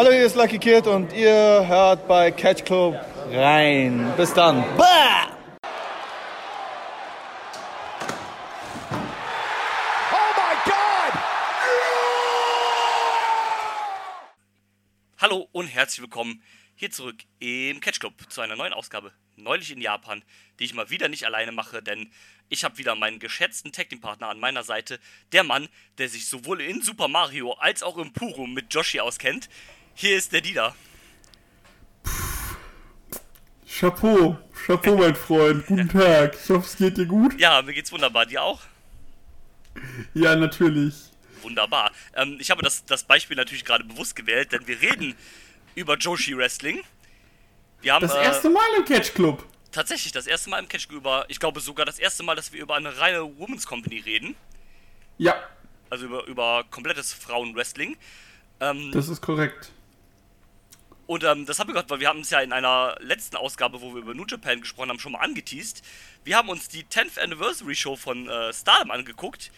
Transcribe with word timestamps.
Hallo, 0.00 0.12
hier 0.12 0.24
ist 0.24 0.34
Lucky 0.34 0.58
Kid 0.58 0.86
und 0.86 1.12
ihr 1.12 1.68
hört 1.68 2.08
bei 2.08 2.30
Catch 2.30 2.64
Club 2.64 2.98
rein. 3.30 4.14
Bis 4.16 4.32
dann. 4.32 4.64
Bah! 4.78 5.28
Hallo 15.18 15.50
und 15.52 15.66
herzlich 15.66 16.00
willkommen 16.00 16.42
hier 16.76 16.90
zurück 16.90 17.16
im 17.38 17.80
Catch 17.80 18.00
Club 18.00 18.14
zu 18.30 18.40
einer 18.40 18.56
neuen 18.56 18.72
Ausgabe, 18.72 19.12
neulich 19.36 19.70
in 19.70 19.82
Japan, 19.82 20.24
die 20.58 20.64
ich 20.64 20.72
mal 20.72 20.88
wieder 20.88 21.10
nicht 21.10 21.26
alleine 21.26 21.52
mache, 21.52 21.82
denn 21.82 22.10
ich 22.48 22.64
habe 22.64 22.78
wieder 22.78 22.94
meinen 22.94 23.18
geschätzten 23.18 23.70
Tag 23.70 23.90
Team 23.90 24.00
Partner 24.00 24.28
an 24.28 24.40
meiner 24.40 24.62
Seite, 24.62 24.98
der 25.32 25.44
Mann, 25.44 25.68
der 25.98 26.08
sich 26.08 26.26
sowohl 26.26 26.62
in 26.62 26.80
Super 26.80 27.08
Mario 27.08 27.52
als 27.52 27.82
auch 27.82 27.98
im 27.98 28.14
Puro 28.14 28.46
mit 28.46 28.72
Joshi 28.72 29.00
auskennt. 29.00 29.50
Hier 30.00 30.16
ist 30.16 30.32
der 30.32 30.40
Dida. 30.40 30.74
Chapeau, 33.68 34.38
Chapeau, 34.66 34.96
mein 34.96 35.14
Freund. 35.14 35.66
Guten 35.66 35.90
Tag. 35.90 36.38
Ich 36.42 36.48
hoffe, 36.48 36.64
es 36.66 36.76
geht 36.78 36.96
dir 36.96 37.04
gut. 37.04 37.38
Ja, 37.38 37.60
mir 37.60 37.74
geht's 37.74 37.92
wunderbar. 37.92 38.24
Dir 38.24 38.42
auch? 38.42 38.62
Ja, 40.14 40.34
natürlich. 40.36 40.94
Wunderbar. 41.42 41.92
Ähm, 42.14 42.38
ich 42.40 42.50
habe 42.50 42.62
das, 42.62 42.82
das 42.86 43.04
Beispiel 43.04 43.36
natürlich 43.36 43.66
gerade 43.66 43.84
bewusst 43.84 44.16
gewählt, 44.16 44.52
denn 44.52 44.66
wir 44.66 44.80
reden 44.80 45.14
über 45.74 45.98
Joshi 45.98 46.34
Wrestling. 46.34 46.80
Wir 47.82 47.92
haben, 47.92 48.00
Das 48.00 48.14
äh, 48.14 48.22
erste 48.22 48.48
Mal 48.48 48.62
im 48.78 48.86
Catch 48.86 49.12
Club. 49.12 49.44
tatsächlich 49.70 50.12
das 50.12 50.26
erste 50.26 50.48
Mal 50.48 50.60
im 50.60 50.68
Catch 50.68 50.88
über, 50.90 51.26
ich 51.28 51.38
glaube 51.38 51.60
sogar 51.60 51.84
das 51.84 51.98
erste 51.98 52.22
Mal, 52.22 52.36
dass 52.36 52.54
wir 52.54 52.62
über 52.62 52.74
eine 52.74 52.96
reine 52.96 53.20
Women's 53.38 53.66
Company 53.66 53.98
reden. 53.98 54.34
Ja, 55.18 55.34
Also 55.90 56.06
über, 56.06 56.24
über 56.24 56.64
komplettes 56.70 57.12
Frauenwrestling. 57.12 57.98
Ähm, 58.60 58.92
das 58.92 59.10
ist 59.10 59.20
korrekt. 59.20 59.72
Und 61.10 61.24
ähm, 61.24 61.44
das 61.44 61.58
haben 61.58 61.66
wir 61.66 61.72
gehört, 61.72 61.90
weil 61.90 61.98
wir 61.98 62.06
haben 62.06 62.20
es 62.20 62.30
ja 62.30 62.38
in 62.38 62.52
einer 62.52 62.94
letzten 63.00 63.34
Ausgabe, 63.34 63.80
wo 63.80 63.92
wir 63.94 64.00
über 64.02 64.14
New 64.14 64.26
Japan 64.28 64.60
gesprochen 64.60 64.90
haben, 64.90 65.00
schon 65.00 65.10
mal 65.10 65.18
angeteased. 65.18 65.82
Wir 66.22 66.36
haben 66.36 66.48
uns 66.48 66.68
die 66.68 66.84
10th 66.84 67.18
Anniversary 67.18 67.74
Show 67.74 67.96
von 67.96 68.28
äh, 68.28 68.52
Stardom 68.52 68.92
angeguckt, 68.92 69.50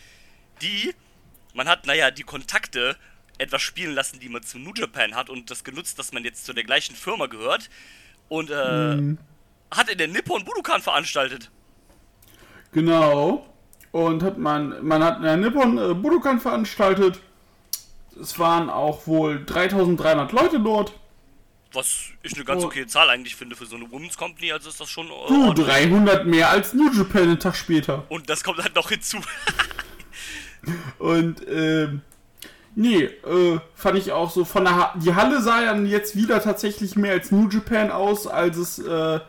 die, 0.62 0.94
man 1.52 1.68
hat, 1.68 1.86
naja, 1.86 2.10
die 2.10 2.22
Kontakte 2.22 2.96
etwas 3.36 3.60
spielen 3.60 3.94
lassen, 3.94 4.18
die 4.18 4.30
man 4.30 4.42
zu 4.42 4.58
New 4.58 4.72
Japan 4.74 5.14
hat 5.14 5.28
und 5.28 5.50
das 5.50 5.62
genutzt, 5.62 5.98
dass 5.98 6.14
man 6.14 6.24
jetzt 6.24 6.46
zu 6.46 6.54
der 6.54 6.64
gleichen 6.64 6.96
Firma 6.96 7.26
gehört 7.26 7.68
und 8.30 8.48
äh, 8.48 8.96
Mhm. 8.96 9.18
hat 9.70 9.90
in 9.90 9.98
der 9.98 10.08
Nippon 10.08 10.46
Budokan 10.46 10.80
veranstaltet. 10.80 11.50
Genau. 12.72 13.46
Und 13.90 14.22
hat 14.22 14.38
man, 14.38 14.82
man 14.82 15.04
hat 15.04 15.22
in 15.22 15.40
Nippon 15.42 15.76
äh, 15.76 15.92
Budokan 15.92 16.40
veranstaltet. 16.40 17.20
Es 18.18 18.38
waren 18.38 18.70
auch 18.70 19.06
wohl 19.06 19.44
3300 19.44 20.32
Leute 20.32 20.58
dort. 20.58 20.94
Was 21.72 22.10
ich 22.22 22.34
eine 22.34 22.44
ganz 22.44 22.64
okay 22.64 22.86
Zahl 22.86 23.08
eigentlich 23.08 23.34
finde 23.34 23.56
für 23.56 23.66
so 23.66 23.76
eine 23.76 23.90
Women's 23.90 24.16
Company, 24.16 24.52
also 24.52 24.68
ist 24.68 24.80
das 24.80 24.90
schon 24.90 25.06
äh, 25.06 25.28
Du, 25.28 25.46
ordentlich. 25.46 25.66
300 25.66 26.26
mehr 26.26 26.50
als 26.50 26.74
New 26.74 26.90
Japan 26.92 27.22
einen 27.22 27.40
Tag 27.40 27.56
später. 27.56 28.04
Und 28.08 28.28
das 28.28 28.44
kommt 28.44 28.62
halt 28.62 28.74
noch 28.74 28.88
hinzu. 28.90 29.18
Und, 30.98 31.46
ähm, 31.48 32.02
nee, 32.74 33.04
äh, 33.04 33.58
fand 33.74 33.98
ich 33.98 34.12
auch 34.12 34.30
so 34.30 34.44
von 34.44 34.64
der 34.64 34.76
ha 34.76 34.94
Die 34.96 35.14
Halle 35.14 35.40
sah 35.42 35.62
ja 35.62 35.74
jetzt 35.76 36.14
wieder 36.14 36.42
tatsächlich 36.42 36.94
mehr 36.96 37.12
als 37.12 37.30
New 37.32 37.48
Japan 37.48 37.90
aus, 37.90 38.26
als 38.26 38.56
es, 38.56 38.78
äh, 38.78 39.20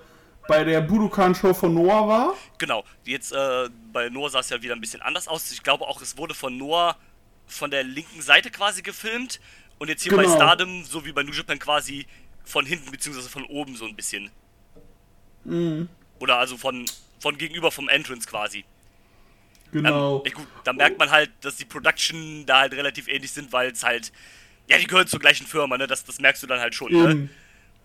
bei 0.47 0.63
der 0.63 0.81
Budokan-Show 0.81 1.53
von 1.53 1.73
Noah 1.73 2.07
war. 2.07 2.33
Genau, 2.57 2.83
jetzt 3.05 3.31
äh, 3.31 3.69
bei 3.91 4.09
Noah 4.09 4.29
sah 4.29 4.39
es 4.39 4.49
ja 4.49 4.61
wieder 4.61 4.75
ein 4.75 4.81
bisschen 4.81 5.01
anders 5.01 5.27
aus. 5.27 5.51
Ich 5.51 5.63
glaube 5.63 5.85
auch, 5.87 6.01
es 6.01 6.17
wurde 6.17 6.33
von 6.33 6.57
Noah 6.57 6.97
von 7.47 7.71
der 7.71 7.83
linken 7.83 8.21
Seite 8.21 8.51
quasi 8.51 8.81
gefilmt 8.81 9.39
und 9.79 9.89
jetzt 9.89 10.03
hier 10.03 10.15
bei 10.15 10.23
Genau. 10.23 10.35
Stardom, 10.35 10.83
so 10.83 11.05
wie 11.05 11.11
bei 11.11 11.23
New 11.23 11.31
Japan 11.31 11.59
quasi 11.59 12.05
von 12.43 12.65
hinten 12.65 12.91
beziehungsweise 12.91 13.29
von 13.29 13.45
oben 13.45 13.75
so 13.75 13.85
ein 13.85 13.95
bisschen. 13.95 14.29
Mhm. 15.45 15.89
Oder 16.19 16.37
also 16.37 16.57
von, 16.57 16.85
von 17.19 17.37
gegenüber 17.37 17.71
vom 17.71 17.89
Entrance 17.89 18.27
quasi. 18.27 18.65
Genau. 19.71 20.23
Ähm, 20.25 20.33
gut, 20.33 20.47
da 20.63 20.73
merkt 20.73 20.99
man 20.99 21.09
halt, 21.09 21.31
dass 21.41 21.57
die 21.57 21.65
Production 21.65 22.45
da 22.45 22.61
halt 22.61 22.73
relativ 22.73 23.07
ähnlich 23.07 23.31
sind, 23.31 23.51
weil 23.51 23.71
es 23.71 23.83
halt, 23.83 24.11
ja, 24.67 24.77
die 24.77 24.85
gehören 24.85 25.07
zur 25.07 25.19
gleichen 25.19 25.47
Firma, 25.47 25.77
ne? 25.77 25.87
Das, 25.87 26.05
das 26.05 26.19
merkst 26.19 26.43
du 26.43 26.47
dann 26.47 26.59
halt 26.59 26.75
schon, 26.75 26.91
ne? 26.91 27.11
Eben. 27.11 27.29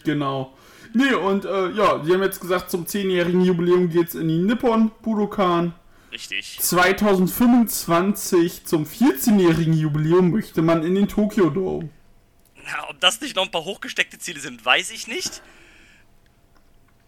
Genau. 0.05 0.57
Nee, 0.93 1.15
und 1.15 1.45
äh, 1.45 1.71
ja, 1.71 1.99
die 1.99 2.13
haben 2.13 2.23
jetzt 2.23 2.41
gesagt, 2.41 2.71
zum 2.71 2.85
10-jährigen 2.85 3.43
Jubiläum 3.43 3.91
geht's 3.91 4.15
in 4.15 4.29
die 4.29 4.39
Nippon 4.39 4.91
Budokan. 5.03 5.75
Richtig. 6.13 6.59
2025 6.61 8.65
zum 8.65 8.85
14-jährigen 8.85 9.75
Jubiläum 9.75 10.31
möchte 10.31 10.63
man 10.63 10.85
in 10.85 10.95
den 10.95 11.09
Tokyo 11.09 11.51
Dome. 11.51 11.91
Na, 12.71 12.89
ob 12.91 13.01
das 13.01 13.21
nicht 13.21 13.35
noch 13.37 13.45
ein 13.45 13.51
paar 13.51 13.65
hochgesteckte 13.65 14.19
Ziele 14.19 14.41
sind, 14.41 14.65
weiß 14.65 14.91
ich 14.91 15.07
nicht. 15.07 15.43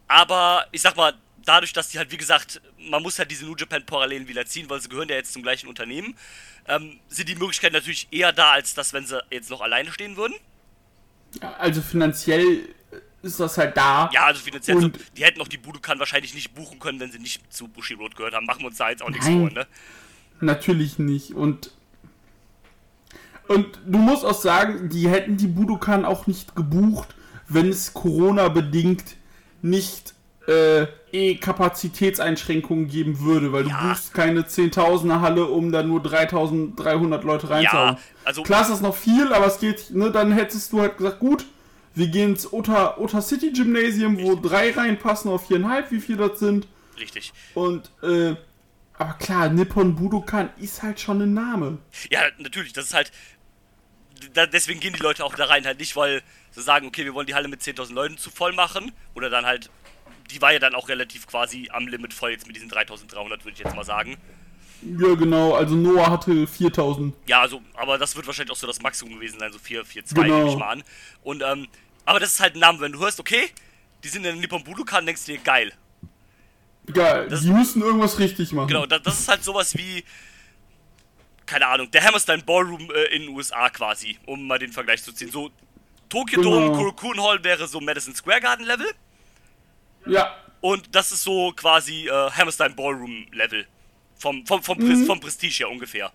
Aber 0.09 0.67
ich 0.73 0.81
sag 0.83 0.97
mal, 0.97 1.15
dadurch, 1.45 1.73
dass 1.73 1.89
die 1.89 1.99
halt, 1.99 2.11
wie 2.11 2.17
gesagt, 2.17 2.61
man 2.79 3.03
muss 3.03 3.19
halt 3.19 3.31
diese 3.31 3.45
New 3.45 3.55
Japan 3.57 3.85
Parallelen 3.85 4.27
wieder 4.29 4.45
ziehen, 4.47 4.69
weil 4.69 4.81
sie 4.81 4.89
gehören 4.89 5.09
ja 5.09 5.17
jetzt 5.17 5.33
zum 5.33 5.43
gleichen 5.43 5.69
Unternehmen, 5.69 6.17
ähm, 6.67 6.99
sind 7.09 7.29
die 7.29 7.37
Möglichkeiten 7.37 7.75
natürlich 7.75 8.09
eher 8.11 8.33
da, 8.33 8.53
als 8.53 8.75
das, 8.75 8.93
wenn 8.93 9.07
sie 9.07 9.23
jetzt 9.31 9.51
noch 9.51 9.61
alleine 9.61 9.93
stehen 9.93 10.17
würden. 10.17 10.35
Also 11.59 11.81
finanziell 11.81 12.75
ist 13.23 13.39
das 13.39 13.57
halt 13.59 13.77
da. 13.77 14.11
Ja, 14.13 14.25
also 14.27 14.41
finanziell, 14.41 14.81
so, 14.81 14.87
Und- 14.87 14.99
die 15.17 15.25
hätten 15.25 15.41
auch 15.41 15.49
die 15.49 15.59
Budokan 15.59 15.99
wahrscheinlich 15.99 16.35
nicht 16.35 16.55
buchen 16.55 16.79
können, 16.81 16.99
wenn 17.01 17.13
sie 17.13 17.19
nicht 17.19 17.53
zu 17.53 17.69
Bushi 17.69 17.95
Road 17.95 18.17
gehört 18.17 18.35
haben. 18.35 18.47
Machen 18.47 18.61
wir 18.63 18.67
uns 18.69 18.79
da 18.79 18.91
jetzt 18.91 19.03
auch 19.03 19.11
nichts 19.11 19.27
vor, 19.27 19.51
ne? 19.51 19.67
Natürlich 20.41 20.99
nicht. 20.99 21.35
Und 21.35 21.71
und 23.51 23.67
du 23.85 23.99
musst 23.99 24.25
auch 24.25 24.41
sagen, 24.41 24.89
die 24.89 25.09
hätten 25.09 25.37
die 25.37 25.47
Budokan 25.49 26.05
auch 26.05 26.27
nicht 26.27 26.55
gebucht, 26.57 27.15
wenn 27.49 27.69
es 27.69 27.93
Corona 27.95 28.49
bedingt 28.49 29.05
nicht 29.63 30.15
äh, 30.47 30.87
eh 31.13 31.35
Kapazitätseinschränkungen 31.37 32.89
geben 32.89 33.21
würde, 33.21 33.53
weil 33.53 33.67
Ja. 33.69 33.81
du 33.83 33.89
buchst 33.89 34.15
keine 34.15 34.43
10.000er 34.43 35.21
Halle, 35.21 35.47
um 35.47 35.71
da 35.73 35.83
nur 35.83 36.01
3.300 36.01 37.23
Leute 37.25 37.51
reinzuhauen. 37.51 37.97
Ja, 37.97 37.99
also 38.25 38.43
Klar 38.43 38.63
ist 38.63 38.71
das 38.71 38.81
noch 38.81 38.97
viel, 38.97 39.33
aber 39.33 39.47
es 39.47 39.59
geht, 39.61 39.91
ne, 39.95 40.11
dann 40.11 40.33
hättest 40.33 40.73
du 40.73 40.81
halt 40.81 40.97
gesagt, 40.97 41.19
gut, 41.21 41.45
wir 41.95 42.07
gehen 42.09 42.31
ins 42.31 42.53
Ota, 42.53 42.97
Ota 42.99 43.21
City 43.21 43.53
Gymnasium, 43.53 44.21
wo 44.23 44.35
drei 44.37 44.71
reinpassen 44.73 45.31
auf 45.31 45.47
viereinhalb, 45.49 45.91
wie 45.91 46.01
viel 46.01 46.17
das 46.17 46.39
sind. 46.39 46.67
richtig. 46.99 47.33
Und, 47.55 47.91
äh, 48.03 48.35
aber 48.97 49.15
klar, 49.15 49.49
Nippon 49.49 49.97
Budokan 49.97 50.51
ist 50.59 50.83
halt 50.83 51.01
schon 51.01 51.21
ein 51.23 51.33
Name. 51.35 51.79
Ja, 52.11 52.21
natürlich, 52.39 52.73
das 52.73 52.87
ist 52.87 52.95
halt. 52.95 53.11
Da, 54.35 54.47
deswegen 54.47 54.81
gehen 54.81 54.93
die 54.93 55.03
Leute 55.03 55.25
auch 55.25 55.35
da 55.35 55.47
rein, 55.47 55.65
halt 55.65 55.79
nicht, 55.79 55.97
weil 55.97 56.23
sie 56.51 56.63
sagen, 56.63 56.87
okay, 56.87 57.05
wir 57.05 57.15
wollen 57.15 57.27
die 57.27 57.35
Halle 57.35 57.49
mit 57.49 57.63
10.000 57.63 57.93
Leuten 57.93 58.19
zu 58.19 58.31
voll 58.31 58.53
machen. 58.53 58.93
Oder 59.15 59.31
dann 59.31 59.47
halt. 59.47 59.71
Die 60.31 60.41
war 60.41 60.53
ja 60.53 60.61
dann 60.61 60.75
auch 60.77 60.89
relativ 60.89 61.27
quasi 61.27 61.69
am 61.73 61.89
Limit 61.89 62.15
voll 62.15 62.31
jetzt 62.31 62.47
mit 62.47 62.55
diesen 62.55 62.71
3.300, 62.71 63.29
würde 63.31 63.51
ich 63.53 63.59
jetzt 63.59 63.75
mal 63.75 63.85
sagen. 63.85 64.17
Ja, 64.83 65.15
genau, 65.15 65.55
also 65.55 65.75
Noah 65.75 66.09
hatte 66.09 66.47
4000. 66.47 67.15
Ja, 67.27 67.41
also, 67.43 67.61
aber 67.75 67.99
das 67.99 68.15
wird 68.17 68.27
wahrscheinlich 68.27 68.53
auch 68.53 68.57
so 68.57 68.67
das 68.69 68.81
Maximum 68.81 69.15
gewesen 69.17 69.41
sein, 69.41 69.53
so 69.53 69.59
4, 69.59 69.85
4, 69.85 70.05
2, 70.05 70.23
Genau. 70.23 70.37
nehme 70.39 70.49
ich 70.51 70.57
mal 70.57 70.69
an. 70.71 70.83
Und, 71.23 71.43
ähm, 71.43 71.67
aber 72.07 72.21
das 72.21 72.33
ist 72.35 72.41
halt 72.41 72.55
ein 72.55 72.61
Name, 72.61 72.81
wenn 72.81 72.93
du 72.93 73.01
hörst, 73.01 73.19
okay, 73.21 73.51
die 74.05 74.09
sind 74.09 74.19
in 74.25 74.33
der 74.33 74.35
Nippon 74.37 74.63
Budokan, 74.65 75.05
denkst 75.05 75.27
du 75.27 75.33
dir, 75.33 75.39
geil. 75.39 75.73
Geil, 76.93 77.29
Das- 77.29 77.43
die 77.43 77.51
müssen 77.51 77.83
irgendwas 77.83 78.19
richtig 78.19 78.53
machen. 78.53 78.69
Genau, 78.69 78.87
das, 78.87 79.03
das 79.03 79.21
ist 79.21 79.29
halt 79.29 79.45
sowas 79.45 79.77
wie, 79.77 80.05
keine 81.51 81.67
Ahnung, 81.67 81.91
der 81.91 82.03
Hammerstein 82.05 82.45
Ballroom 82.45 82.89
äh, 82.95 83.15
in 83.17 83.23
den 83.23 83.31
USA 83.31 83.69
quasi, 83.71 84.17
um 84.27 84.47
mal 84.47 84.59
den 84.59 84.73
Vergleich 84.73 85.03
zu 85.03 85.13
ziehen. 85.13 85.31
So, 85.33 85.51
Tokyo 86.09 86.41
Genau. 86.41 86.51
Dome, 86.61 86.77
Kurokun 86.77 87.21
Hall 87.21 87.43
wäre 87.43 87.67
so 87.67 87.81
Madison 87.81 88.15
Square 88.15 88.41
Garden 88.41 88.65
Level 88.67 88.87
Ja, 90.07 90.37
und 90.61 90.95
das 90.95 91.11
ist 91.13 91.23
so 91.25 91.53
quasi 91.57 92.07
äh, 92.09 92.31
Hammerstein 92.31 92.75
Ballroom 92.77 93.27
Level. 93.33 93.67
Vom, 94.17 94.47
vom, 94.47 94.63
vom, 94.63 94.79
Pres 94.79 95.07
vom 95.07 95.19
Prestige 95.19 95.55
her 95.65 95.71
ungefähr. 95.71 96.13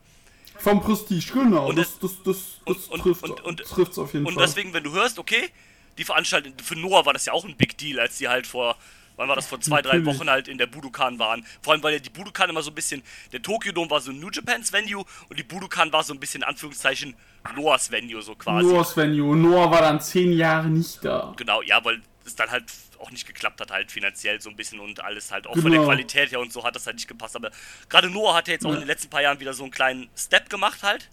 vom 0.60 0.82
Prestige, 0.82 1.34
genau. 1.34 1.68
Und 1.70 1.76
das, 1.78 1.98
das, 2.00 2.12
das, 2.24 2.38
das 2.66 2.88
und- 2.88 2.90
und- 2.90 3.02
trifft 3.02 3.24
und- 3.24 3.42
und- 3.42 3.60
trifft's 3.64 3.98
auf 3.98 4.14
jeden 4.14 4.26
Und 4.26 4.36
Fall. 4.36 4.46
deswegen, 4.46 4.74
wenn 4.74 4.84
du 4.84 4.92
hörst, 4.94 5.18
okay, 5.20 5.50
die 5.98 6.04
Veranstaltung, 6.06 6.54
für 6.64 6.76
Noah 6.76 7.06
war 7.06 7.14
das 7.14 7.26
ja 7.26 7.34
auch 7.34 7.44
ein 7.46 7.56
Big 7.58 7.78
Deal, 7.78 8.00
als 8.00 8.18
die 8.20 8.28
halt 8.28 8.46
vor, 8.48 8.78
wann 9.16 9.28
war 9.28 9.36
das, 9.36 9.48
vor 9.48 9.60
zwei, 9.62 9.82
drei. 9.82 10.04
Wochen 10.06 10.30
halt 10.30 10.48
in 10.48 10.58
der 10.58 10.68
Budokan 10.68 11.18
waren. 11.20 11.46
Vor 11.62 11.74
allem, 11.74 11.84
weil 11.84 11.94
ja 11.94 12.00
die 12.00 12.10
Budokan 12.10 12.50
immer 12.50 12.62
so 12.62 12.72
ein 12.72 12.76
bisschen, 12.76 13.02
der 13.32 13.42
Tokyo 13.42 13.72
Dome 13.72 13.90
war 13.90 14.02
so 14.02 14.12
New 14.12 14.30
Japans 14.30 14.72
Venue 14.74 15.04
und 15.30 15.40
die 15.40 15.44
Budokan 15.44 15.92
war 15.94 16.04
so 16.04 16.14
ein 16.14 16.20
bisschen, 16.20 16.42
in 16.42 16.48
Anführungszeichen, 16.48 17.16
Noahs 17.56 17.92
Venue 17.92 18.22
so 18.22 18.36
quasi. 18.36 18.68
Noahs 18.68 18.96
Venue. 18.98 19.36
Noah 19.36 19.70
war 19.72 19.82
dann 19.82 20.02
zehn 20.02 20.34
Jahre 20.34 20.68
nicht 20.68 21.04
da. 21.06 21.34
Genau, 21.38 21.62
ja, 21.62 21.84
weil 21.86 22.02
es 22.26 22.36
dann 22.36 22.50
halt 22.50 22.66
auch 23.00 23.12
nicht 23.12 23.28
geklappt 23.28 23.62
hat, 23.62 23.72
halt 23.72 23.92
finanziell 23.92 24.42
so 24.42 24.50
ein 24.50 24.56
bisschen 24.56 24.80
und 24.80 25.00
alles 25.04 25.32
halt 25.32 25.46
auch 25.48 25.54
von 25.54 25.64
der 25.64 25.74
Genau. 25.74 25.86
Qualität 25.86 26.32
her 26.32 26.40
und 26.40 26.52
so 26.52 26.64
hat 26.64 26.76
das 26.76 26.86
halt 26.88 26.96
nicht 26.96 27.08
gepasst. 27.08 27.36
Aber 27.36 27.52
gerade 27.90 28.10
Noah 28.10 28.34
hat 28.36 28.48
ja 28.48 28.54
jetzt 28.54 28.66
auch 28.66 28.70
Ja. 28.70 28.76
in 28.76 28.82
den 28.82 28.88
letzten 28.88 29.10
paar 29.10 29.22
Jahren 29.22 29.40
wieder 29.40 29.54
so 29.54 29.64
einen 29.64 29.72
kleinen 29.72 30.10
Step 30.18 30.50
gemacht 30.50 30.82
halt. 30.82 31.10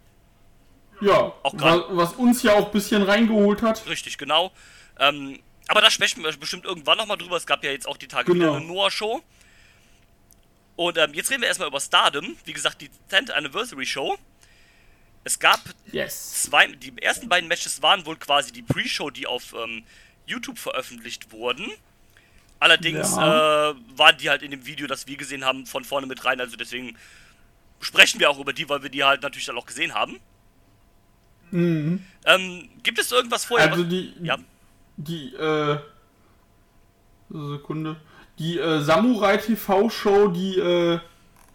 Ja, 1.01 1.33
Auch 1.43 1.57
grad- 1.57 1.85
was 1.91 2.13
uns 2.15 2.43
ja 2.45 2.53
auch 2.55 2.67
ein 2.67 2.73
bisschen 2.73 3.03
reingeholt 3.03 3.61
hat. 3.63 3.87
Richtig, 3.89 4.17
genau. 4.19 4.53
Ähm, 4.99 5.41
aber 5.73 5.81
da 5.81 5.91
sprechen 5.91 6.23
wir 6.23 6.31
bestimmt 6.37 6.67
irgendwann 6.67 6.99
nochmal 6.99 7.17
drüber. 7.17 7.35
Es 7.39 7.47
gab 7.47 7.65
ja 7.65 7.71
jetzt 7.71 7.89
auch 7.89 7.97
die 7.97 8.07
Tage 8.07 8.31
Genau. 8.31 8.45
wieder 8.45 8.57
eine 8.57 8.67
Noah-Show. 8.67 9.23
Und 10.77 10.99
ähm, 10.99 11.15
jetzt 11.15 11.31
reden 11.31 11.41
wir 11.41 11.49
erstmal 11.49 11.69
über 11.69 11.81
Stardom. 11.81 12.37
Wie 12.45 12.53
gesagt, 12.53 12.83
die 12.83 12.91
10th 13.11 13.31
Anniversary 13.31 13.87
Show. 13.87 14.19
Es 15.25 15.39
gab 15.39 15.61
Yes. 15.91 16.43
zwei, 16.43 16.67
die 16.67 16.93
ersten 17.01 17.31
beiden 17.31 17.49
Matches 17.49 17.81
waren 17.81 18.05
wohl 18.05 18.17
quasi 18.17 18.53
die 18.53 18.61
Pre-Show, 18.61 19.09
die 19.09 19.27
auf 19.27 19.55
ähm, 19.55 19.83
YouTube 20.27 20.59
veröffentlicht 20.59 21.33
wurden. 21.33 21.71
Allerdings 22.61 23.17
Ja. 23.17 23.71
äh, 23.71 23.75
waren 23.97 24.19
die 24.19 24.29
halt 24.29 24.43
in 24.43 24.51
dem 24.51 24.67
Video, 24.67 24.87
das 24.87 25.07
wir 25.07 25.17
gesehen 25.17 25.43
haben, 25.47 25.65
von 25.65 25.85
vorne 25.85 26.07
mit 26.07 26.23
rein. 26.27 26.39
Also 26.39 26.57
deswegen 26.59 26.99
sprechen 27.81 28.21
wir 28.21 28.29
auch 28.29 28.39
über 28.39 28.53
die, 28.53 28.69
weil 28.69 28.83
wir 28.83 28.91
die 28.91 29.05
halt 29.05 29.23
natürlich 29.23 29.47
dann 29.47 29.57
auch 29.57 29.65
gesehen 29.65 29.95
haben. 29.95 30.21
Mhm. 31.51 32.05
Ähm, 32.27 32.69
gibt 32.83 32.99
es 32.99 33.11
irgendwas 33.11 33.47
vorher? 33.47 33.71
Also 33.73 33.85
die, 33.85 34.13
ja, 34.23 34.39
die, 34.97 35.35
äh, 35.35 35.79
Sekunde. 37.31 37.97
Die 38.39 38.59
äh, 38.59 38.81
Samurai 38.81 39.37
TV 39.37 39.89
Show, 39.91 40.29
die, 40.29 40.59
äh, 40.59 40.99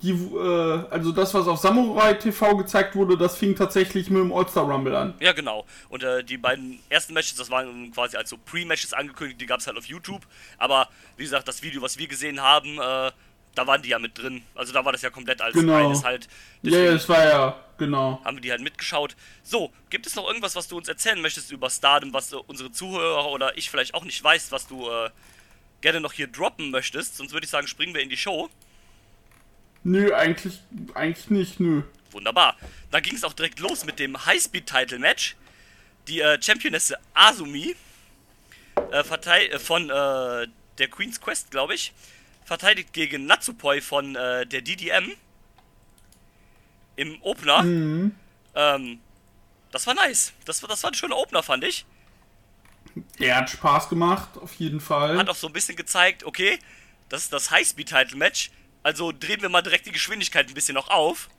die, 0.01 0.12
äh, 0.12 0.84
also 0.89 1.12
das, 1.12 1.34
was 1.34 1.48
auf 1.48 1.60
Samurai 1.60 2.13
TV 2.13 2.56
gezeigt 2.57 2.95
wurde, 2.95 3.18
das 3.18 3.36
fing 3.38 3.56
tatsächlich 3.56 4.10
mit 4.10 4.22
dem 4.22 4.31
All-Star 4.31 4.63
Rumble 4.63 4.95
an. 4.95 5.13
ja, 5.19 5.34
genau. 5.34 5.66
Und 5.89 6.04
äh, 6.04 6.24
die 6.24 6.38
beiden 6.38 6.80
ersten 6.89 7.13
Matches, 7.13 7.36
das 7.36 7.50
waren 7.50 7.92
quasi 7.92 8.16
als 8.18 8.30
so 8.30 8.38
Pre-Matches 8.38 8.94
angekündigt, 8.94 9.42
die 9.42 9.45
gab 9.48 9.60
es 9.60 9.68
halt 9.68 9.78
auf 9.78 9.86
YouTube. 9.86 10.22
Aber 10.57 10.88
wie 11.18 11.24
gesagt, 11.24 11.48
das 11.48 11.62
Video, 11.63 11.81
was 11.81 11.98
wir 11.98 12.07
gesehen 12.07 12.42
haben, 12.42 12.78
äh, 12.80 13.12
da 13.56 13.66
waren 13.66 13.81
die 13.81 13.89
ja 13.89 13.98
mit 14.00 14.18
drin. 14.18 14.44
Also 14.54 14.72
da 14.72 14.86
war 14.86 14.92
das 14.92 15.01
ja 15.01 15.10
komplett 15.10 15.42
als 15.42 15.54
Genau. 15.56 15.74
eines 15.74 16.04
halt. 16.04 16.28
Deswegen- 16.62 16.86
ja, 16.86 16.92
es 16.94 17.10
war 17.10 17.25
ja, 17.25 17.56
genau. 17.77 18.21
haben 18.24 18.38
wir 18.38 18.41
die 18.41 18.51
halt 18.51 18.62
mitgeschaut. 18.62 19.15
So, 19.44 19.71
gibt 19.89 20.06
es 20.06 20.15
noch 20.15 20.27
irgendwas, 20.27 20.56
was 20.56 20.68
du 20.68 20.77
uns 20.77 20.88
erzählen 20.88 21.21
möchtest 21.21 21.51
über 21.51 21.69
Stardom, 21.69 22.13
was 22.13 22.33
äh, 22.33 22.38
unsere 22.47 22.71
Zuhörer 22.71 23.27
oder 23.31 23.57
ich 23.57 23.69
vielleicht 23.69 23.94
auch 23.94 24.03
nicht 24.03 24.24
weiß, 24.24 24.51
was 24.51 24.68
du 24.68 24.89
äh, 24.89 25.09
gerne 25.81 26.01
noch 26.01 26.13
hier 26.13 26.27
droppen 26.27 26.71
möchtest? 26.71 27.18
Sonst 27.18 27.33
würde 27.33 27.45
ich 27.45 27.51
sagen, 27.51 27.68
springen 27.68 27.94
wir 27.94 28.01
in 28.01 28.09
die 28.09 28.18
Show. 28.18 28.50
Nö, 29.83 30.13
eigentlich, 30.13 30.59
eigentlich 30.94 31.29
nicht, 31.29 31.59
nö. 31.59 31.83
Wunderbar. 32.12 32.57
Dann 32.91 33.01
ging 33.03 33.15
es 33.15 33.24
auch 33.24 33.33
direkt 33.33 33.59
los 33.59 33.85
mit 33.85 34.00
dem 34.00 34.25
Highspeed-Title-Match. 34.25 35.35
Die 36.07 36.21
äh, 36.21 36.41
Championesse 36.41 36.97
Asumi 37.13 37.75
äh, 38.91 39.00
äh, 39.00 39.59
von 39.59 39.89
äh, 39.89 40.47
der 40.77 40.88
Queen's 40.89 41.19
Quest, 41.19 41.51
glaube 41.51 41.74
ich, 41.74 41.94
verteidigt 42.45 42.94
gegen 42.94 43.25
Natsupoi 43.25 43.81
von 43.81 44.13
der 44.13 44.45
DDM 44.45 45.12
im 46.97 47.21
Opener. 47.21 47.63
Mhm. 47.63 48.15
Ähm, 48.53 48.99
das 49.71 49.88
war 49.88 49.94
nice. 49.94 50.33
Das 50.44 50.61
war, 50.61 50.69
das 50.69 50.83
war 50.83 50.91
ein 50.91 50.95
schöner 50.95 51.17
Opener, 51.17 51.44
fand 51.44 51.63
ich. 51.63 51.85
Der 53.19 53.38
hat 53.38 53.49
Spaß 53.49 53.89
gemacht, 53.89 54.29
auf 54.41 54.55
jeden 54.55 54.81
Fall. 54.81 55.17
Hat 55.17 55.29
auch 55.29 55.35
so 55.35 55.47
ein 55.47 55.53
bisschen 55.53 55.75
gezeigt, 55.75 56.23
okay, 56.23 56.59
das 57.09 57.23
ist 57.23 57.33
das 57.33 57.51
Highspeed-Title-Match. 57.51 58.51
Also 58.83 59.11
drehen 59.11 59.41
wir 59.41 59.49
mal 59.49 59.61
direkt 59.61 59.85
die 59.85 59.91
Geschwindigkeit 59.91 60.47
ein 60.47 60.53
bisschen 60.53 60.75
noch 60.75 60.89
auf. 60.89 61.29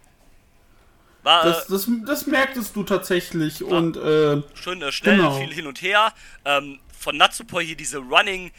War 1.22 1.44
Das, 1.44 1.66
äh, 1.66 1.70
das, 1.70 1.88
das 2.06 2.26
merktest 2.26 2.76
du 2.76 2.84
tatsächlich 2.84 3.64
und 3.64 3.96
äh, 3.96 4.42
schön 4.54 4.82
äh, 4.82 4.92
schnell, 4.92 5.16
genau. 5.16 5.38
viel 5.38 5.52
hin 5.52 5.66
und 5.66 5.82
her. 5.82 6.12
Ähm, 6.44 6.78
von 6.96 7.16
Natsupoi 7.16 7.64
hier 7.64 7.76
diese 7.76 7.98
Running 7.98 8.52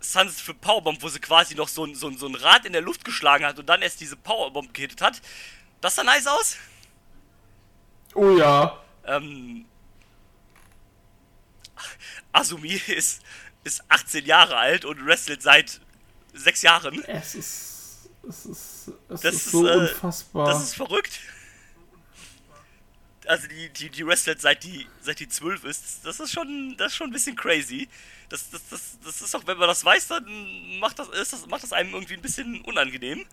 Suns 0.00 0.40
für 0.40 0.54
Powerbomb, 0.54 1.02
wo 1.02 1.08
sie 1.08 1.20
quasi 1.20 1.54
noch 1.54 1.68
so 1.68 1.86
ein, 1.86 1.94
so, 1.94 2.08
ein, 2.08 2.18
so 2.18 2.26
ein 2.26 2.34
Rad 2.34 2.66
in 2.66 2.72
der 2.72 2.82
Luft 2.82 3.04
geschlagen 3.04 3.44
hat 3.44 3.58
und 3.58 3.68
dann 3.68 3.82
erst 3.82 4.00
diese 4.00 4.16
Powerbomb 4.16 4.74
gehittet 4.74 5.00
hat. 5.00 5.20
Das 5.84 5.96
sah 5.96 6.02
nice 6.02 6.26
aus. 6.26 6.56
oh 8.14 8.30
ja, 8.38 8.82
Ähm, 9.04 9.66
Asumi 12.32 12.80
ist, 12.86 13.20
ist 13.64 13.84
18 13.90 14.24
Jahre 14.24 14.56
alt 14.56 14.86
und 14.86 15.04
wrestelt 15.04 15.42
seit 15.42 15.82
6 16.32 16.62
Jahren. 16.62 17.04
es 17.04 17.34
ist, 17.34 18.08
es 18.26 18.46
ist, 18.46 18.92
es 19.10 19.20
Das 19.20 19.34
ist 19.34 19.46
ist, 19.46 19.50
so 19.50 19.68
äh, 19.68 19.76
unfassbar. 19.76 20.46
Das 20.46 20.62
ist 20.62 20.74
verrückt. 20.74 21.20
Also 23.26 23.46
die, 23.48 23.68
die, 23.68 23.90
die 23.90 24.06
wrestelt 24.06 24.40
seit 24.40 24.64
die, 24.64 24.86
seit 25.02 25.20
die 25.20 25.28
12 25.28 25.64
ist. 25.64 26.00
Das 26.06 26.18
ist 26.18 26.32
schon, 26.32 26.76
das 26.78 26.92
ist 26.92 26.96
schon 26.96 27.10
ein 27.10 27.12
bisschen 27.12 27.36
crazy. 27.36 27.90
Das, 28.30 28.48
das, 28.48 28.66
das, 28.70 28.98
das 29.04 29.20
ist 29.20 29.36
auch, 29.36 29.46
wenn 29.46 29.58
man 29.58 29.68
das 29.68 29.84
weiß, 29.84 30.08
dann 30.08 30.78
macht 30.78 30.98
das, 30.98 31.08
ist 31.10 31.34
das, 31.34 31.46
macht 31.46 31.62
das 31.62 31.74
einem 31.74 31.92
irgendwie 31.92 32.14
ein 32.14 32.22
bisschen 32.22 32.62
unangenehm. 32.62 33.26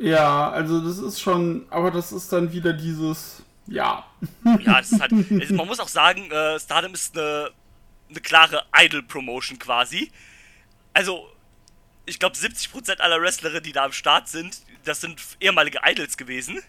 Ja, 0.00 0.50
also 0.50 0.80
das 0.80 0.98
ist 0.98 1.20
schon, 1.20 1.66
aber 1.70 1.90
das 1.90 2.12
ist 2.12 2.32
dann 2.32 2.52
wieder 2.52 2.72
dieses, 2.72 3.42
ja, 3.66 4.04
Ja, 4.60 4.78
das 4.78 4.92
ist 4.92 5.00
halt. 5.00 5.12
also 5.12 5.54
man 5.54 5.66
muss 5.66 5.80
auch 5.80 5.88
sagen, 5.88 6.30
äh, 6.30 6.58
Stardom 6.60 6.94
ist 6.94 7.16
eine, 7.16 7.50
eine 8.10 8.20
klare 8.20 8.64
Idol-Promotion 8.76 9.58
quasi. 9.58 10.10
Also, 10.94 11.28
ich 12.06 12.18
glaube, 12.18 12.36
70% 12.36 13.00
aller 13.00 13.20
Wrestlerinnen, 13.20 13.62
die 13.62 13.72
da 13.72 13.84
am 13.84 13.92
Start 13.92 14.28
sind, 14.28 14.62
das 14.84 15.00
sind 15.00 15.20
ehemalige 15.40 15.80
Idols 15.84 16.16
gewesen. 16.16 16.62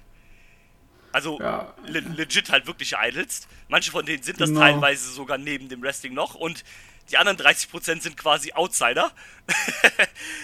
Also 1.11 1.39
Ja. 1.39 1.73
le 1.85 2.01
legit 2.01 2.51
halt 2.51 2.67
wirkliche 2.67 2.97
Idols. 3.01 3.47
Manche 3.69 3.89
von 3.91 4.05
denen 4.05 4.21
sind 4.21 4.39
das 4.41 4.49
Genau. 4.49 4.59
teilweise 4.61 5.09
sogar 5.11 5.37
neben 5.37 5.69
dem 5.69 5.81
Wrestling 5.81 6.13
noch 6.13 6.35
und 6.35 6.63
die 7.09 7.17
anderen 7.17 7.37
30% 7.37 8.01
sind 8.01 8.17
quasi 8.17 8.51
Outsider. 8.53 9.11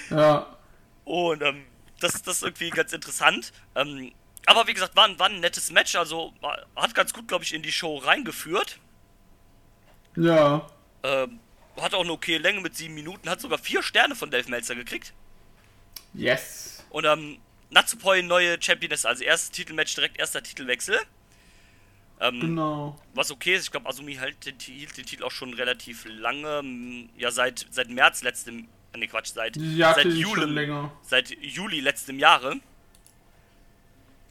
ja, 0.09 0.47
Und 1.03 1.41
ähm, 1.43 1.65
das, 1.99 2.21
das 2.23 2.37
ist 2.37 2.43
irgendwie 2.43 2.69
ganz 2.69 2.93
interessant. 2.93 3.51
Ähm, 3.75 4.13
aber 4.45 4.67
wie 4.67 4.73
gesagt, 4.73 4.95
war, 4.95 5.05
ein- 5.05 5.19
war 5.19 5.27
ein 5.29 5.39
nettes 5.39 5.71
Match. 5.71 5.95
Also 5.95 6.33
war, 6.41 6.65
hat 6.75 6.93
ganz 6.95 7.13
gut, 7.13 7.27
glaube 7.27 7.43
ich, 7.43 7.53
in 7.53 7.63
die 7.63 7.71
Show 7.71 7.97
reingeführt. 7.97 8.79
ja, 10.15 10.67
Ähm, 11.03 11.39
hat 11.77 11.93
auch 11.93 12.01
eine 12.01 12.11
okay 12.11 12.37
Länge 12.37 12.61
mit 12.61 12.75
sieben 12.75 12.93
Minuten. 12.95 13.29
Hat 13.29 13.41
sogar 13.41 13.57
vier 13.59 13.83
Sterne 13.83 14.15
von 14.15 14.31
Dave 14.31 14.49
Meltzer 14.49 14.75
gekriegt. 14.75 15.13
yes, 16.13 16.83
Und 16.89 17.05
ähm, 17.05 17.39
Natsupoi 17.69 18.21
neue 18.21 18.61
Championess. 18.61 19.05
Also 19.05 19.23
erstes 19.23 19.51
Titelmatch, 19.51 19.95
direkt 19.95 20.17
erster 20.19 20.41
Titelwechsel. 20.43 20.99
Ähm, 22.19 22.39
genau. 22.39 22.99
Was 23.13 23.31
okay 23.31 23.55
ist. 23.55 23.65
Ich 23.65 23.71
glaube, 23.71 23.89
Asumi 23.89 24.15
hält 24.15 24.45
den, 24.45 24.57
hielt 24.59 24.95
den 24.97 25.05
Titel 25.05 25.23
auch 25.23 25.31
schon 25.31 25.53
relativ 25.53 26.05
lange. 26.07 27.09
Ja, 27.17 27.31
seit, 27.31 27.65
seit 27.71 27.89
März 27.89 28.23
letztem... 28.23 28.69
äh, 28.95 28.99
Nee, 28.99 29.07
Quatsch, 29.07 29.33
seit, 29.33 29.55
seit 29.55 30.05
Juli, 30.05 30.69
seit 31.03 31.29
Juli 31.41 31.79
letztem 31.81 32.17
Jahre. 32.19 32.55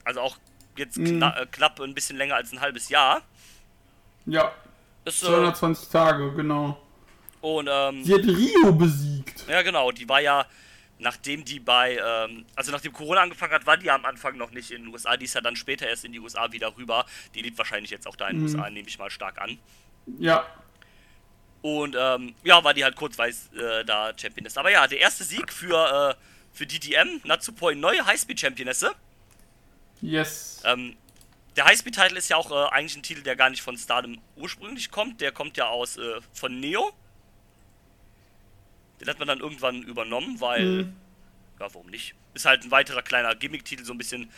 Also 0.03 0.21
auch 0.21 0.37
jetzt 0.77 0.97
Mhm. 0.97 1.05
kna 1.19 1.37
äh, 1.41 1.45
knapp 1.51 1.79
ein 1.79 1.93
bisschen 1.93 2.17
länger 2.17 2.35
als 2.35 2.51
ein 2.51 2.61
halbes 2.61 2.89
Jahr. 2.89 3.21
Ja, 4.25 4.51
Ist, 5.05 5.23
äh, 5.23 5.27
220 5.27 5.89
Tage, 5.89 6.33
genau. 6.33 6.81
und 7.41 7.69
ähm, 7.71 8.03
Sie 8.03 8.13
hat 8.13 8.23
Rio 8.25 8.71
besiegt. 8.73 9.45
ja 9.47 9.61
genau, 9.61 9.91
die 9.91 10.07
war 10.09 10.19
ja, 10.19 10.45
nachdem 10.99 11.45
die 11.45 11.59
bei, 11.59 11.97
ähm, 12.03 12.45
also 12.55 12.71
nachdem 12.71 12.91
Corona 12.91 13.21
angefangen 13.21 13.53
hat, 13.53 13.65
war 13.67 13.77
die 13.77 13.85
ja 13.85 13.95
am 13.95 14.05
Anfang 14.05 14.35
noch 14.37 14.51
nicht 14.51 14.71
in 14.71 14.83
den 14.83 14.91
USA. 14.93 15.15
Die 15.17 15.25
ist 15.25 15.35
ja 15.35 15.41
dann 15.41 15.55
später 15.55 15.87
erst 15.87 16.05
in 16.05 16.11
die 16.11 16.19
USA 16.19 16.51
wieder 16.51 16.75
rüber. 16.75 17.05
Die 17.35 17.41
liegt 17.41 17.57
wahrscheinlich 17.57 17.91
jetzt 17.91 18.07
auch 18.07 18.15
da 18.15 18.27
in 18.29 18.37
den 18.37 18.43
USA, 18.45 18.69
nehme 18.69 18.87
ich 18.87 18.97
mal 18.97 19.09
stark 19.11 19.39
an. 19.39 19.57
Ja, 20.19 20.45
Und 21.65 21.95
ähm, 21.97 22.35
ja, 22.43 22.63
war 22.63 22.75
die 22.75 22.83
halt 22.83 22.95
kurzweise 22.95 23.49
äh, 23.57 23.83
da 23.83 24.13
Championess. 24.15 24.55
Aber 24.55 24.69
ja, 24.69 24.85
der 24.85 24.99
erste 24.99 25.23
Sieg 25.23 25.51
für, 25.51 26.11
äh, 26.11 26.55
für 26.55 26.67
DDM, 26.67 27.21
Natsupoi, 27.23 27.73
neue 27.73 28.05
Highspeed-Championesse. 28.05 28.93
yes. 29.99 30.61
Ähm, 30.63 30.95
der 31.55 31.65
Highspeed-Title 31.65 32.19
ist 32.19 32.29
ja 32.29 32.37
auch 32.37 32.51
äh, 32.51 32.69
eigentlich 32.71 32.97
ein 32.97 33.01
Titel, 33.01 33.23
der 33.23 33.35
gar 33.35 33.49
nicht 33.49 33.63
von 33.63 33.75
Stardom 33.79 34.21
ursprünglich 34.35 34.91
kommt. 34.91 35.21
Der 35.21 35.31
kommt 35.31 35.57
ja 35.57 35.67
aus 35.69 35.97
äh, 35.97 36.21
von 36.33 36.59
Neo. 36.59 36.93
Den 39.01 39.07
hat 39.07 39.17
man 39.17 39.27
dann 39.27 39.39
irgendwann 39.39 39.81
übernommen, 39.81 40.39
weil. 40.39 40.65
Mhm. 40.65 40.95
Ja, 41.59 41.73
warum 41.73 41.87
nicht? 41.87 42.13
Ist 42.35 42.45
halt 42.45 42.63
ein 42.63 42.69
weiterer 42.69 43.01
kleiner 43.01 43.33
Gimmick-Titel, 43.33 43.85
so 43.85 43.93
ein 43.93 43.97
bisschen 43.97 44.29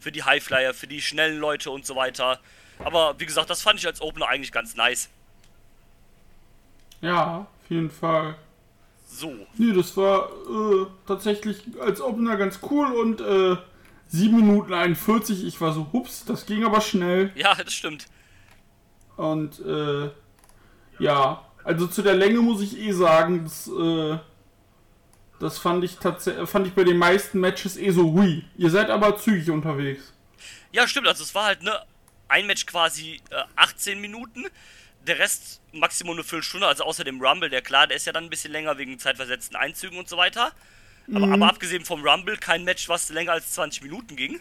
für 0.00 0.10
die 0.10 0.24
Highflyer, 0.24 0.74
für 0.74 0.88
die 0.88 1.00
schnellen 1.00 1.38
Leute 1.38 1.70
und 1.70 1.86
so 1.86 1.94
weiter. 1.94 2.40
Aber 2.80 3.20
wie 3.20 3.26
gesagt, 3.26 3.50
das 3.50 3.62
fand 3.62 3.78
ich 3.78 3.86
als 3.86 4.00
Opener 4.00 4.26
eigentlich 4.26 4.50
ganz 4.50 4.74
nice. 4.74 5.10
Ja, 7.02 7.46
auf 7.62 7.70
jeden 7.70 7.90
Fall. 7.90 8.36
So. 9.06 9.34
Nee, 9.58 9.74
das 9.74 9.94
war 9.96 10.30
äh, 10.30 10.86
tatsächlich 11.06 11.62
als 11.78 12.00
Opener 12.00 12.36
ganz 12.36 12.60
cool 12.70 12.86
und 12.92 13.20
äh, 13.20 13.56
7 14.08 14.34
Minuten 14.34 14.72
41. 14.72 15.44
Ich 15.44 15.60
war 15.60 15.72
so, 15.72 15.92
hups, 15.92 16.24
das 16.24 16.46
ging 16.46 16.64
aber 16.64 16.80
schnell. 16.80 17.30
Ja, 17.34 17.54
das 17.54 17.74
stimmt. 17.74 18.06
Und 19.16 19.60
äh, 19.60 20.10
ja, 20.98 21.44
also 21.64 21.86
zu 21.86 22.02
der 22.02 22.14
Länge 22.14 22.40
muss 22.40 22.62
ich 22.62 22.78
eh 22.78 22.92
sagen, 22.92 23.44
das, 23.44 23.68
äh, 23.68 24.18
das 25.38 25.58
fand 25.58 25.84
ich 25.84 25.96
tatsächlich, 25.96 26.48
fand 26.48 26.66
ich 26.66 26.72
bei 26.72 26.84
den 26.84 26.96
meisten 26.96 27.40
Matches 27.40 27.76
eh 27.76 27.90
so, 27.90 28.12
hui. 28.12 28.44
Ihr 28.56 28.70
seid 28.70 28.90
aber 28.90 29.16
zügig 29.18 29.50
unterwegs. 29.50 30.12
Ja, 30.72 30.86
stimmt. 30.88 31.08
Also 31.08 31.22
es 31.22 31.34
war 31.34 31.46
halt 31.46 31.62
ne 31.62 31.78
ein 32.28 32.46
Match 32.46 32.64
quasi 32.64 33.20
äh, 33.30 33.42
18 33.56 34.00
Minuten. 34.00 34.46
Der 35.06 35.18
Rest 35.18 35.60
Maximum 35.72 36.14
eine 36.14 36.24
Viertelstunde, 36.24 36.66
also 36.66 36.84
außer 36.84 37.02
dem 37.04 37.20
Rumble, 37.20 37.48
der 37.50 37.62
klar, 37.62 37.86
der 37.86 37.96
ist 37.96 38.06
ja 38.06 38.12
dann 38.12 38.24
ein 38.24 38.30
bisschen 38.30 38.52
länger 38.52 38.78
wegen 38.78 38.98
zeitversetzten 38.98 39.56
Einzügen 39.56 39.98
und 39.98 40.08
so 40.08 40.16
weiter. 40.16 40.52
Aber, 41.12 41.26
aber 41.32 41.48
abgesehen 41.48 41.84
vom 41.84 42.06
Rumble 42.06 42.36
kein 42.36 42.62
Match, 42.64 42.88
was 42.88 43.08
länger 43.08 43.32
als 43.32 43.52
20 43.52 43.82
Minuten 43.82 44.14
ging. 44.14 44.40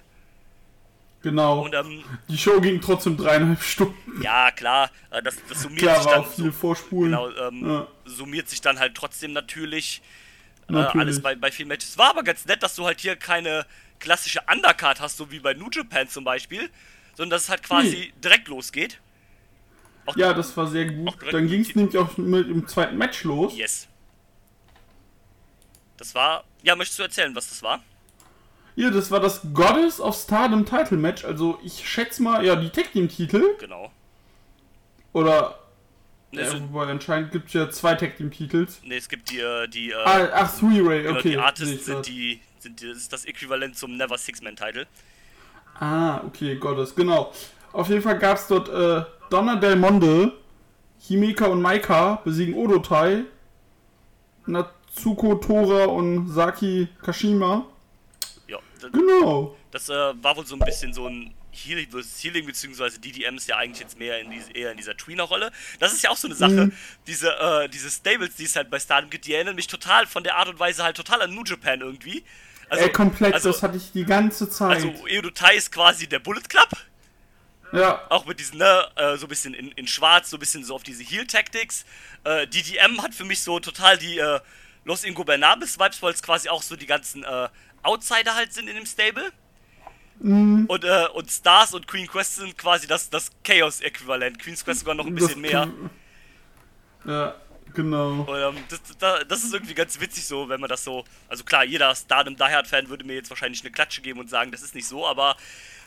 Genau. 1.23 1.61
Und 1.63 1.73
ähm, 1.75 2.03
Die 2.29 2.37
Show 2.37 2.59
ging 2.61 2.81
trotzdem 2.81 3.15
dreieinhalb 3.15 3.61
Stunden. 3.61 4.21
ja, 4.23 4.49
klar, 4.51 4.89
äh, 5.11 5.21
das, 5.21 5.35
das 5.47 5.61
summiert 5.61 5.81
Klar, 5.83 6.01
sich 6.01 6.11
dann 6.11 6.21
auch 6.21 6.31
viel 6.33 6.45
so, 6.45 6.51
Vorspulen. 6.51 7.11
genau, 7.11 7.29
ähm, 7.47 7.69
Ja. 7.69 7.87
summiert 8.05 8.49
sich 8.49 8.61
dann 8.61 8.79
halt 8.79 8.95
trotzdem 8.95 9.33
natürlich. 9.33 10.01
äh, 10.67 10.71
Natürlich. 10.73 11.01
alles 11.01 11.21
bei, 11.21 11.35
bei 11.35 11.51
vielen 11.51 11.67
Matches. 11.67 11.97
War 11.97 12.09
aber 12.11 12.23
ganz 12.23 12.45
nett, 12.45 12.63
dass 12.63 12.75
du 12.75 12.85
halt 12.85 13.01
hier 13.01 13.15
keine 13.15 13.65
klassische 13.99 14.39
Undercard 14.51 14.99
hast, 14.99 15.17
so 15.17 15.29
wie 15.31 15.39
bei 15.39 15.53
New 15.53 15.69
Japan 15.71 16.07
zum 16.07 16.23
Beispiel, 16.23 16.69
sondern 17.15 17.31
dass 17.31 17.43
es 17.43 17.49
halt 17.49 17.61
quasi 17.63 18.13
direkt 18.23 18.47
losgeht. 18.47 18.99
Auch 20.05 20.15
Ja, 20.15 20.33
das 20.33 20.55
war 20.57 20.67
sehr 20.67 20.85
gut. 20.85 21.15
Dann 21.31 21.47
ging 21.47 21.61
es 21.61 21.75
nämlich 21.75 21.97
auch 21.97 22.17
mit 22.17 22.49
dem 22.49 22.67
zweiten 22.67 22.97
Match 22.97 23.23
los. 23.23 23.55
Yes. 23.55 23.87
Das 25.97 26.15
war. 26.15 26.43
Ja, 26.63 26.75
möchtest 26.75 26.99
du 26.99 27.03
erzählen, 27.03 27.35
was 27.35 27.49
das 27.49 27.61
war? 27.63 27.83
Ja, 28.75 28.89
das 28.89 29.11
war 29.11 29.19
das 29.19 29.41
Goddess 29.53 29.99
of 29.99 30.15
Stardom 30.15 30.65
Title 30.65 30.97
Match. 30.97 31.25
Also 31.25 31.59
ich 31.63 31.87
schätze 31.87 32.23
mal, 32.23 32.43
ja, 32.45 32.55
die 32.55 32.69
Tag 32.69 32.91
Team 32.93 33.09
Titel. 33.09 33.43
Genau. 33.59 33.91
Oder, 35.13 35.57
Ne, 36.33 36.43
ja, 36.43 36.49
so, 36.51 36.61
wobei 36.71 36.89
anscheinend 36.89 37.33
gibt 37.33 37.47
es 37.47 37.53
ja 37.53 37.69
zwei 37.69 37.93
Tag 37.95 38.15
Team 38.15 38.31
Titels. 38.31 38.81
ne, 38.85 38.95
es 38.95 39.09
gibt 39.09 39.29
die, 39.31 39.39
äh, 39.39 39.67
die, 39.67 39.91
äh, 39.91 39.95
Ah, 39.95 40.29
ach, 40.33 40.57
Three-Way, 40.57 41.03
genau, 41.03 41.19
okay. 41.19 41.31
die 41.31 41.37
Artists 41.37 41.85
sind 41.85 42.07
die, 42.07 42.39
sind 42.59 42.79
die, 42.79 42.87
das 42.87 42.97
ist 42.97 43.11
das 43.11 43.25
Äquivalent 43.25 43.75
zum 43.77 43.97
Never 43.97 44.17
Six-Man-Title. 44.17 44.87
Ah, 45.77 46.21
okay, 46.25 46.55
Goddess, 46.55 46.95
genau. 46.95 47.33
Auf 47.73 47.89
jeden 47.89 48.01
Fall 48.01 48.17
gab 48.17 48.37
es 48.37 48.47
dort 48.47 48.69
äh, 48.69 49.03
Donna 49.31 49.55
Del 49.55 49.75
Monde, 49.77 50.33
Himeka 50.99 51.45
und 51.47 51.61
Maika 51.61 52.21
besiegen 52.23 52.53
Odotai, 52.53 53.23
Natsuko 54.45 55.35
Tora 55.35 55.85
und 55.85 56.29
Saki 56.29 56.87
Kashima. 57.03 57.65
Ja, 58.47 58.59
das, 58.79 58.91
Genau. 58.91 59.55
das 59.71 59.89
äh, 59.89 59.93
war 60.23 60.35
wohl 60.37 60.45
so 60.45 60.55
ein 60.55 60.59
bisschen 60.59 60.93
so 60.93 61.07
ein 61.07 61.33
Healing 61.53 61.89
versus 61.89 62.23
Healing, 62.23 62.45
beziehungsweise 62.45 62.99
DDM 62.99 63.35
ist 63.35 63.47
ja 63.47 63.57
eigentlich 63.57 63.81
jetzt 63.81 63.97
mehr 63.99 64.19
in 64.19 64.31
diese, 64.31 64.51
eher 64.53 64.71
in 64.71 64.77
dieser 64.77 64.95
Tweener-Rolle. 64.95 65.51
Das 65.79 65.91
ist 65.93 66.01
ja 66.01 66.09
auch 66.09 66.17
so 66.17 66.27
eine 66.27 66.35
Sache, 66.35 66.67
Mhm. 66.67 66.71
diese, 67.07 67.29
äh, 67.39 67.67
diese 67.69 67.89
Stables, 67.89 68.35
die 68.35 68.45
es 68.45 68.55
halt 68.55 68.69
bei 68.69 68.79
Stardom 68.79 69.09
gibt, 69.09 69.25
die 69.27 69.33
erinnern 69.33 69.55
mich 69.55 69.67
total 69.67 70.07
von 70.07 70.23
der 70.23 70.37
Art 70.37 70.47
und 70.47 70.59
Weise 70.59 70.83
halt 70.83 70.95
total 70.95 71.21
an 71.21 71.33
New 71.35 71.43
Japan 71.45 71.81
irgendwie. 71.81 72.23
Also, 72.69 72.85
Ey, 72.85 72.91
komplett, 72.91 73.33
also, 73.33 73.51
das 73.51 73.63
hatte 73.63 73.75
ich 73.77 73.91
die 73.91 74.05
ganze 74.05 74.49
Zeit. 74.49 74.75
also 74.77 75.07
Eodotai 75.07 75.55
ist 75.55 75.73
quasi 75.73 76.07
der 76.07 76.19
Bullet 76.19 76.39
Club, 76.47 76.69
ja, 77.73 78.01
auch 78.09 78.25
mit 78.25 78.39
diesen, 78.39 78.57
ne, 78.57 78.87
äh, 78.95 79.17
so 79.17 79.25
ein 79.25 79.29
bisschen 79.29 79.53
in, 79.53 79.71
in 79.71 79.87
schwarz, 79.87 80.29
so 80.29 80.37
ein 80.37 80.39
bisschen 80.39 80.63
so 80.63 80.75
auf 80.75 80.83
diese 80.83 81.03
Heal-Tactics. 81.03 81.85
Äh, 82.23 82.47
DDM 82.47 83.01
hat 83.01 83.15
für 83.15 83.25
mich 83.25 83.41
so 83.41 83.59
total 83.59 83.97
die 83.97 84.17
äh, 84.19 84.39
Los 84.83 85.03
Ingobernables-Vibes, 85.03 86.01
weil 86.01 86.13
es 86.13 86.23
quasi 86.23 86.49
auch 86.49 86.63
so 86.63 86.75
die 86.75 86.87
ganzen 86.87 87.23
äh, 87.23 87.49
Outsider 87.83 88.35
halt 88.35 88.53
sind 88.53 88.67
in 88.67 88.75
dem 88.75 88.85
Stable. 88.85 89.31
Mhm. 90.19 90.65
Und, 90.67 90.83
äh, 90.83 91.07
und 91.13 91.31
Stars 91.31 91.73
und 91.73 91.87
Queen 91.87 92.07
Quest 92.07 92.35
sind 92.35 92.57
quasi 92.57 92.87
das, 92.87 93.09
das 93.09 93.31
Chaos-Äquivalent. 93.43 94.39
Queen's 94.39 94.63
Quest 94.63 94.81
sogar 94.81 94.95
noch 94.95 95.05
ein 95.05 95.15
bisschen 95.15 95.41
das- 95.41 95.51
mehr. 95.51 95.69
Ja, 97.05 97.35
genau. 97.73 98.21
Und, 98.21 98.57
ähm, 98.57 98.63
das, 98.69 98.81
das, 98.99 99.27
das 99.27 99.43
ist 99.43 99.53
irgendwie 99.53 99.73
ganz 99.73 99.99
witzig 99.99 100.25
so, 100.25 100.47
wenn 100.49 100.59
man 100.61 100.69
das 100.69 100.83
so. 100.83 101.03
Also 101.27 101.43
klar, 101.43 101.63
jeder 101.63 101.95
Stardom 101.95 102.35
Die 102.35 102.43
Hard-Fan 102.43 102.89
würde 102.89 103.03
mir 103.05 103.15
jetzt 103.15 103.29
wahrscheinlich 103.31 103.61
eine 103.61 103.71
Klatsche 103.71 104.01
geben 104.01 104.19
und 104.19 104.29
sagen, 104.29 104.51
das 104.51 104.61
ist 104.61 104.75
nicht 104.75 104.87
so, 104.87 105.07
aber 105.07 105.35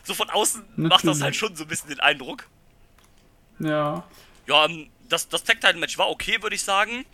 so 0.05 0.13
von 0.13 0.29
außen 0.29 0.63
macht 0.75 0.99
das 0.99 1.03
Natürlich. 1.03 1.23
halt 1.23 1.35
schon 1.35 1.55
so 1.55 1.63
ein 1.63 1.67
bisschen 1.67 1.89
den 1.89 1.99
Eindruck. 1.99 2.47
Ja. 3.59 4.07
Ja, 4.47 4.65
ähm, 4.65 4.89
das, 5.09 5.27
das 5.27 5.43
Tag 5.43 5.59
Title 5.59 5.79
Match 5.79 5.97
war 5.97 6.09
okay, 6.09 6.41
würde 6.41 6.55
ich 6.55 6.63
sagen. 6.63 7.05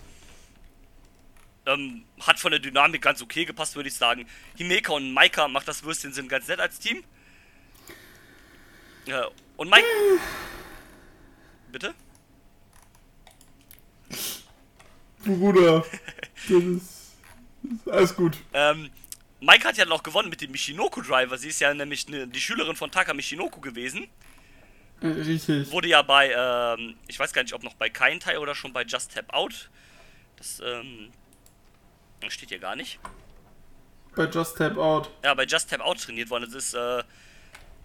Ähm, 1.66 2.04
hat 2.20 2.40
von 2.40 2.52
der 2.52 2.60
Dynamik 2.60 3.02
ganz 3.02 3.22
okay 3.22 3.46
gepasst, 3.46 3.76
würde 3.76 3.90
ich 3.90 3.96
sagen. 3.96 4.28
Himeka 4.58 4.94
und 4.94 5.14
Maika 5.14 5.48
macht 5.48 5.68
das 5.68 5.84
Würstchen 5.84 6.12
sind 6.12 6.28
ganz 6.28 6.48
nett 6.48 6.60
als 6.60 6.80
Team. 6.80 7.04
Ja, 9.06 9.28
und 9.58 9.70
Mike. 9.70 9.86
Bitte? 11.72 11.94
Bruder, 15.24 15.86
das 16.50 16.64
ist, 16.64 17.12
das 17.64 17.74
ist 17.74 17.90
alles 17.90 18.16
gut. 18.16 18.38
Ähm, 18.54 18.90
Mike 19.42 19.68
hat 19.68 19.78
ja 19.78 19.86
noch 19.86 20.04
gewonnen 20.04 20.30
mit 20.30 20.40
dem 20.40 20.52
Michinoku 20.52 21.02
Driver. 21.02 21.38
Sie 21.38 21.50
ist 21.50 21.60
ja 21.60 21.74
nämlich 21.74 22.08
ne, 22.08 22.28
die 22.28 22.40
Schülerin 22.40 22.76
von 22.76 22.92
Taka 22.92 23.14
Michinoku 23.14 23.60
gewesen. 23.60 24.08
Äh, 25.02 25.08
Richtig. 25.08 25.72
Wurde 25.72 25.88
ja 25.88 26.04
bei, 26.04 26.32
ähm, 26.32 26.96
ich 27.08 27.20
weiß 27.20 27.34
gar 27.34 27.42
nicht, 27.42 27.54
ob 27.54 27.64
noch 27.64 27.74
bei 27.74 27.90
Kaintai 27.90 28.38
oder 28.38 28.54
schon 28.54 28.72
bei 28.72 28.84
Just 28.84 29.14
Tap 29.14 29.34
Out. 29.34 29.70
Das, 30.38 30.62
ähm, 30.64 31.12
steht 32.28 32.50
hier 32.50 32.60
gar 32.60 32.76
nicht. 32.76 33.00
Bei 34.16 34.26
Just 34.26 34.58
Tap 34.58 34.78
Out. 34.78 35.10
Ja, 35.24 35.34
bei 35.34 35.46
Just 35.46 35.72
Tap 35.72 35.82
Out 35.82 36.00
trainiert 36.00 36.30
worden. 36.30 36.46
Das 36.46 36.54
ist, 36.54 36.74
äh, 36.76 37.04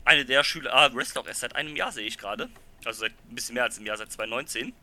eine 0.04 0.24
der 0.24 0.44
Schüler, 0.44 0.74
ah, 0.74 0.94
Wrestler 0.94 1.22
auch 1.22 1.26
erst 1.26 1.40
seit 1.40 1.56
einem 1.56 1.74
Jahr, 1.74 1.90
sehe 1.90 2.06
ich 2.06 2.18
gerade. 2.18 2.50
Also 2.84 3.00
seit 3.00 3.12
ein 3.12 3.34
bisschen 3.34 3.54
mehr 3.54 3.64
als 3.64 3.78
einem 3.78 3.86
Jahr, 3.86 3.96
seit 3.96 4.12
2019. 4.12 4.74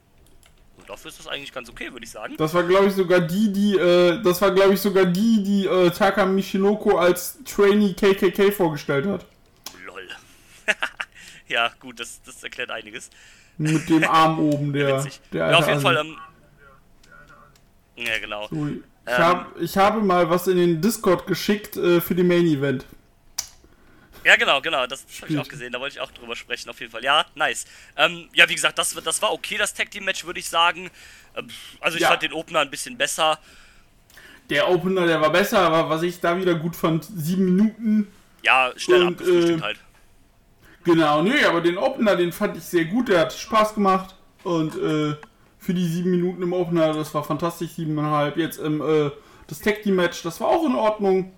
Und 0.77 0.89
dafür 0.89 1.09
ist 1.09 1.19
das 1.19 1.27
eigentlich 1.27 1.53
ganz 1.53 1.69
okay, 1.69 1.91
würde 1.91 2.03
ich 2.05 2.11
sagen. 2.11 2.35
Das 2.37 2.53
war, 2.53 2.63
glaube 2.63 2.87
ich, 2.87 2.93
sogar 2.93 3.21
die, 3.21 3.53
die, 3.53 3.77
äh, 3.77 4.21
das 4.21 4.41
war, 4.41 4.51
glaube 4.51 4.73
ich, 4.73 4.81
sogar 4.81 5.05
die, 5.05 5.43
die 5.43 5.65
äh, 5.67 5.91
Taka 5.91 6.25
Michinoku 6.25 6.97
als 6.97 7.37
Trainee 7.45 7.93
KKK 7.93 8.51
vorgestellt 8.51 9.05
hat. 9.05 9.25
Lol. 9.85 10.07
ja, 11.47 11.71
gut, 11.79 11.99
das, 11.99 12.21
das 12.23 12.43
erklärt 12.43 12.71
einiges. 12.71 13.09
Mit 13.57 13.87
dem 13.89 14.03
Arm 14.03 14.39
oben, 14.51 14.73
der, 14.73 14.97
Witzig. 14.97 15.21
der 15.31 15.51
Ja, 15.51 15.57
auf 15.59 15.67
jeden 15.67 15.77
Assi. 15.77 15.83
Fall, 15.83 15.97
ähm, 15.97 16.17
ja, 17.95 18.19
genau. 18.19 18.47
So, 18.49 18.67
ich, 18.67 18.73
Ähm. 19.05 19.17
hab, 19.17 19.61
ich 19.61 19.77
habe 19.77 20.01
mal 20.01 20.29
was 20.29 20.47
in 20.47 20.57
den 20.57 20.81
Discord 20.81 21.27
geschickt 21.27 21.77
äh, 21.77 22.01
für 22.01 22.15
die 22.15 22.23
Main 22.23 22.47
Event. 22.47 22.85
Ja, 24.23 24.35
genau, 24.35 24.61
genau, 24.61 24.87
das, 24.87 25.05
habe 25.21 25.31
ich 25.31 25.37
auch 25.37 25.47
gesehen, 25.47 25.73
da 25.73 25.79
wollte 25.79 25.95
ich 25.95 26.01
auch 26.01 26.11
drüber 26.11 26.35
sprechen, 26.35 26.69
auf 26.69 26.79
jeden 26.79 26.91
Fall. 26.91 27.03
Ja, 27.03 27.25
nice. 27.35 27.65
Ähm, 27.97 28.29
ja, 28.33 28.47
wie 28.47 28.55
gesagt, 28.55 28.77
das, 28.77 28.93
das 28.93 29.21
war 29.21 29.33
okay, 29.33 29.57
das 29.57 29.73
Tag 29.73 29.91
Team 29.91 30.05
Match, 30.05 30.25
würde 30.25 30.39
ich 30.39 30.49
sagen. 30.49 30.89
Ähm, 31.35 31.47
also, 31.79 31.97
ich 31.97 32.03
Ja. 32.03 32.09
fand 32.09 32.21
den 32.21 32.33
Opener 32.33 32.59
ein 32.59 32.69
bisschen 32.69 32.97
besser. 32.97 33.39
Der 34.49 34.69
Opener, 34.69 35.07
der 35.07 35.21
war 35.21 35.31
besser, 35.31 35.59
aber 35.59 35.89
was 35.89 36.03
ich 36.03 36.19
da 36.19 36.37
wieder 36.37 36.55
gut 36.55 36.75
fand, 36.75 37.05
sieben 37.05 37.45
Minuten. 37.45 38.07
Ja, 38.43 38.71
schnell 38.75 39.01
Und, 39.03 39.13
abgefrühstückt 39.13 39.59
äh, 39.59 39.63
halt. 39.63 39.79
Genau, 40.83 41.21
nee, 41.21 41.43
aber 41.45 41.61
den 41.61 41.77
Opener, 41.77 42.15
den 42.15 42.31
fand 42.33 42.57
ich 42.57 42.63
sehr 42.63 42.85
gut, 42.85 43.07
der 43.07 43.21
hat 43.21 43.33
Spaß 43.33 43.73
gemacht. 43.73 44.15
Und 44.43 44.75
äh, 44.75 45.15
für 45.57 45.73
die 45.73 45.87
sieben 45.87 46.11
Minuten 46.11 46.43
im 46.43 46.51
Opener, 46.51 46.93
das 46.93 47.13
war 47.13 47.23
fantastisch, 47.23 47.71
siebeneinhalb. 47.71 48.35
Jetzt 48.35 48.59
im 48.59 48.81
äh, 48.81 49.11
das 49.47 49.59
Tag 49.59 49.81
Team 49.83 49.95
Match, 49.95 50.21
das 50.23 50.41
war 50.41 50.49
auch 50.49 50.65
in 50.65 50.75
Ordnung. 50.75 51.33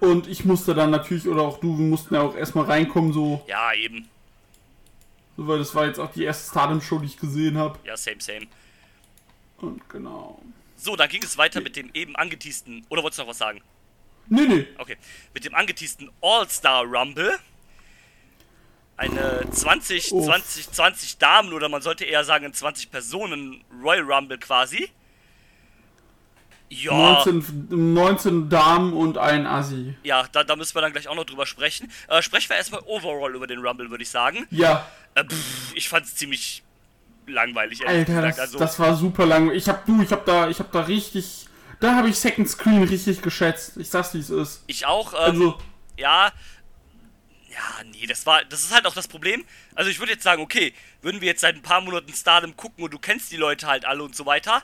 Und 0.00 0.26
ich 0.28 0.44
musste 0.44 0.74
dann 0.74 0.90
natürlich, 0.90 1.26
oder 1.26 1.42
auch 1.42 1.58
du, 1.58 1.78
wir 1.78 1.86
mussten 1.86 2.14
ja 2.14 2.22
auch 2.22 2.36
erstmal 2.36 2.66
reinkommen, 2.66 3.12
so, 3.12 3.44
Ja, 3.48 3.72
eben. 3.72 4.08
so, 5.36 5.46
weil 5.48 5.58
das 5.58 5.74
war 5.74 5.86
jetzt 5.86 5.98
auch 5.98 6.12
die 6.12 6.24
erste 6.24 6.50
Stardom-Show, 6.50 6.98
die 6.98 7.06
ich 7.06 7.16
gesehen 7.18 7.56
habe. 7.56 7.78
Ja, 7.84 7.96
same, 7.96 8.20
same. 8.20 8.46
Und 9.58 9.88
genau. 9.88 10.40
So, 10.76 10.96
dann 10.96 11.08
ging 11.08 11.22
es 11.22 11.38
weiter 11.38 11.60
mit 11.62 11.76
dem 11.76 11.90
eben 11.94 12.14
angeteasten. 12.16 12.84
Oder 12.90 13.02
wolltest 13.02 13.18
du 13.18 13.22
noch 13.22 13.30
was 13.30 13.38
sagen? 13.38 13.62
Nee, 14.28 14.46
nee. 14.46 14.66
Okay. 14.76 14.96
Mit 15.32 15.44
dem 15.44 15.54
angeteasten 15.54 16.10
All-Star 16.20 16.84
Rumble. 16.84 17.38
Eine 18.98 19.46
20, 19.50 20.12
Uff. 20.12 20.24
20, 20.26 20.70
20 20.72 21.18
Damen 21.18 21.52
oder 21.52 21.68
man 21.68 21.82
sollte 21.82 22.04
eher 22.04 22.24
sagen 22.24 22.52
20 22.52 22.90
Personen 22.90 23.62
Royal 23.82 24.10
Rumble 24.10 24.38
quasi. 24.38 24.90
Ja, 26.68 27.22
19, 27.24 27.94
19 27.94 28.48
Damen 28.50 28.92
und 28.92 29.18
ein 29.18 29.46
Assi. 29.46 29.94
ja, 30.02 30.26
da, 30.32 30.42
da 30.42 30.56
müssen 30.56 30.74
wir 30.74 30.82
dann 30.82 30.92
gleich 30.92 31.06
auch 31.08 31.14
noch 31.14 31.24
drüber 31.24 31.46
sprechen. 31.46 31.90
Äh, 32.08 32.22
sprechen 32.22 32.50
wir 32.50 32.56
erstmal 32.56 32.80
overall 32.86 33.34
über 33.34 33.46
den 33.46 33.60
Rumble, 33.64 33.88
würde 33.90 34.02
ich 34.02 34.10
sagen. 34.10 34.46
Ja, 34.50 34.86
Äh, 35.14 35.24
pff, 35.24 35.72
ich 35.74 35.88
fand 35.88 36.06
es 36.06 36.14
ziemlich 36.16 36.62
langweilig, 37.26 37.86
Alter, 37.86 38.22
das, 38.22 38.38
Also, 38.38 38.58
das 38.58 38.78
war 38.78 38.94
super 38.96 39.26
lang. 39.26 39.50
Ich 39.52 39.68
hab 39.68 39.86
du, 39.86 40.02
ich 40.02 40.10
hab 40.12 40.24
da, 40.26 40.48
ich 40.48 40.58
hab 40.58 40.70
da 40.72 40.80
richtig, 40.82 41.46
da 41.80 41.94
habe 41.94 42.08
ich 42.08 42.18
Second 42.18 42.48
Screen 42.48 42.82
richtig 42.82 43.22
geschätzt. 43.22 43.76
Ich 43.76 43.88
sag's 43.88 44.12
wie 44.14 44.18
es 44.18 44.30
ist. 44.30 44.64
ich 44.66 44.86
auch. 44.86 45.12
Ähm, 45.12 45.18
Also, 45.20 45.58
ja, 45.96 46.32
ja, 47.50 47.84
nee, 47.92 48.06
das 48.06 48.26
war, 48.26 48.44
das 48.44 48.60
ist 48.64 48.74
halt 48.74 48.86
auch 48.86 48.94
das 48.94 49.08
Problem. 49.08 49.44
Also 49.74 49.90
ich 49.90 49.98
würde 49.98 50.12
jetzt 50.12 50.24
sagen, 50.24 50.42
okay, 50.42 50.74
würden 51.00 51.20
wir 51.20 51.28
jetzt 51.28 51.40
seit 51.40 51.54
ein 51.54 51.62
paar 51.62 51.80
Monaten 51.80 52.12
Stardom 52.12 52.56
gucken 52.56 52.84
und 52.84 52.92
du 52.92 52.98
kennst 52.98 53.32
die 53.32 53.36
Leute 53.36 53.66
halt 53.66 53.84
alle 53.86 54.02
und 54.02 54.14
so 54.14 54.26
weiter, 54.26 54.62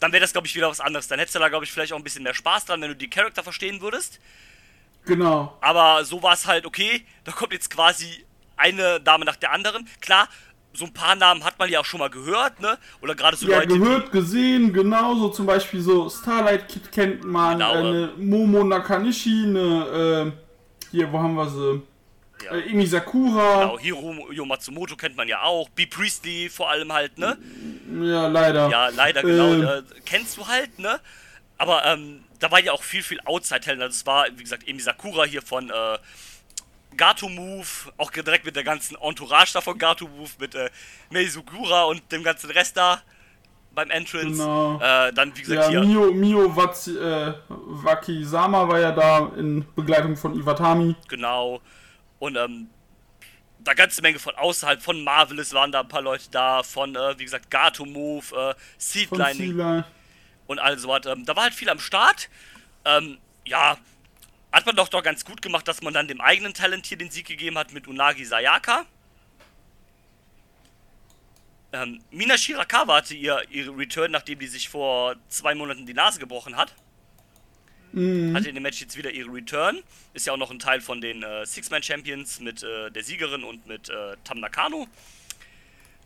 dann 0.00 0.12
wäre 0.12 0.20
das, 0.20 0.32
glaube 0.32 0.46
ich, 0.46 0.54
wieder 0.54 0.68
was 0.68 0.80
anderes. 0.80 1.08
Dann 1.08 1.18
hättest 1.18 1.34
du 1.34 1.38
da, 1.38 1.48
glaube 1.48 1.64
ich, 1.64 1.72
vielleicht 1.72 1.92
auch 1.92 1.98
ein 1.98 2.04
bisschen 2.04 2.24
mehr 2.24 2.34
Spaß 2.34 2.64
dran, 2.64 2.80
wenn 2.80 2.88
du 2.88 2.96
die 2.96 3.10
Charakter 3.10 3.42
verstehen 3.42 3.80
würdest. 3.80 4.18
genau. 5.04 5.56
Aber 5.60 6.04
so 6.04 6.22
war 6.22 6.32
es 6.32 6.46
halt, 6.46 6.66
okay, 6.66 7.04
da 7.24 7.32
kommt 7.32 7.52
jetzt 7.52 7.70
quasi 7.70 8.24
eine 8.56 9.00
Dame 9.00 9.24
nach 9.24 9.36
der 9.36 9.52
anderen. 9.52 9.88
Klar, 10.00 10.28
so 10.72 10.84
ein 10.84 10.92
paar 10.92 11.16
Namen 11.16 11.44
hat 11.44 11.58
man 11.58 11.68
ja 11.68 11.80
auch 11.80 11.84
schon 11.84 12.00
mal 12.00 12.10
gehört, 12.10 12.60
ne? 12.60 12.78
Oder 13.00 13.14
gerade 13.14 13.36
so 13.36 13.46
Ja, 13.46 13.58
Leute, 13.58 13.78
gehört, 13.78 14.12
gesehen, 14.12 14.72
genauso 14.72 15.28
zum 15.30 15.46
Beispiel 15.46 15.80
so 15.80 16.08
Starlight 16.08 16.68
Kid 16.68 16.92
kennt 16.92 17.24
man, 17.24 17.58
Genau, 17.58 17.72
eine 17.72 18.12
Momo 18.16 18.62
Nakanishi, 18.64 19.44
eine, 19.46 20.32
äh, 20.32 20.32
hier, 20.90 21.12
wo 21.12 21.18
haben 21.18 21.34
wir 21.34 21.48
sie? 21.48 21.82
Ja, 22.44 22.52
Äh, 22.52 22.70
Emi 22.70 22.86
Sakura. 22.86 23.60
genau, 23.60 23.78
Hiro 23.78 24.44
Matsumoto 24.46 24.96
kennt 24.96 25.16
man 25.16 25.28
ja 25.28 25.42
auch, 25.42 25.68
B. 25.70 25.86
Priestley 25.86 26.48
vor 26.48 26.70
allem 26.70 26.92
halt, 26.92 27.18
ne? 27.18 27.36
Ja, 28.02 28.26
leider. 28.28 28.68
Ja, 28.68 28.88
leider, 28.88 29.22
genau. 29.22 29.52
Ähm. 29.52 29.62
Äh, 29.64 29.82
kennst 30.04 30.36
du 30.36 30.46
halt, 30.46 30.78
ne? 30.78 31.00
Aber 31.58 31.84
ähm, 31.84 32.24
da 32.38 32.50
war 32.50 32.60
ja 32.60 32.72
auch 32.72 32.82
viel, 32.82 33.02
viel 33.02 33.20
Outside-Talent. 33.24 33.82
Also 33.82 33.94
es 33.94 34.06
war, 34.06 34.26
wie 34.36 34.42
gesagt, 34.42 34.66
Emi 34.66 34.80
Sakura 34.80 35.24
hier 35.24 35.42
von 35.42 35.68
äh, 35.70 35.98
Gato 36.96 37.28
Move, 37.28 37.66
auch 37.98 38.10
direkt 38.10 38.44
mit 38.44 38.56
der 38.56 38.64
ganzen 38.64 38.96
Entourage 39.00 39.52
da 39.52 39.60
von 39.60 39.78
Gato 39.78 40.08
Move, 40.08 40.30
mit 40.38 40.54
äh, 40.54 40.70
Mei 41.10 41.26
Sugura 41.26 41.84
und 41.84 42.10
dem 42.12 42.22
ganzen 42.22 42.50
Rest 42.50 42.76
da. 42.76 43.02
beim 43.74 43.90
Entrance. 43.90 44.38
Genau. 44.42 44.80
Äh, 44.82 45.12
dann, 45.12 45.36
wie 45.36 45.42
gesagt, 45.42 45.70
Ja, 45.72 45.80
hier. 45.80 45.80
Mio, 45.82 46.12
Mio 46.12 46.56
Watsi, 46.56 46.96
äh, 46.98 47.34
Wakisama 47.48 48.66
war 48.68 48.80
ja 48.80 48.90
da 48.92 49.30
in 49.36 49.64
Begleitung 49.76 50.16
von 50.16 50.34
Iwatami. 50.38 50.96
Genau. 51.08 51.60
Und 52.20 52.36
ähm, 52.36 52.68
da 53.58 53.74
ganze 53.74 54.02
Menge 54.02 54.20
von 54.20 54.36
außerhalb, 54.36 54.80
von 54.80 55.02
Marvelous 55.02 55.52
waren 55.52 55.72
da 55.72 55.80
ein 55.80 55.88
paar 55.88 56.02
Leute 56.02 56.30
da, 56.30 56.62
von, 56.62 56.94
äh, 56.94 57.18
wie 57.18 57.24
gesagt, 57.24 57.50
Gato 57.50 57.84
Move, 57.84 58.24
äh, 58.34 58.54
Sealine. 58.78 59.84
und 60.46 60.58
all 60.58 60.78
so 60.78 60.88
was. 60.88 61.06
Ähm, 61.06 61.24
da 61.24 61.34
war 61.34 61.44
halt 61.44 61.54
viel 61.54 61.68
am 61.68 61.80
Start. 61.80 62.28
Ähm, 62.84 63.18
ja, 63.44 63.76
hat 64.52 64.66
man 64.66 64.76
doch 64.76 64.88
doch 64.88 65.02
ganz 65.02 65.24
gut 65.24 65.42
gemacht, 65.42 65.66
dass 65.68 65.82
man 65.82 65.94
dann 65.94 66.08
dem 66.08 66.20
eigenen 66.20 66.54
Talent 66.54 66.86
hier 66.86 66.98
den 66.98 67.10
Sieg 67.10 67.26
gegeben 67.26 67.56
hat 67.58 67.72
mit 67.72 67.86
Unagi 67.86 68.24
Sayaka. 68.24 68.84
Ähm, 71.72 72.02
Mina 72.10 72.36
Shirakawa 72.36 72.96
hatte 72.96 73.14
ihr 73.14 73.42
ihre 73.50 73.76
Return, 73.76 74.10
nachdem 74.10 74.40
die 74.40 74.48
sich 74.48 74.68
vor 74.68 75.14
zwei 75.28 75.54
Monaten 75.54 75.86
die 75.86 75.94
Nase 75.94 76.18
gebrochen 76.18 76.56
hat. 76.56 76.74
Mhm. 77.92 78.36
Hatte 78.36 78.48
in 78.48 78.54
dem 78.54 78.62
Match 78.62 78.80
jetzt 78.80 78.96
wieder 78.96 79.10
ihre 79.10 79.32
Return. 79.32 79.82
Ist 80.14 80.26
ja 80.26 80.32
auch 80.32 80.36
noch 80.38 80.50
ein 80.50 80.58
Teil 80.58 80.80
von 80.80 81.00
den 81.00 81.22
äh, 81.22 81.44
Six-Man-Champions 81.44 82.40
mit 82.40 82.62
äh, 82.62 82.90
der 82.90 83.02
Siegerin 83.02 83.42
und 83.44 83.66
mit 83.66 83.88
äh, 83.88 84.16
Tam 84.24 84.40
Nakano. 84.40 84.86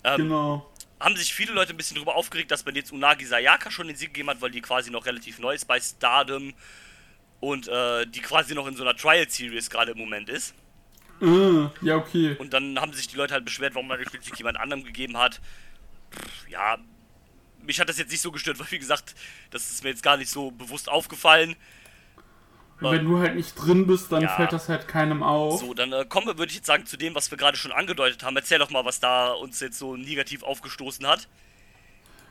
Ähm, 0.03 0.17
Genau. 0.19 0.71
haben 1.01 1.17
sich 1.17 1.35
viele 1.35 1.53
Leute 1.53 1.73
ein 1.73 1.77
bisschen 1.77 1.95
darüber 1.97 2.15
aufgeregt, 2.15 2.51
dass 2.51 2.65
man 2.65 2.75
jetzt 2.75 2.93
Unagi 2.93 3.25
Sayaka 3.25 3.71
schon 3.71 3.87
den 3.89 3.97
Sieg 3.97 4.09
gegeben 4.15 4.31
hat, 4.31 4.41
weil 4.41 4.51
die 4.51 4.61
quasi 4.61 4.91
noch 4.91 5.07
relativ 5.07 5.39
neu 5.39 5.55
ist 5.55 5.67
bei 5.67 5.81
Stardom 5.81 6.55
und 7.41 7.69
äh, 7.69 8.07
die 8.07 8.21
quasi 8.21 8.55
noch 8.55 8.67
in 8.67 8.77
so 8.77 8.83
einer 8.83 8.97
Trial 8.97 9.29
Series 9.29 9.69
gerade 9.71 9.93
im 9.93 9.99
Moment 9.99 10.29
ist. 10.29 10.55
Äh, 11.23 11.69
ja, 11.83 11.97
okay. 11.97 12.37
Und 12.39 12.53
dann 12.53 12.79
haben 12.81 12.93
sich 12.93 13.09
die 13.09 13.17
Leute 13.17 13.35
halt 13.35 13.45
beschwert, 13.45 13.75
warum 13.75 13.89
man 13.89 13.99
nicht 13.99 14.11
plötzlich 14.11 14.37
jemand 14.37 14.59
anderem 14.59 14.85
gegeben 14.85 15.17
hat. 15.17 15.41
Pff, 16.13 16.49
ja, 16.49 16.79
mich 17.67 17.81
hat 17.81 17.89
das 17.89 17.99
jetzt 17.99 18.11
nicht 18.11 18.21
so 18.21 18.31
gestört, 18.33 18.59
weil 18.61 18.71
wie 18.71 18.79
gesagt, 18.79 19.15
das 19.51 19.71
ist 19.71 19.83
mir 19.85 19.91
jetzt 19.91 20.03
gar 20.03 20.17
nicht 20.17 20.31
so 20.31 20.51
bewusst 20.51 20.89
aufgefallen. 20.89 21.57
Wenn 22.81 23.05
du 23.05 23.19
halt 23.19 23.37
nicht 23.37 23.55
drin 23.55 23.87
bist, 23.87 24.11
dann 24.13 24.23
Ja. 24.23 24.29
fällt 24.37 24.53
das 24.53 24.69
halt 24.69 24.89
keinem 24.89 25.23
auf. 25.23 25.61
So, 25.61 25.75
dann 25.75 25.93
äh, 25.93 26.05
kommen 26.07 26.27
wir, 26.27 26.37
würde 26.39 26.51
ich 26.51 26.57
jetzt 26.57 26.67
sagen, 26.67 26.85
zu 26.85 26.97
dem, 26.97 27.15
was 27.15 27.31
wir 27.31 27.39
gerade 27.39 27.57
schon 27.57 27.73
angedeutet 27.73 28.23
haben. 28.25 28.37
Erzähl 28.37 28.59
doch 28.59 28.71
mal, 28.71 28.85
was 28.85 28.99
da 29.01 29.31
uns 29.33 29.61
jetzt 29.61 29.79
so 29.79 29.97
negativ 29.97 30.43
aufgestoßen 30.43 31.07
hat. 31.07 31.29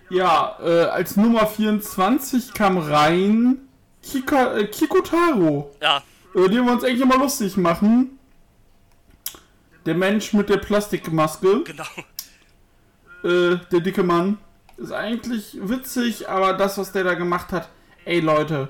Ja, 0.10 0.58
äh, 0.62 0.84
als 0.84 1.16
Nummer 1.16 1.48
24 1.48 2.54
kam 2.54 2.78
rein 2.78 3.58
Kika, 4.04 4.58
äh, 4.58 4.68
Kikotaro. 4.68 5.74
Ja, 5.82 6.04
Über 6.34 6.50
den 6.50 6.66
wir 6.66 6.74
uns 6.74 6.84
eigentlich 6.84 7.02
immer 7.02 7.18
lustig 7.18 7.56
machen. 7.56 8.20
Der 9.86 9.96
Mensch 9.96 10.34
mit 10.34 10.50
der 10.50 10.58
Plastikmaske. 10.58 11.64
genau. 11.64 11.84
äh, 13.24 13.58
der 13.72 13.80
dicke 13.80 14.04
Mann. 14.04 14.38
Ist 14.78 14.92
eigentlich 14.92 15.58
witzig, 15.62 16.30
aber 16.30 16.54
das, 16.54 16.78
was 16.78 16.92
der 16.92 17.04
da 17.04 17.14
gemacht 17.14 17.52
hat, 17.52 17.70
ey 18.06 18.20
Leute, 18.20 18.70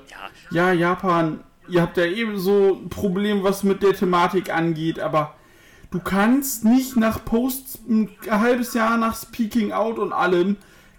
Ja, 0.50 0.72
ja, 0.72 0.72
Japan, 0.72 1.40
ihr 1.68 1.82
habt 1.82 1.96
ja 1.96 2.04
ebenso 2.04 2.80
ein 2.82 2.88
Problem, 2.90 3.42
was 3.42 3.62
mit 3.62 3.82
der 3.82 3.94
Thematik 3.94 4.52
angeht, 4.52 5.00
aber 5.00 5.34
du 5.90 6.00
kannst 6.00 6.64
nicht 6.64 6.96
nach 6.96 7.24
Post, 7.24 7.80
ein 7.88 8.10
halbes 8.28 8.74
Jahr 8.74 8.96
nach 8.98 9.16
Speaking 9.16 9.72
Out 9.72 9.98
und 9.98 10.12
allem, 10.12 10.56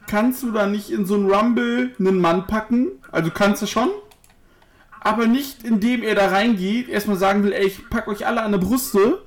kannst 0.07 0.43
du 0.43 0.51
da 0.51 0.65
nicht 0.65 0.89
in 0.89 1.05
so 1.05 1.15
ein 1.15 1.29
Rumble 1.29 1.95
einen 1.99 2.19
Mann 2.19 2.47
packen, 2.47 2.91
also 3.11 3.29
kannst 3.31 3.61
du 3.61 3.67
schon, 3.67 3.89
aber 5.01 5.27
nicht 5.27 5.63
indem 5.63 6.01
er 6.01 6.15
da 6.15 6.29
reingeht, 6.29 6.89
erstmal 6.89 7.17
sagen 7.17 7.43
will, 7.43 7.53
ey, 7.53 7.67
ich 7.67 7.89
pack 7.89 8.07
euch 8.07 8.25
alle 8.25 8.41
an 8.41 8.51
der 8.51 8.59
Brüste, 8.59 9.21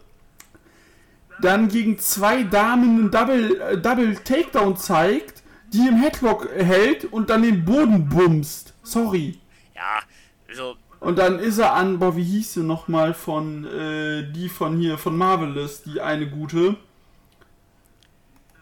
dann 1.41 1.69
gegen 1.69 1.99
zwei 1.99 2.43
Damen 2.43 2.99
einen 2.99 3.11
Double, 3.13 3.61
äh, 3.61 3.79
Double 3.79 4.17
Takedown 4.17 4.77
zeigt, 4.77 5.38
die 5.73 5.87
im 5.89 5.97
Headlock 5.97 6.49
hält 6.55 7.05
und 7.05 7.31
dann 7.31 7.43
den 7.43 7.65
Boden 7.65 8.09
bumst. 8.09 8.75
Sorry. 8.83 9.39
ja, 9.75 10.01
also, 10.49 10.77
Und 11.01 11.19
dann 11.19 11.39
ist 11.39 11.59
er 11.59 11.75
an, 11.75 11.99
boah, 11.99 12.17
wie 12.17 12.25
hieß 12.25 12.55
sie 12.55 12.63
nochmal 12.63 13.15
von, 13.15 13.65
äh, 13.67 14.31
die 14.33 14.49
von 14.49 14.79
hier, 14.79 14.99
von 14.99 15.17
Marvelous, 15.17 15.83
die 15.83 16.01
eine 16.01 16.29
gute. 16.29 16.77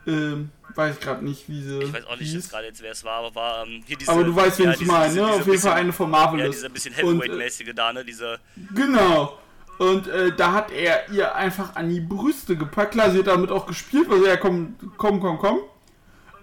Ähm, 0.06 0.50
weiß 0.75 0.94
ich 0.96 1.00
gerade 1.00 1.25
nicht, 1.25 1.48
wie 1.48 1.60
sie 1.62 1.78
ich 1.80 1.92
weiß 1.92 2.06
auch 2.06 2.16
nicht 2.18 2.32
jetzt 2.32 2.50
gerade 2.50 2.66
jetzt, 2.66 2.80
wer 2.82 2.92
es 2.92 3.02
war, 3.04 3.18
aber 3.25 3.34
war 3.34 3.66
ähm, 3.66 3.82
hier 3.86 3.96
diese. 3.96 4.12
Aber 4.12 4.22
du 4.25 4.36
weißt, 4.36 4.58
wen 4.58 4.66
ja, 4.66 4.72
ich 4.72 4.78
diese- 4.78 4.92
meine, 4.92 5.08
diese- 5.08 5.20
ne? 5.20 5.26
diese 5.26 5.40
Auf 5.40 5.47
jeden 5.47 5.47
Fall 5.47 5.52
bisschen- 5.52 5.73
eine 5.73 5.92
von 5.92 6.06
Ja, 6.12 6.19
Marvelous. 6.19 6.54
dieser 6.56 6.69
bisschen 6.69 6.95
Und, 6.95 6.99
äh, 7.00 7.02
Heavyweight-mäßige 7.25 7.75
da, 7.75 7.92
ne? 7.92 8.04
Diese. 8.04 8.38
Genau. 8.75 9.38
Und 9.78 10.06
äh, 10.08 10.32
da 10.34 10.52
hat 10.52 10.71
er 10.71 11.10
ihr 11.10 11.34
einfach 11.34 11.75
an 11.76 11.90
die 11.90 12.00
Brüste 12.00 12.56
gepackt. 12.56 12.92
Klar, 12.92 13.10
sie 13.10 13.19
hat 13.19 13.26
damit 13.26 13.50
auch 13.50 13.66
gespielt, 13.66 14.08
weil 14.08 14.21
sie 14.21 14.26
ja 14.26 14.36
komm, 14.36 14.76
komm, 14.97 15.21
komm, 15.21 15.38
komm. 15.38 15.58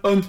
Und 0.02 0.28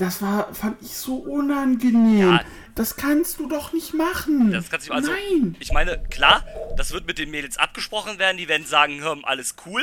das 0.00 0.22
war, 0.22 0.54
fand 0.54 0.80
ich 0.82 0.96
so 0.96 1.16
unangenehm. 1.16 2.30
Ja. 2.30 2.44
Das 2.74 2.96
kannst 2.96 3.38
du 3.38 3.48
doch 3.48 3.72
nicht 3.72 3.92
machen. 3.94 4.50
Das 4.52 4.70
kannst 4.70 4.88
du 4.88 4.92
also. 4.92 5.10
Nein. 5.10 5.56
Ich 5.60 5.72
meine, 5.72 6.02
klar, 6.08 6.44
das 6.76 6.92
wird 6.92 7.06
mit 7.06 7.18
den 7.18 7.30
Mädels 7.30 7.58
abgesprochen 7.58 8.18
werden, 8.18 8.38
die 8.38 8.48
werden 8.48 8.66
sagen, 8.66 9.00
hör, 9.00 9.18
alles 9.24 9.56
cool. 9.66 9.82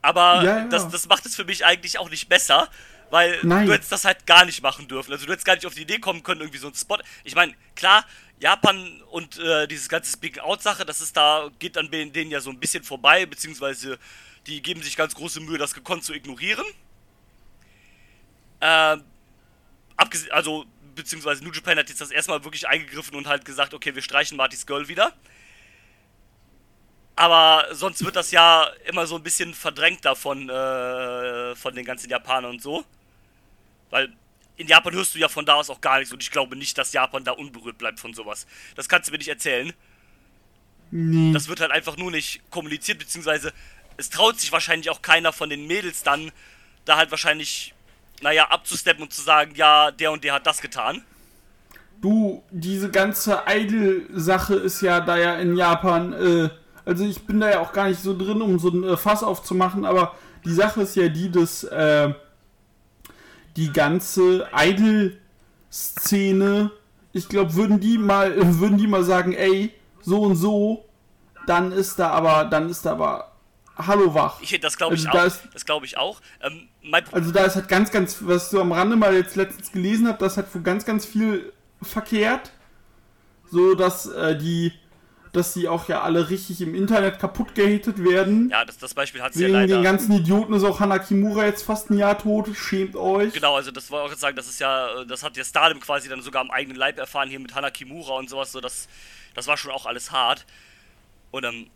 Aber 0.00 0.42
Ja, 0.42 0.58
ja. 0.58 0.64
Das, 0.68 0.88
das 0.88 1.06
macht 1.08 1.26
es 1.26 1.36
für 1.36 1.44
mich 1.44 1.64
eigentlich 1.66 1.98
auch 1.98 2.10
nicht 2.10 2.28
besser, 2.28 2.68
weil 3.10 3.38
Nein. 3.42 3.66
du 3.66 3.72
hättest 3.72 3.92
das 3.92 4.04
halt 4.04 4.26
gar 4.26 4.44
nicht 4.44 4.62
machen 4.62 4.88
dürfen. 4.88 5.12
Also 5.12 5.26
du 5.26 5.32
hättest 5.32 5.46
gar 5.46 5.54
nicht 5.54 5.66
auf 5.66 5.74
die 5.74 5.82
Idee 5.82 5.98
kommen 5.98 6.22
können, 6.22 6.40
irgendwie 6.40 6.58
so 6.58 6.68
einen 6.68 6.76
Spot. 6.76 6.98
Ich 7.24 7.34
meine, 7.34 7.54
klar, 7.76 8.06
Japan 8.40 9.02
und 9.10 9.38
äh, 9.38 9.68
dieses 9.68 9.88
ganze 9.88 10.10
Speak-Out-Sache, 10.12 10.84
das 10.86 11.00
ist 11.00 11.16
da, 11.16 11.50
geht 11.58 11.76
an 11.76 11.90
denen 11.90 12.30
ja 12.30 12.40
so 12.40 12.50
ein 12.50 12.58
bisschen 12.58 12.82
vorbei, 12.82 13.26
beziehungsweise 13.26 13.98
die 14.46 14.62
geben 14.62 14.82
sich 14.82 14.96
ganz 14.96 15.14
große 15.14 15.40
Mühe, 15.40 15.58
das 15.58 15.74
gekonnt 15.74 16.04
zu 16.04 16.14
ignorieren. 16.14 16.64
Ähm, 18.60 19.02
abgesehen, 19.96 20.32
also, 20.32 20.64
beziehungsweise 20.94 21.42
New 21.44 21.52
Japan 21.52 21.78
hat 21.78 21.88
jetzt 21.88 22.00
das 22.00 22.10
erstmal 22.10 22.44
wirklich 22.44 22.68
eingegriffen 22.68 23.16
und 23.16 23.26
halt 23.26 23.44
gesagt, 23.44 23.74
okay, 23.74 23.94
wir 23.94 24.02
streichen 24.02 24.36
Marty's 24.36 24.66
Girl 24.66 24.88
wieder. 24.88 25.12
Aber 27.14 27.66
sonst 27.72 28.04
wird 28.04 28.16
das 28.16 28.30
ja 28.30 28.66
immer 28.86 29.06
so 29.06 29.16
ein 29.16 29.22
bisschen 29.22 29.54
verdrängt 29.54 30.04
davon, 30.04 30.48
äh, 30.48 31.54
von 31.54 31.74
den 31.74 31.84
ganzen 31.84 32.10
Japanern 32.10 32.52
und 32.52 32.62
so. 32.62 32.84
Weil 33.90 34.12
in 34.56 34.66
Japan 34.66 34.94
hörst 34.94 35.14
du 35.14 35.18
ja 35.18 35.28
von 35.28 35.44
da 35.44 35.54
aus 35.54 35.70
auch 35.70 35.80
gar 35.80 35.98
nichts 35.98 36.12
und 36.12 36.22
ich 36.22 36.30
glaube 36.30 36.56
nicht, 36.56 36.76
dass 36.78 36.92
Japan 36.92 37.24
da 37.24 37.32
unberührt 37.32 37.78
bleibt 37.78 38.00
von 38.00 38.14
sowas. 38.14 38.46
Das 38.74 38.88
kannst 38.88 39.08
du 39.08 39.12
mir 39.12 39.18
nicht 39.18 39.28
erzählen. 39.28 39.72
Nee. 40.90 41.32
Das 41.32 41.48
wird 41.48 41.60
halt 41.60 41.72
einfach 41.72 41.96
nur 41.96 42.10
nicht 42.10 42.42
kommuniziert, 42.50 42.98
beziehungsweise 42.98 43.52
es 43.96 44.10
traut 44.10 44.38
sich 44.40 44.52
wahrscheinlich 44.52 44.90
auch 44.90 45.02
keiner 45.02 45.32
von 45.32 45.50
den 45.50 45.66
Mädels 45.66 46.02
dann, 46.02 46.32
da 46.84 46.96
halt 46.96 47.10
wahrscheinlich, 47.10 47.74
naja, 48.22 48.46
abzusteppen 48.48 49.02
und 49.04 49.12
zu 49.12 49.22
sagen, 49.22 49.52
ja, 49.54 49.90
der 49.90 50.12
und 50.12 50.24
der 50.24 50.34
hat 50.34 50.46
das 50.46 50.60
getan. 50.60 51.02
Du, 52.00 52.42
diese 52.50 52.90
ganze 52.90 53.42
Idol-Sache 53.46 54.54
ist 54.54 54.80
ja 54.80 55.00
da 55.00 55.16
ja 55.16 55.36
in 55.36 55.56
Japan, 55.56 56.12
äh, 56.12 56.48
also 56.84 57.04
ich 57.04 57.24
bin 57.26 57.38
da 57.40 57.50
ja 57.50 57.60
auch 57.60 57.72
gar 57.72 57.88
nicht 57.88 58.00
so 58.00 58.16
drin, 58.16 58.42
um 58.42 58.58
so 58.58 58.70
ein 58.70 58.82
äh, 58.84 58.96
Fass 58.96 59.22
aufzumachen, 59.22 59.84
aber 59.84 60.16
die 60.44 60.52
Sache 60.52 60.82
ist 60.82 60.96
ja 60.96 61.08
die, 61.08 61.30
dass 61.30 61.62
äh, 61.64 62.12
die 63.56 63.72
ganze 63.72 64.48
Idol-Szene, 64.56 65.20
ich 67.12 67.28
glaube, 67.28 67.54
würden 67.54 67.78
die 67.78 67.98
mal, 67.98 68.34
würden 68.58 68.78
die 68.78 68.88
mal 68.88 69.04
sagen, 69.04 69.32
ey, 69.32 69.72
so 70.00 70.22
und 70.22 70.34
so, 70.36 70.84
dann 71.46 71.70
ist 71.72 71.98
da 71.98 72.10
aber, 72.10 72.44
dann 72.44 72.68
ist 72.68 72.84
da 72.86 72.92
aber 72.92 73.31
Hallo 73.86 74.14
wach. 74.14 74.40
Ich, 74.40 74.58
das 74.60 74.76
glaube 74.76 74.94
ich 74.94 75.06
Also 75.06 75.18
da 75.18 75.22
auch. 75.24 75.26
ist- 75.26 75.42
Das 75.54 75.64
glaube 75.64 75.86
ich 75.86 75.96
auch. 75.96 76.20
Ähm, 76.40 76.68
Also 77.12 77.30
da 77.32 77.44
ist 77.44 77.56
halt 77.56 77.68
ganz, 77.68 77.90
ganz, 77.90 78.18
was 78.20 78.50
du 78.50 78.60
am 78.60 78.72
Rande 78.72 78.96
mal 78.96 79.14
jetzt 79.14 79.36
letztens 79.36 79.72
gelesen 79.72 80.08
hast, 80.08 80.20
das 80.22 80.36
hat 80.36 80.54
wohl 80.54 80.62
ganz, 80.62 80.84
ganz 80.84 81.04
viel 81.06 81.52
verkehrt. 81.80 82.50
So, 83.50 83.74
dass 83.74 84.06
äh, 84.06 84.36
die, 84.36 84.72
dass 85.32 85.52
die 85.54 85.68
auch 85.68 85.88
ja 85.88 86.00
alle 86.02 86.30
richtig 86.30 86.60
im 86.62 86.74
Internet 86.74 87.18
kaputt 87.18 87.54
gehatet 87.54 88.02
werden. 88.02 88.48
ja, 88.50 88.64
das, 88.64 88.78
das 88.78 88.94
Beispiel 88.94 89.20
hat 89.22 89.34
es 89.34 89.40
ja 89.40 89.48
leider. 89.48 89.76
den 89.76 89.82
ganzen 89.82 90.12
Idioten 90.12 90.52
ist 90.54 90.64
auch 90.64 90.80
Hana 90.80 90.98
Kimura 90.98 91.44
jetzt 91.44 91.62
fast 91.62 91.90
ein 91.90 91.98
Jahr 91.98 92.16
tot. 92.18 92.48
Schämt 92.56 92.96
euch. 92.96 93.32
Genau, 93.34 93.56
also 93.56 93.70
das 93.70 93.90
wollte 93.90 94.04
ich 94.04 94.06
auch 94.08 94.10
jetzt 94.12 94.20
sagen, 94.20 94.36
das 94.36 94.46
ist 94.48 94.60
ja, 94.60 95.02
äh, 95.02 95.06
das 95.06 95.22
hat 95.22 95.36
ja 95.36 95.44
Stardom 95.44 95.80
quasi 95.80 96.08
dann 96.08 96.22
sogar 96.22 96.40
am 96.42 96.50
eigenen 96.50 96.76
Leib 96.76 96.98
erfahren, 96.98 97.28
hier 97.28 97.40
mit 97.40 97.54
Hana 97.54 97.70
Kimura 97.70 98.14
und 98.16 98.30
sowas, 98.30 98.52
so 98.52 98.60
das, 98.60 98.88
das 99.34 99.46
war 99.46 99.56
schon 99.56 99.70
auch 99.70 99.84
alles 99.86 100.12
hart. 100.12 100.46
Und 101.30 101.44
ähm, 101.44 101.66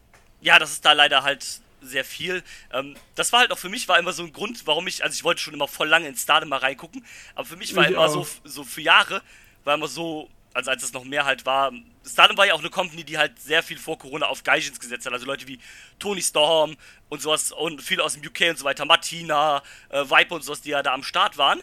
ja, 0.41 0.59
das 0.59 0.73
ist 0.73 0.85
da 0.85 0.93
leider 0.93 1.23
halt 1.23 1.61
sehr 1.81 2.05
viel. 2.05 2.43
Ähm, 2.73 2.97
das 3.15 3.33
war 3.33 3.41
halt 3.41 3.53
auch 3.53 3.59
für 3.59 3.69
mich 3.69 3.89
war 3.89 3.99
immer 3.99 4.13
so 4.13 4.23
ein 4.23 4.33
Grund, 4.33 4.67
warum 4.67 4.87
ich, 4.87 5.05
also 5.05 5.15
ich 5.15 5.25
wollte 5.25 5.41
schon 5.41 5.55
immer 5.55 5.69
voll 5.69 5.89
lange 5.89 6.09
in 6.09 6.17
Stardom 6.17 6.49
mal 6.49 6.59
reingucken, 6.59 7.05
aber 7.35 7.45
für 7.47 7.57
mich 7.57 7.75
war 7.77 7.85
Ich 7.85 7.91
immer 7.95 8.09
so, 8.09 8.21
auch. 8.21 8.27
so 8.45 8.65
für 8.65 8.81
Jahre, 8.83 9.23
war 9.65 9.75
immer 9.75 9.89
so, 9.89 10.29
also 10.55 10.71
als 10.71 10.83
es 10.83 10.93
noch 10.93 11.05
mehr 11.05 11.25
halt 11.25 11.45
war, 11.47 11.73
Stardom 12.07 12.37
war 12.39 12.47
ja 12.47 12.55
auch 12.55 12.61
eine 12.61 12.71
Company, 12.71 13.05
die 13.05 13.19
halt 13.19 13.39
sehr 13.41 13.63
viel 13.63 13.79
vor 13.79 13.99
Corona 13.99 14.27
auf 14.27 14.43
Gaijins 14.43 14.81
gesetzt 14.81 15.07
hat, 15.07 15.13
also 15.13 15.27
Leute 15.27 15.47
wie 15.49 15.59
Tony 15.99 16.23
Storm 16.23 16.77
und 17.09 17.21
sowas 17.21 17.53
und 17.53 17.83
viele 17.83 18.03
aus 18.05 18.15
dem 18.15 18.27
UK 18.27 18.51
und 18.51 18.59
so 18.59 18.65
weiter, 18.65 18.85
Martina, 18.85 19.63
äh, 19.91 20.05
Viper 20.05 20.37
und 20.37 20.43
sowas, 20.45 20.63
die 20.63 20.71
ja 20.71 20.83
da 20.83 20.95
am 20.95 21.03
Start 21.03 21.37
waren. 21.37 21.61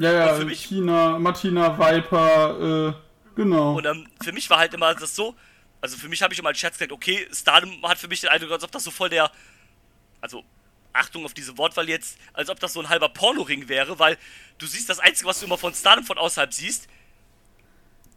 Ja, 0.00 0.12
ja, 0.12 0.34
für 0.34 0.44
mich- 0.44 0.66
Tina, 0.66 1.18
Martina, 1.18 1.78
Viper, 1.78 2.88
äh, 2.88 3.36
genau. 3.36 3.76
Und 3.76 3.86
ähm, 3.86 4.08
für 4.22 4.32
mich 4.32 4.50
war 4.50 4.58
halt 4.58 4.74
immer 4.74 4.94
das 4.94 5.14
so, 5.14 5.36
also 5.86 5.98
für 5.98 6.08
mich 6.08 6.20
habe 6.20 6.34
ich 6.34 6.40
immer 6.40 6.48
als 6.48 6.58
Scherz 6.58 6.74
gesagt, 6.74 6.90
okay, 6.90 7.28
Stardom 7.32 7.80
hat 7.84 7.96
für 7.96 8.08
mich 8.08 8.20
den 8.20 8.30
Eindruck, 8.30 8.50
als 8.50 8.64
ob 8.64 8.72
das 8.72 8.82
so 8.82 8.90
voll 8.90 9.08
der, 9.08 9.30
also 10.20 10.44
Achtung 10.92 11.24
auf 11.24 11.32
diese 11.32 11.56
Wortwahl 11.58 11.88
jetzt, 11.88 12.18
als 12.32 12.50
ob 12.50 12.58
das 12.58 12.72
so 12.72 12.80
ein 12.80 12.88
halber 12.88 13.08
Pornoring 13.08 13.68
wäre, 13.68 14.00
weil 14.00 14.18
du 14.58 14.66
siehst 14.66 14.88
das 14.88 14.98
Einzige, 14.98 15.28
was 15.28 15.38
du 15.38 15.46
immer 15.46 15.58
von 15.58 15.72
Stardom 15.72 16.04
von 16.04 16.18
außerhalb 16.18 16.52
siehst, 16.52 16.88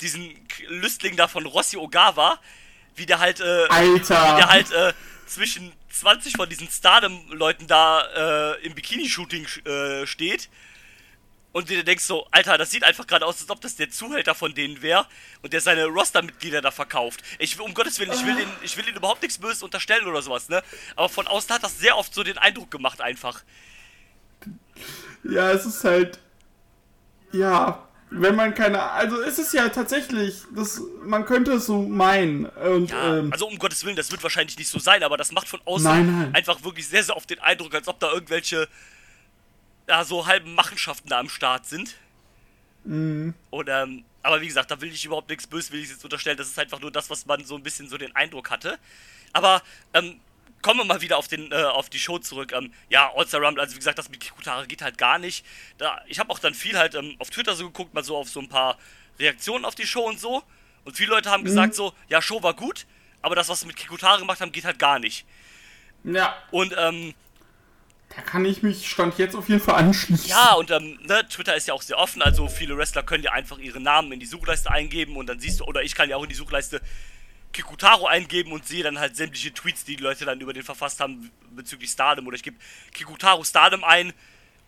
diesen 0.02 0.34
Lüstling 0.68 1.16
da 1.16 1.28
von 1.28 1.46
Rossi 1.46 1.78
Ogawa, 1.78 2.40
wie 2.96 3.06
der 3.06 3.20
halt, 3.20 3.40
äh, 3.40 3.68
Alter. 3.70 4.34
wie 4.34 4.38
der 4.38 4.50
halt 4.50 4.72
äh, 4.72 4.94
zwischen 5.28 5.72
20 5.92 6.38
von 6.38 6.50
diesen 6.50 6.70
Stardom-Leuten 6.70 7.68
da 7.68 8.56
äh, 8.56 8.66
im 8.66 8.74
Bikini-Shooting 8.74 9.46
äh, 9.66 10.08
steht. 10.08 10.50
Und 11.52 11.70
du 11.70 11.74
dir 11.74 11.84
denkst 11.84 12.04
so, 12.04 12.28
Alter, 12.30 12.58
das 12.58 12.70
sieht 12.70 12.84
einfach 12.84 13.08
gerade 13.08 13.26
aus, 13.26 13.42
als 13.42 13.50
ob 13.50 13.60
das 13.62 13.76
der 13.76 13.90
Zuhälter 13.90 14.36
von 14.36 14.54
denen 14.54 14.82
wäre 14.82 15.08
und 15.42 15.52
der 15.52 15.62
seine 15.62 15.86
Roster-Mitglieder 15.86 16.62
da 16.62 16.70
verkauft. 16.70 17.24
Ich 17.40 17.60
um 17.60 17.74
Gottes 17.74 18.00
Willen, 18.00 18.12
ich 18.14 18.26
will 18.26 18.36
den, 18.36 18.48
ich 18.62 18.78
will 18.78 18.86
den 18.86 18.96
überhaupt 18.96 19.24
nichts 19.24 19.40
Böses 19.40 19.64
unterstellen 19.64 20.06
oder 20.06 20.22
sowas, 20.22 20.50
ne? 20.50 20.62
Aber 20.96 21.10
von 21.10 21.26
außen 21.28 21.54
hat 21.56 21.64
das 21.64 21.80
sehr 21.80 21.98
oft 21.98 22.14
so 22.14 22.24
den 22.24 22.38
Eindruck 22.38 22.70
gemacht, 22.70 23.02
einfach. 23.02 23.44
Ja, 25.24 25.52
es 25.52 25.66
ist 25.66 25.84
halt. 25.84 26.20
Ja, 27.32 27.88
wenn 28.12 28.36
man 28.36 28.54
keine. 28.54 28.82
Also 28.92 29.22
es 29.22 29.38
ist 29.40 29.54
ja 29.54 29.70
tatsächlich. 29.70 30.44
Das, 30.56 30.82
man 31.04 31.26
könnte 31.26 31.54
es 31.54 31.66
so 31.66 31.82
meinen. 31.82 32.46
Und, 32.46 32.92
Ja, 32.92 33.18
ähm, 33.18 33.32
also 33.32 33.48
um 33.48 33.58
Gottes 33.60 33.84
Willen, 33.86 33.96
das 33.96 34.12
wird 34.12 34.24
wahrscheinlich 34.24 34.58
nicht 34.58 34.70
so 34.70 34.80
sein, 34.80 35.04
aber 35.04 35.18
das 35.18 35.32
macht 35.32 35.48
von 35.48 35.62
außen 35.66 35.84
Nein, 35.84 36.06
nein. 36.06 36.36
einfach 36.36 36.64
wirklich 36.64 36.88
sehr, 36.88 37.04
sehr 37.04 37.16
oft 37.16 37.30
den 37.30 37.40
Eindruck, 37.40 37.74
als 37.76 37.88
ob 37.88 38.00
da 38.00 38.12
irgendwelche, 38.12 38.68
ja, 39.90 40.04
so 40.06 40.28
halben 40.28 40.54
Machenschaften 40.54 41.10
da 41.10 41.20
am 41.20 41.30
Start 41.30 41.66
sind. 41.66 41.96
Mhm. 42.86 43.34
Und, 43.50 43.68
ähm, 43.70 44.06
aber 44.22 44.40
wie 44.40 44.48
gesagt, 44.48 44.70
da 44.70 44.80
will 44.80 44.92
ich 44.92 45.04
überhaupt 45.04 45.30
nichts 45.30 45.48
Böses, 45.48 45.72
will 45.72 45.82
ich 45.82 45.90
jetzt 45.90 46.04
unterstellen, 46.04 46.38
das 46.38 46.48
ist 46.48 46.60
einfach 46.60 46.80
nur 46.80 46.92
das, 46.92 47.10
was 47.10 47.26
man 47.26 47.44
so 47.44 47.56
ein 47.56 47.64
bisschen 47.64 47.90
so 47.90 47.98
den 47.98 48.16
Eindruck 48.16 48.52
hatte. 48.52 48.78
Aber, 49.34 49.62
ähm, 49.94 50.20
kommen 50.62 50.82
wir 50.82 50.86
mal 50.86 51.02
wieder 51.02 51.18
auf, 51.18 51.28
den, 51.28 51.52
äh, 51.52 51.64
auf 51.64 51.90
die 51.90 52.00
Show 52.00 52.20
zurück. 52.20 52.52
Ähm, 52.54 52.72
ja, 52.90 53.12
All-Star 53.16 53.42
Rumble, 53.42 53.62
also 53.62 53.74
wie 53.74 53.80
gesagt, 53.80 53.98
das 53.98 54.10
mit 54.10 54.20
Kikutara 54.20 54.66
geht 54.66 54.82
halt 54.82 54.98
gar 54.98 55.18
nicht. 55.18 55.46
Da, 55.78 56.02
ich 56.08 56.20
habe 56.20 56.30
auch 56.32 56.40
dann 56.40 56.54
viel 56.54 56.78
halt 56.78 56.96
ähm, 56.96 57.16
auf 57.18 57.30
Twitter 57.30 57.56
so 57.56 57.66
geguckt, 57.66 57.94
mal 57.94 58.04
so 58.04 58.18
auf 58.18 58.30
so 58.30 58.40
ein 58.40 58.50
paar 58.50 58.78
Reaktionen 59.18 59.66
auf 59.66 59.76
die 59.76 59.88
Show 59.88 60.04
und 60.04 60.20
so. 60.20 60.44
Und 60.86 60.96
viele 60.98 61.12
Leute 61.12 61.32
haben 61.32 61.44
gesagt 61.44 61.76
so, 61.76 61.94
ja, 62.10 62.22
Show 62.22 62.44
war 62.44 62.54
gut, 62.54 62.86
aber 63.22 63.36
das, 63.36 63.50
was 63.50 63.62
sie 63.62 63.68
mit 63.68 63.76
Kikutara 63.78 64.18
gemacht 64.18 64.42
haben, 64.42 64.52
geht 64.52 64.66
halt 64.66 64.80
gar 64.80 65.00
nicht. 65.00 65.26
ja, 66.04 66.36
Und, 66.52 66.76
ähm, 66.78 67.14
da 68.16 68.22
kann 68.22 68.44
ich 68.46 68.64
mich 68.64 68.90
Stand 68.90 69.18
jetzt 69.18 69.36
auf 69.36 69.50
jeden 69.50 69.62
Fall 69.62 69.76
anschließen. 69.76 70.30
ja, 70.30 70.54
und 70.54 70.72
ähm, 70.72 71.00
ne, 71.04 71.28
Twitter 71.30 71.56
ist 71.56 71.68
ja 71.68 71.74
auch 71.74 71.82
sehr 71.82 71.98
offen, 71.98 72.22
also 72.22 72.48
viele 72.48 72.76
Wrestler 72.78 73.04
können 73.04 73.24
ja 73.24 73.32
einfach 73.32 73.60
ihre 73.60 73.80
Namen 73.80 74.12
in 74.12 74.20
die 74.20 74.26
Suchleiste 74.26 74.72
eingeben 74.72 75.16
und 75.16 75.28
dann 75.28 75.40
siehst 75.40 75.60
du, 75.60 75.66
oder 75.66 75.84
ich 75.84 75.96
kann 75.96 76.10
ja 76.10 76.18
auch 76.18 76.24
in 76.24 76.30
die 76.30 76.36
Suchleiste 76.36 76.82
Kikutaro 77.52 78.06
eingeben 78.06 78.52
und 78.52 78.68
sehe 78.68 78.84
dann 78.84 79.00
halt 79.00 79.16
sämtliche 79.16 79.54
Tweets, 79.54 79.84
die 79.84 79.96
die 79.96 80.04
Leute 80.04 80.26
dann 80.26 80.40
über 80.40 80.54
den 80.54 80.64
verfasst 80.64 81.00
haben 81.00 81.32
bezüglich 81.52 81.90
Stardom. 81.90 82.28
Oder 82.28 82.36
ich 82.36 82.44
gebe 82.44 82.58
Kikutaro 82.94 83.44
Stardom 83.44 83.84
ein 83.84 84.14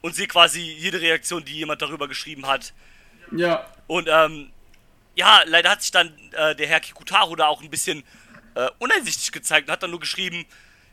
und 0.01 0.15
sehe 0.15 0.27
quasi 0.27 0.61
jede 0.61 0.99
Reaktion, 0.99 1.45
die 1.45 1.53
jemand 1.53 1.81
darüber 1.81 2.07
geschrieben 2.07 2.47
hat. 2.47 2.73
Ja. 3.31 3.67
Und 3.87 4.07
ähm, 4.09 4.51
ja, 5.15 5.41
leider 5.45 5.69
hat 5.69 5.81
sich 5.81 5.91
dann 5.91 6.11
äh, 6.31 6.55
der 6.55 6.67
Herr 6.67 6.79
Kikutaro 6.79 7.35
da 7.35 7.47
auch 7.47 7.61
ein 7.61 7.69
bisschen 7.69 8.03
äh, 8.55 8.69
uneinsichtig 8.79 9.31
gezeigt 9.31 9.67
und 9.67 9.73
hat 9.73 9.83
dann 9.83 9.91
nur 9.91 9.99
geschrieben, 9.99 10.45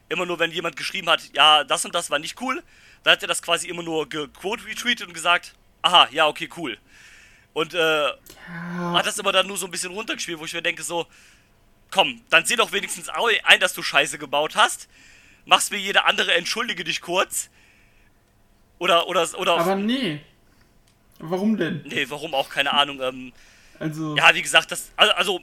immer 0.09 0.27
nur 0.27 0.39
wenn 0.39 0.51
jemand 0.51 0.77
geschrieben 0.77 1.09
hat, 1.09 1.23
ja, 1.35 1.65
das 1.65 1.85
und 1.85 1.95
das 1.95 2.11
war 2.11 2.19
nicht 2.19 2.41
cool, 2.41 2.63
dann 3.03 3.13
hat 3.13 3.23
er 3.23 3.29
das 3.29 3.43
quasi 3.43 3.69
immer 3.69 3.83
nur 3.83 4.09
gequote 4.09 4.65
retweetet 4.67 5.07
und 5.07 5.15
gesagt, 5.15 5.55
aha, 5.83 6.09
ja, 6.11 6.27
okay, 6.27 6.49
cool. 6.57 6.79
Und 7.53 7.75
äh, 7.75 8.07
hat 8.93 9.07
das 9.07 9.19
immer 9.19 9.33
dann 9.33 9.47
nur 9.47 9.57
so 9.57 9.67
ein 9.67 9.71
bisschen 9.71 9.93
runtergespielt, 9.93 10.39
wo 10.39 10.45
ich 10.45 10.53
mir 10.53 10.63
denke 10.63 10.83
so, 10.83 11.07
komm, 11.91 12.23
dann 12.31 12.45
seh 12.45 12.57
doch 12.57 12.73
wenigstens 12.73 13.09
ein, 13.09 13.61
dass 13.61 13.75
du 13.75 13.83
Scheiße 13.83 14.19
gebaut 14.19 14.55
hast. 14.57 14.89
Machst 15.45 15.73
mir 15.73 15.79
jede 15.79 16.05
andere, 16.05 16.35
entschuldige 16.35 16.85
dich 16.85 17.01
kurz. 17.01 17.51
Oder, 18.79 19.09
oder, 19.09 19.27
oder, 19.39 19.59
Aber 19.59 19.75
nee. 19.75 20.21
Warum 21.19 21.57
denn? 21.57 21.83
nee, 21.87 22.07
warum 22.09 22.33
auch, 22.35 22.49
keine 22.49 22.73
Ahnung, 22.73 23.01
ähm, 23.01 23.33
Also. 23.81 24.17
ja, 24.17 24.33
wie 24.35 24.43
gesagt, 24.43 24.71
das 24.71 24.93
also, 24.95 25.13
also 25.15 25.41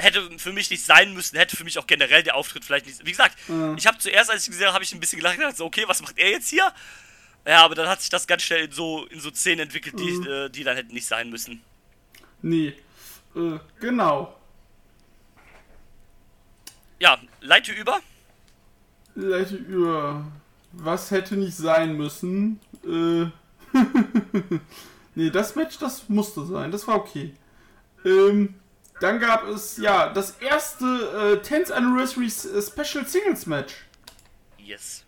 hätte 0.00 0.38
für 0.38 0.52
mich 0.52 0.70
nicht 0.70 0.84
sein 0.84 1.14
müssen, 1.14 1.36
hätte 1.36 1.56
für 1.56 1.64
mich 1.64 1.78
auch 1.78 1.86
generell 1.86 2.22
der 2.22 2.34
Auftritt 2.36 2.64
vielleicht 2.64 2.86
nicht. 2.86 3.04
Wie 3.04 3.10
gesagt, 3.10 3.36
Ja. 3.48 3.74
ich 3.74 3.86
habe 3.86 3.98
zuerst, 3.98 4.30
als 4.30 4.42
ich 4.44 4.50
gesehen 4.50 4.66
habe, 4.66 4.74
habe 4.74 4.84
ich 4.84 4.92
ein 4.92 5.00
bisschen 5.00 5.18
gelacht, 5.18 5.36
gedacht, 5.36 5.56
so 5.56 5.64
okay, 5.66 5.84
was 5.86 6.00
macht 6.02 6.18
er 6.18 6.30
jetzt 6.30 6.48
hier? 6.48 6.72
Ja, 7.46 7.64
aber 7.64 7.74
dann 7.74 7.88
hat 7.88 8.00
sich 8.00 8.10
das 8.10 8.26
ganz 8.26 8.42
schnell 8.42 8.64
in 8.64 8.72
so 8.72 9.06
in 9.06 9.20
so 9.20 9.30
Szenen 9.30 9.60
entwickelt, 9.60 9.98
die, 9.98 10.10
äh, 10.28 10.48
die 10.50 10.62
dann 10.64 10.76
hätten 10.76 10.92
nicht 10.92 11.06
sein 11.06 11.30
müssen. 11.30 11.62
Nee. 12.42 12.74
Äh, 13.34 13.58
genau. 13.80 14.36
Ja, 16.98 17.18
leite 17.40 17.72
über. 17.72 18.00
Leute 19.14 19.56
über. 19.56 20.30
Was 20.72 21.10
hätte 21.10 21.36
nicht 21.36 21.56
sein 21.56 21.96
müssen? 21.96 22.60
Äh. 22.84 23.26
nee, 25.14 25.30
das 25.30 25.54
Match, 25.56 25.78
das 25.78 26.08
musste 26.08 26.44
sein. 26.44 26.70
Das 26.70 26.86
war 26.86 26.96
okay. 26.96 27.34
Ähm. 28.04 28.54
Dann 29.00 29.18
gab 29.18 29.44
es, 29.48 29.76
ja, 29.78 30.10
das 30.10 30.32
erste 30.40 30.84
äh, 31.42 31.46
10th 31.46 31.72
Anniversary 31.72 32.26
äh, 32.26 32.62
Special 32.62 33.06
Singles 33.06 33.46
Match. 33.46 33.74
Yes. 34.58 35.04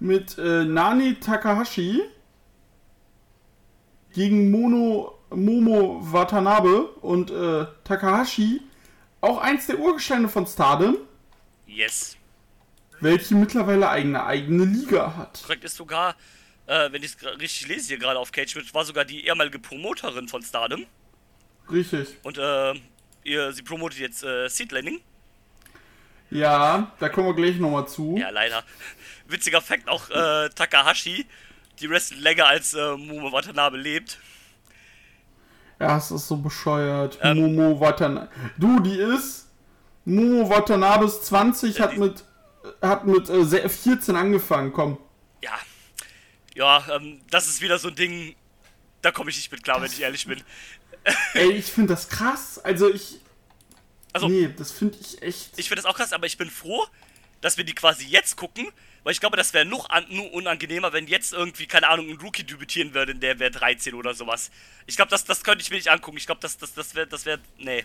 mit 0.00 0.36
äh, 0.36 0.64
Nani 0.64 1.14
Takahashi 1.14 2.02
gegen 4.12 4.50
Mono 4.50 5.18
Momo 5.30 5.98
Watanabe 6.02 6.88
und 7.00 7.30
äh, 7.30 7.66
Takahashi, 7.84 8.60
auch 9.20 9.38
eins 9.38 9.66
der 9.66 9.78
Urgesteine 9.78 10.28
von 10.28 10.46
Stardom, 10.46 10.98
Yes. 11.66 12.16
welche 13.00 13.34
mittlerweile 13.34 13.88
eigene 13.88 14.24
eigene 14.24 14.64
Liga 14.66 15.16
hat. 15.16 15.40
Korrekt 15.42 15.64
ist 15.64 15.76
sogar, 15.76 16.14
äh, 16.66 16.90
wenn 16.92 17.02
ich 17.02 17.14
es 17.16 17.38
richtig 17.40 17.68
lese 17.68 17.88
hier 17.88 17.98
gerade 17.98 18.18
auf 18.18 18.32
Cage 18.32 18.54
Match, 18.56 18.72
war 18.74 18.84
sogar 18.84 19.04
die 19.04 19.26
ehemalige 19.26 19.58
Promoterin 19.58 20.28
von 20.28 20.42
Stardom. 20.42 20.86
Richtig. 21.70 22.08
Und 22.22 22.38
äh, 22.38 22.74
ihr, 23.24 23.52
sie 23.52 23.62
promotet 23.62 23.98
jetzt 23.98 24.22
äh, 24.24 24.48
Seed 24.48 24.72
Landing. 24.72 25.00
Ja, 26.30 26.92
da 26.98 27.08
kommen 27.08 27.28
wir 27.28 27.34
gleich 27.34 27.56
nochmal 27.58 27.86
zu. 27.86 28.16
Ja, 28.18 28.30
leider. 28.30 28.62
Witziger 29.28 29.60
Fakt, 29.60 29.88
auch 29.88 30.10
äh, 30.10 30.48
Takahashi, 30.50 31.26
die 31.80 31.88
wrestelt 31.88 32.20
länger 32.20 32.46
als 32.46 32.74
äh, 32.74 32.96
Momo 32.96 33.32
Watanabe 33.32 33.76
lebt. 33.76 34.18
Ja, 35.80 35.96
es 35.96 36.10
ist 36.10 36.28
so 36.28 36.36
bescheuert. 36.36 37.18
Ähm. 37.22 37.38
Momo 37.54 37.80
Watanabe. 37.80 38.28
Du, 38.58 38.80
die 38.80 38.96
ist. 38.98 39.48
Momo 40.04 40.48
Watanabe 40.50 41.06
ist 41.06 41.24
20, 41.26 41.78
Ja, 41.78 41.84
hat 41.84 41.96
mit, 41.96 42.24
hat 42.82 43.06
mit 43.06 43.28
äh, 43.30 43.44
se- 43.44 43.68
14 43.68 44.16
angefangen, 44.16 44.72
komm. 44.72 44.98
Ja. 46.54 46.84
Ähm, 46.96 47.20
das 47.30 47.48
ist 47.48 47.60
wieder 47.60 47.78
so 47.78 47.88
ein 47.88 47.94
Ding, 47.94 48.34
da 49.02 49.10
komme 49.10 49.30
ich 49.30 49.36
nicht 49.36 49.52
mit 49.52 49.62
klar, 49.62 49.80
wenn 49.82 49.90
ich 49.90 50.00
ehrlich 50.00 50.26
bin. 50.26 50.42
Ey, 51.34 51.52
ich 51.52 51.66
finde 51.66 51.94
das 51.94 52.08
krass. 52.08 52.58
Also 52.58 52.92
ich. 52.92 53.20
Also, 54.12 54.28
nee, 54.28 54.48
das 54.56 54.70
finde 54.70 54.96
ich 55.00 55.20
echt. 55.22 55.58
ich 55.58 55.68
finde 55.68 55.82
das 55.82 55.90
auch 55.90 55.96
krass, 55.96 56.12
aber 56.12 56.26
ich 56.26 56.38
bin 56.38 56.48
froh, 56.48 56.86
dass 57.40 57.56
wir 57.56 57.64
die 57.64 57.74
quasi 57.74 58.06
jetzt 58.06 58.36
gucken, 58.36 58.68
weil 59.02 59.12
ich 59.12 59.20
glaube, 59.20 59.36
das 59.36 59.52
wäre 59.52 59.64
noch, 59.64 59.90
an, 59.90 60.06
noch 60.08 60.30
unangenehmer, 60.30 60.92
wenn 60.92 61.06
jetzt 61.08 61.32
irgendwie, 61.32 61.66
keine 61.66 61.88
Ahnung, 61.88 62.08
ein 62.08 62.18
Rookie 62.18 62.44
debütieren 62.44 62.94
würde, 62.94 63.14
der 63.14 63.38
wäre 63.38 63.50
13 63.50 63.92
oder 63.94 64.14
sowas. 64.14 64.50
Ich 64.86 64.96
glaube, 64.96 65.10
das, 65.10 65.24
das 65.24 65.42
könnte 65.42 65.62
ich 65.62 65.70
mir 65.70 65.76
nicht 65.76 65.90
angucken. 65.90 66.16
Ich 66.16 66.26
glaube, 66.26 66.40
das, 66.40 66.56
das, 66.56 66.72
das 66.74 66.94
wäre, 66.94 67.06
das 67.06 67.26
wäre, 67.26 67.40
nee. 67.58 67.84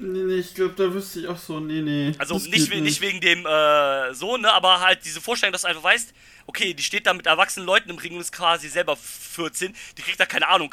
Nee, 0.00 0.22
nee, 0.22 0.34
ich 0.36 0.54
glaube, 0.54 0.74
da 0.74 0.92
wüsste 0.92 1.20
ich 1.20 1.26
auch 1.26 1.38
so, 1.38 1.58
nee, 1.58 1.80
nee. 1.80 2.14
Also 2.18 2.38
nicht, 2.38 2.70
we 2.70 2.80
nicht 2.80 3.00
wegen 3.00 3.20
dem 3.20 3.44
äh, 3.44 4.14
so, 4.14 4.36
ne, 4.36 4.52
aber 4.52 4.80
halt 4.80 5.04
diese 5.04 5.20
Vorstellung, 5.20 5.52
dass 5.52 5.62
du 5.62 5.68
einfach 5.68 5.82
weißt, 5.82 6.14
okay, 6.46 6.72
die 6.72 6.82
steht 6.84 7.06
da 7.06 7.14
mit 7.14 7.26
erwachsenen 7.26 7.66
Leuten 7.66 7.90
im 7.90 7.98
Ring 7.98 8.14
und 8.14 8.20
ist 8.20 8.32
quasi 8.32 8.68
selber 8.68 8.96
14, 8.96 9.74
die 9.96 10.02
kriegt 10.02 10.20
da, 10.20 10.26
keine 10.26 10.48
Ahnung, 10.48 10.72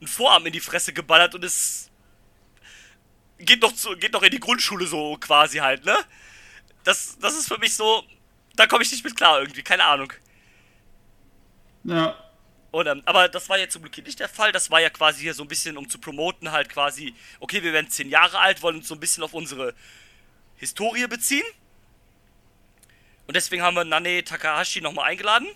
einen 0.00 0.08
Vorarm 0.08 0.44
in 0.46 0.52
die 0.52 0.60
Fresse 0.60 0.92
geballert 0.92 1.36
und 1.36 1.44
ist. 1.44 1.90
geht 3.38 3.62
noch, 3.62 3.72
zu, 3.72 3.96
geht 3.96 4.12
noch 4.12 4.22
in 4.22 4.30
die 4.32 4.40
Grundschule 4.40 4.86
so 4.86 5.16
quasi 5.20 5.58
halt, 5.58 5.84
ne? 5.84 5.96
Das, 6.82 7.16
das 7.20 7.34
ist 7.38 7.46
für 7.46 7.58
mich 7.58 7.76
so, 7.76 8.02
da 8.56 8.66
komme 8.66 8.82
ich 8.82 8.90
nicht 8.90 9.04
mit 9.04 9.16
klar 9.16 9.40
irgendwie, 9.40 9.62
keine 9.62 9.84
Ahnung. 9.84 10.12
Ja. 11.84 12.16
Und, 12.74 12.88
ähm, 12.88 13.02
aber 13.04 13.28
das 13.28 13.48
war 13.48 13.56
ja 13.56 13.68
zum 13.68 13.82
Glück 13.82 14.04
nicht 14.04 14.18
der 14.18 14.28
Fall. 14.28 14.50
Das 14.50 14.68
war 14.68 14.80
ja 14.80 14.90
quasi 14.90 15.20
hier 15.20 15.32
so 15.32 15.44
ein 15.44 15.48
bisschen, 15.48 15.76
um 15.76 15.88
zu 15.88 16.00
promoten, 16.00 16.50
halt 16.50 16.68
quasi, 16.68 17.14
okay, 17.38 17.62
wir 17.62 17.72
werden 17.72 17.88
10 17.88 18.08
Jahre 18.08 18.40
alt, 18.40 18.62
wollen 18.62 18.78
uns 18.78 18.88
so 18.88 18.94
ein 18.94 19.00
bisschen 19.00 19.22
auf 19.22 19.32
unsere 19.32 19.74
Historie 20.56 21.06
beziehen. 21.06 21.44
Und 23.28 23.36
deswegen 23.36 23.62
haben 23.62 23.76
wir 23.76 23.84
Nane 23.84 24.24
Takahashi 24.24 24.80
nochmal 24.80 25.08
eingeladen, 25.08 25.46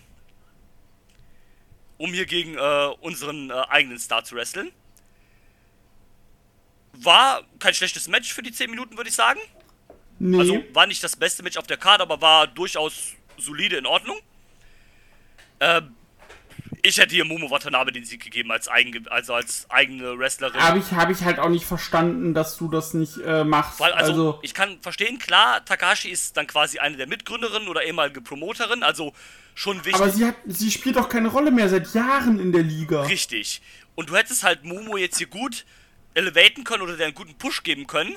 um 1.97 2.13
hier 2.13 2.25
gegen 2.25 2.55
äh, 2.55 2.85
unseren 3.01 3.49
äh, 3.49 3.65
eigenen 3.67 3.99
Star 3.99 4.23
zu 4.23 4.35
wresteln. 4.35 4.71
War 6.93 7.43
kein 7.59 7.73
schlechtes 7.73 8.07
Match 8.07 8.33
für 8.33 8.43
die 8.43 8.53
10 8.53 8.69
Minuten, 8.69 8.95
würde 8.95 9.09
ich 9.09 9.15
sagen. 9.15 9.41
Nee. 10.19 10.39
Also 10.39 10.63
war 10.71 10.87
nicht 10.87 11.03
das 11.03 11.17
beste 11.17 11.43
Match 11.43 11.57
auf 11.57 11.67
der 11.67 11.75
Karte, 11.75 12.01
aber 12.01 12.21
war 12.21 12.47
durchaus 12.47 13.11
solide 13.35 13.75
in 13.75 13.85
Ordnung. 13.85 14.21
Ähm, 15.59 15.97
Ich 16.81 16.97
hätte 16.97 17.13
hier 17.13 17.25
Momo 17.25 17.49
Watanabe 17.49 17.91
den 17.91 18.05
Sieg 18.05 18.23
gegeben 18.23 18.51
als, 18.51 18.67
eigen, 18.67 19.07
also 19.09 19.33
als 19.33 19.69
eigene 19.69 20.17
Wrestlerin. 20.17 20.61
Habe 20.61 20.79
ich, 20.79 20.91
hab 20.91 21.09
ich 21.09 21.23
halt 21.23 21.39
auch 21.39 21.49
nicht 21.49 21.65
verstanden, 21.65 22.33
dass 22.33 22.57
du 22.57 22.69
das 22.69 22.93
nicht 22.93 23.17
äh, 23.17 23.43
machst. 23.43 23.79
Weil, 23.79 23.91
also, 23.91 24.11
also, 24.11 24.39
ich 24.43 24.53
kann 24.53 24.79
verstehen, 24.81 25.19
klar, 25.19 25.63
Takahashi 25.65 26.09
ist 26.09 26.37
dann 26.37 26.47
quasi 26.47 26.79
eine 26.79 26.95
der 26.95 27.07
Mitgründerinnen 27.07 27.67
oder 27.67 27.83
ehemalige 27.83 28.21
Promoterin, 28.21 28.83
also 28.83 29.13
schon 29.55 29.77
wichtig. 29.83 29.95
aber 29.95 30.09
sie, 30.09 30.25
hat, 30.25 30.35
sie 30.45 30.71
spielt 30.71 30.95
doch 30.95 31.09
keine 31.09 31.27
Rolle 31.27 31.51
mehr 31.51 31.67
seit 31.67 31.93
Jahren 31.93 32.39
in 32.39 32.51
der 32.53 32.63
Liga. 32.63 33.01
Richtig. 33.03 33.61
Und 33.95 34.09
du 34.09 34.15
hättest 34.15 34.43
halt 34.43 34.63
Momo 34.63 34.95
jetzt 34.95 35.17
hier 35.17 35.27
gut 35.27 35.65
elevaten 36.13 36.63
können 36.63 36.81
oder 36.83 36.95
dir 36.95 37.05
einen 37.05 37.13
guten 37.13 37.35
Push 37.37 37.63
geben 37.63 37.87
können, 37.87 38.15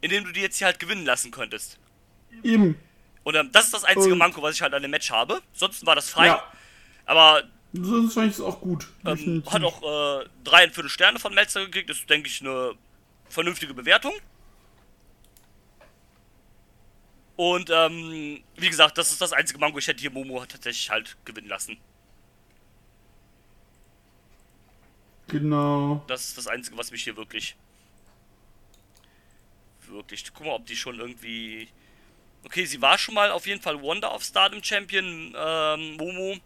indem 0.00 0.24
du 0.24 0.32
die 0.32 0.40
jetzt 0.40 0.58
hier 0.58 0.68
halt 0.68 0.78
gewinnen 0.78 1.04
lassen 1.04 1.32
könntest. 1.32 1.78
Eben. 2.44 2.78
Und 3.24 3.34
ähm, 3.34 3.50
das 3.52 3.64
ist 3.66 3.74
das 3.74 3.84
einzige 3.84 4.12
Und- 4.12 4.18
Manko, 4.18 4.40
was 4.40 4.54
ich 4.54 4.62
halt 4.62 4.72
an 4.72 4.82
dem 4.82 4.90
Match 4.92 5.10
habe. 5.10 5.42
Sonst 5.52 5.84
war 5.84 5.96
das 5.96 6.08
frei. 6.10 6.28
Ja. 6.28 6.44
Aber 7.04 7.42
Sonst 7.72 8.14
fand 8.14 8.28
ich 8.28 8.34
es 8.34 8.40
auch 8.40 8.60
gut. 8.60 8.88
ähm, 9.04 9.42
hat 9.46 9.62
auch 9.62 9.82
äh, 9.82 10.26
dreieinviertel 10.44 10.90
Sterne 10.90 11.18
von 11.18 11.34
Melzer 11.34 11.64
gekriegt. 11.66 11.90
Das 11.90 11.98
ist, 11.98 12.08
denke 12.08 12.28
ich, 12.28 12.40
eine 12.40 12.74
vernünftige 13.28 13.74
Bewertung. 13.74 14.14
Und 17.36 17.70
ähm, 17.70 18.42
wie 18.56 18.68
gesagt, 18.68 18.98
das 18.98 19.12
ist 19.12 19.20
das 19.20 19.32
einzige 19.32 19.60
Manko. 19.60 19.78
Ich 19.78 19.86
hätte 19.86 20.00
hier 20.00 20.10
Momo 20.10 20.44
tatsächlich 20.46 20.90
halt 20.90 21.16
gewinnen 21.24 21.48
lassen. 21.48 21.78
Genau. 25.28 26.02
Das 26.08 26.24
ist 26.24 26.38
das 26.38 26.46
Einzige, 26.46 26.76
was 26.76 26.90
mich 26.90 27.04
hier 27.04 27.16
wirklich. 27.16 27.54
Wirklich. 29.86 30.24
Guck 30.32 30.46
mal, 30.46 30.54
ob 30.54 30.66
die 30.66 30.74
schon 30.74 30.98
irgendwie. 30.98 31.68
Okay, 32.44 32.64
sie 32.64 32.80
war 32.80 32.96
schon 32.98 33.14
mal 33.14 33.30
auf 33.30 33.46
jeden 33.46 33.60
Fall 33.60 33.80
Wonder 33.82 34.14
of 34.14 34.24
Stardom 34.24 34.62
Champion, 34.62 35.34
ähm, 35.36 35.96
Momo. 35.96 36.38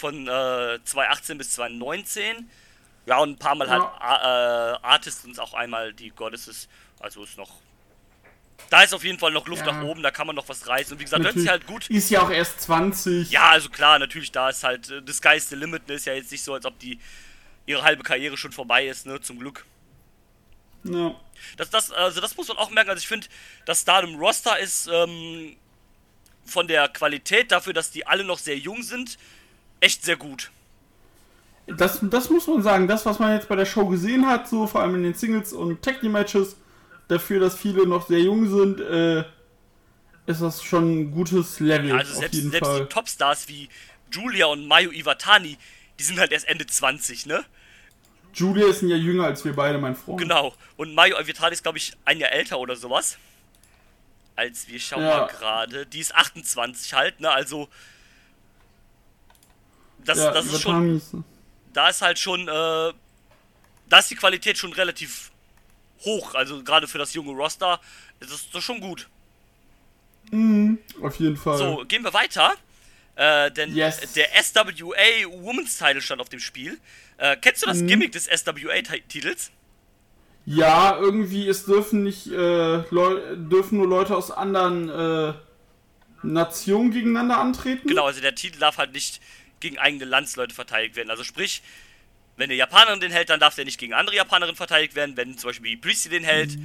Von 0.00 0.26
äh, 0.26 0.78
2018 0.84 1.36
bis 1.38 1.50
2019. 1.52 2.48
Ja, 3.06 3.18
und 3.18 3.30
ein 3.32 3.38
paar 3.38 3.54
Mal 3.54 3.68
halt 3.68 3.82
A- 3.82 4.72
äh, 4.74 4.78
Artists 4.82 5.24
und 5.24 5.38
auch 5.38 5.52
einmal 5.54 5.92
die 5.92 6.10
Goddesses. 6.10 6.68
Also 7.00 7.22
ist 7.24 7.36
noch. 7.36 7.50
Da 8.70 8.82
ist 8.82 8.94
auf 8.94 9.04
jeden 9.04 9.18
Fall 9.18 9.30
noch 9.32 9.46
Luft 9.46 9.66
Ja. 9.66 9.72
nach 9.72 9.82
oben, 9.82 10.02
da 10.02 10.10
kann 10.10 10.26
man 10.26 10.36
noch 10.36 10.48
was 10.48 10.66
reißen. 10.68 10.92
Und 10.92 11.00
wie 11.00 11.04
gesagt, 11.04 11.24
wenn 11.24 11.38
sie 11.38 11.48
halt 11.50 11.66
gut. 11.66 11.88
Ist 11.90 12.10
ja 12.10 12.22
auch 12.22 12.30
erst 12.30 12.60
20. 12.62 13.30
Ja, 13.30 13.50
also 13.50 13.68
klar, 13.68 13.98
natürlich, 13.98 14.32
da 14.32 14.48
ist 14.50 14.62
halt 14.64 14.90
äh, 14.90 15.02
the 15.06 15.38
the 15.40 15.54
limit, 15.56 15.88
ne? 15.88 15.94
Ist 15.94 16.06
ja 16.06 16.12
jetzt 16.14 16.30
nicht 16.30 16.42
so, 16.44 16.54
als 16.54 16.64
ob 16.66 16.78
die 16.78 16.98
ihre 17.66 17.82
halbe 17.82 18.02
Karriere 18.02 18.36
schon 18.36 18.52
vorbei 18.52 18.86
ist, 18.86 19.06
ne? 19.06 19.20
Zum 19.20 19.38
Glück. 19.38 19.64
Ja. 20.84 21.14
Das, 21.56 21.68
das, 21.70 21.90
also 21.90 22.20
das 22.20 22.36
muss 22.36 22.48
man 22.48 22.56
auch 22.58 22.70
merken. 22.70 22.90
Also 22.90 23.00
ich 23.00 23.08
finde, 23.08 23.26
das 23.66 23.80
Stardom 23.82 24.16
Roster 24.16 24.58
ist 24.58 24.86
ähm, 24.92 25.56
von 26.44 26.66
der 26.68 26.88
Qualität 26.88 27.50
dafür, 27.52 27.72
dass 27.72 27.90
die 27.90 28.06
alle 28.06 28.24
noch 28.24 28.38
sehr 28.38 28.56
jung 28.58 28.82
sind, 28.82 29.18
echt 29.80 30.04
sehr 30.04 30.16
gut. 30.16 30.50
Das, 31.66 31.98
das 32.02 32.30
muss 32.30 32.46
man 32.46 32.62
sagen. 32.62 32.88
Das, 32.88 33.06
was 33.06 33.18
man 33.18 33.32
jetzt 33.34 33.48
bei 33.48 33.56
der 33.56 33.66
Show 33.66 33.86
gesehen 33.86 34.26
hat, 34.26 34.48
so 34.48 34.66
vor 34.66 34.80
allem 34.82 34.96
in 34.96 35.02
den 35.04 35.14
Singles 35.14 35.52
und 35.52 35.82
Tag 35.82 36.00
Team 36.00 36.12
Matches, 36.12 36.56
dafür, 37.08 37.40
dass 37.40 37.56
viele 37.56 37.86
noch 37.86 38.08
sehr 38.08 38.20
jung 38.20 38.48
sind, 38.48 38.80
äh, 38.80 39.24
ist 40.26 40.42
das 40.42 40.62
schon 40.62 41.00
ein 41.00 41.10
gutes 41.12 41.60
Level. 41.60 41.88
Ja, 41.90 41.96
also 41.96 42.12
auf 42.12 42.18
selbst, 42.18 42.34
jeden 42.34 42.50
selbst 42.50 42.66
Fall. 42.66 42.80
die 42.80 42.86
Topstars 42.88 43.48
wie 43.48 43.68
Julia 44.12 44.46
und 44.46 44.66
Mayu 44.66 44.90
Iwatani, 44.90 45.56
die 45.98 46.02
sind 46.02 46.18
halt 46.18 46.32
erst 46.32 46.48
Ende 46.48 46.66
20, 46.66 47.26
ne? 47.26 47.44
Julia 48.34 48.66
ist 48.68 48.82
ein 48.82 48.88
Jahr 48.88 48.98
jünger 48.98 49.24
als 49.24 49.44
wir 49.44 49.54
beide, 49.54 49.78
mein 49.78 49.96
Freund. 49.96 50.18
Genau. 50.20 50.54
Und 50.76 50.94
Mayu 50.94 51.16
Iwatani 51.16 51.52
ist, 51.52 51.62
glaube 51.62 51.78
ich, 51.78 51.92
ein 52.04 52.18
Jahr 52.18 52.32
älter 52.32 52.58
oder 52.58 52.74
sowas. 52.76 53.16
Als 54.36 54.68
wir 54.68 54.80
schauen 54.80 55.02
Ja. 55.02 55.18
mal 55.18 55.26
gerade. 55.26 55.86
Die 55.86 56.00
ist 56.00 56.14
28 56.14 56.94
halt, 56.94 57.20
ne? 57.20 57.30
Also. 57.30 57.68
Das, 60.04 60.18
ja, 60.18 60.32
das 60.32 60.46
ist 60.46 60.60
schon. 60.62 60.96
Ist- 60.96 61.14
da 61.72 61.88
ist 61.88 62.02
halt 62.02 62.18
schon, 62.18 62.48
äh, 62.48 62.92
da 63.88 63.98
ist 63.98 64.10
die 64.10 64.16
Qualität 64.16 64.58
schon 64.58 64.72
relativ 64.72 65.30
hoch. 66.04 66.34
Also 66.34 66.62
gerade 66.64 66.88
für 66.88 66.98
das 66.98 67.14
junge 67.14 67.32
Roster 67.32 67.80
ist 68.18 68.32
das, 68.32 68.50
das 68.50 68.64
schon 68.64 68.80
gut. 68.80 69.08
Auf 71.02 71.16
jeden 71.18 71.36
Fall. 71.36 71.58
So, 71.58 71.84
gehen 71.88 72.02
wir 72.04 72.12
weiter. 72.12 72.54
Äh, 73.16 73.50
denn 73.50 73.74
Yes. 73.74 74.00
der 74.14 74.28
SWA 74.42 74.94
Women's 75.28 75.76
Title 75.78 76.00
stand 76.00 76.20
auf 76.20 76.28
dem 76.28 76.40
Spiel. 76.40 76.78
Äh, 77.18 77.36
kennst 77.36 77.62
du 77.62 77.66
Mhm. 77.66 77.72
das 77.72 77.86
Gimmick 77.86 78.12
des 78.12 78.26
SWA-Titels? 78.26 79.50
Ja, 80.46 80.96
irgendwie, 80.98 81.46
es 81.48 81.66
dürfen 81.66 82.02
nicht, 82.02 82.26
äh, 82.28 82.82
dürfen 82.82 83.78
nur 83.78 83.86
Leute 83.88 84.16
aus 84.16 84.30
anderen 84.30 84.88
äh, 84.88 85.34
Nationen 86.22 86.90
gegeneinander 86.92 87.38
antreten. 87.38 87.86
Genau, 87.88 88.06
also 88.06 88.20
der 88.20 88.34
Titel 88.34 88.58
darf 88.58 88.78
halt 88.78 88.92
nicht 88.92 89.20
gegen 89.60 89.78
eigene 89.78 90.04
Landsleute 90.04 90.54
verteidigt 90.54 90.96
werden. 90.96 91.10
Also 91.10 91.24
sprich, 91.24 91.62
wenn 92.36 92.44
eine 92.44 92.54
Japanerin 92.54 93.00
den 93.00 93.12
hält, 93.12 93.30
dann 93.30 93.40
darf 93.40 93.54
der 93.54 93.64
nicht 93.64 93.78
gegen 93.78 93.92
andere 93.92 94.16
Japanerinnen 94.16 94.56
verteidigt 94.56 94.94
werden. 94.94 95.16
Wenn 95.16 95.36
zum 95.38 95.50
Beispiel 95.50 95.76
Priesty 95.76 96.08
den 96.08 96.24
hält, 96.24 96.58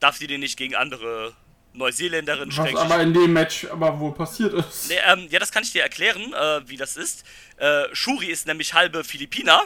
darf 0.00 0.16
sie 0.16 0.26
den 0.26 0.40
nicht 0.40 0.56
gegen 0.56 0.74
andere 0.74 1.34
Neuseeländerinnen 1.72 2.48
Mhm. 2.48 2.74
Was 2.74 2.74
aber 2.80 3.00
in 3.02 3.14
dem 3.14 3.32
Match 3.32 3.66
aber 3.70 4.00
wohl 4.00 4.12
passiert 4.12 4.54
ist. 4.54 4.88
Nee, 4.88 4.96
ähm, 5.06 5.28
ja, 5.30 5.38
das 5.38 5.52
kann 5.52 5.62
ich 5.62 5.70
dir 5.72 5.82
erklären, 5.82 6.32
äh, 6.32 6.68
wie 6.68 6.76
das 6.76 6.96
ist. 6.96 7.24
Äh, 7.58 7.84
Shuri 7.92 8.26
ist 8.26 8.46
nämlich 8.46 8.74
halbe 8.74 9.04
Philippiner 9.04 9.62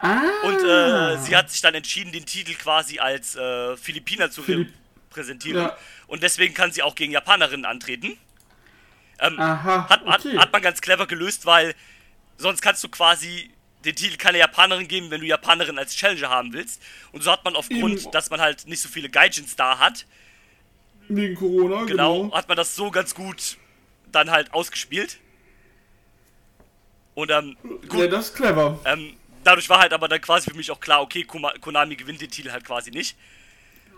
Ah, 0.00 0.20
und 0.44 0.58
äh, 0.64 1.18
sie 1.18 1.34
hat 1.36 1.50
sich 1.50 1.60
dann 1.60 1.74
entschieden, 1.74 2.12
den 2.12 2.24
Titel 2.24 2.54
quasi 2.54 3.00
als 3.00 3.34
äh, 3.36 3.76
Philippiner 3.76 4.30
zu 4.30 4.42
Philipp- 4.42 4.72
präsentieren. 5.10 5.62
Ja. 5.64 5.76
Und 6.06 6.22
deswegen 6.22 6.54
kann 6.54 6.70
sie 6.70 6.82
auch 6.82 6.94
gegen 6.94 7.12
Japanerinnen 7.12 7.64
antreten. 7.64 8.16
Aha, 9.20 9.88
Hat, 9.88 10.02
okay. 10.02 10.36
hat, 10.36 10.42
hat 10.42 10.52
man 10.52 10.62
ganz 10.62 10.80
clever 10.80 11.06
gelöst, 11.06 11.46
weil 11.46 11.74
sonst 12.36 12.62
kannst 12.62 12.82
du 12.84 12.88
quasi 12.88 13.50
den 13.84 13.94
Titel 13.94 14.16
keine 14.16 14.38
Japanerin 14.38 14.88
geben, 14.88 15.10
wenn 15.10 15.20
du 15.20 15.26
Japanerin 15.26 15.78
als 15.78 15.94
Challenger 15.94 16.28
haben 16.28 16.52
willst. 16.52 16.82
Und 17.12 17.22
so 17.22 17.30
hat 17.30 17.44
man 17.44 17.56
aufgrund, 17.56 18.00
Eben. 18.02 18.10
dass 18.10 18.30
man 18.30 18.40
halt 18.40 18.66
nicht 18.66 18.80
so 18.80 18.88
viele 18.88 19.08
Gaijins 19.08 19.56
da 19.56 19.78
hat, 19.78 20.06
Wegen 21.10 21.36
Corona, 21.36 21.84
genau, 21.84 22.22
genau. 22.24 22.36
hat 22.36 22.48
man 22.48 22.56
das 22.56 22.76
so 22.76 22.90
ganz 22.90 23.14
gut 23.14 23.56
dann 24.12 24.30
halt 24.30 24.52
ausgespielt. 24.52 25.18
Und 27.14 27.30
ähm, 27.30 27.56
gut, 27.88 28.00
Ja, 28.00 28.06
das 28.08 28.26
ist 28.26 28.34
clever. 28.36 28.78
Ähm, 28.84 29.14
dadurch 29.42 29.68
war 29.68 29.80
halt 29.80 29.92
aber 29.92 30.06
dann 30.08 30.20
quasi 30.20 30.50
für 30.50 30.56
mich 30.56 30.70
auch 30.70 30.80
klar, 30.80 31.00
okay, 31.00 31.24
Konami 31.24 31.96
gewinnt 31.96 32.20
den 32.20 32.30
Titel 32.30 32.52
halt 32.52 32.64
quasi 32.64 32.90
nicht. 32.90 33.16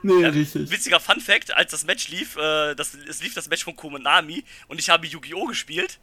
Nee, 0.02 0.24
richtig. 0.26 0.70
Witziger 0.70 1.00
Fun 1.00 1.20
Fact, 1.20 1.54
als 1.54 1.72
das 1.72 1.84
Match 1.84 2.08
lief, 2.08 2.36
äh, 2.36 2.74
das, 2.74 2.94
es 2.94 3.22
lief 3.22 3.34
das 3.34 3.48
Match 3.48 3.64
von 3.64 3.76
Konami 3.76 4.44
und 4.68 4.78
ich 4.78 4.88
habe 4.88 5.06
Yu-Gi-Oh! 5.06 5.46
gespielt. 5.46 5.98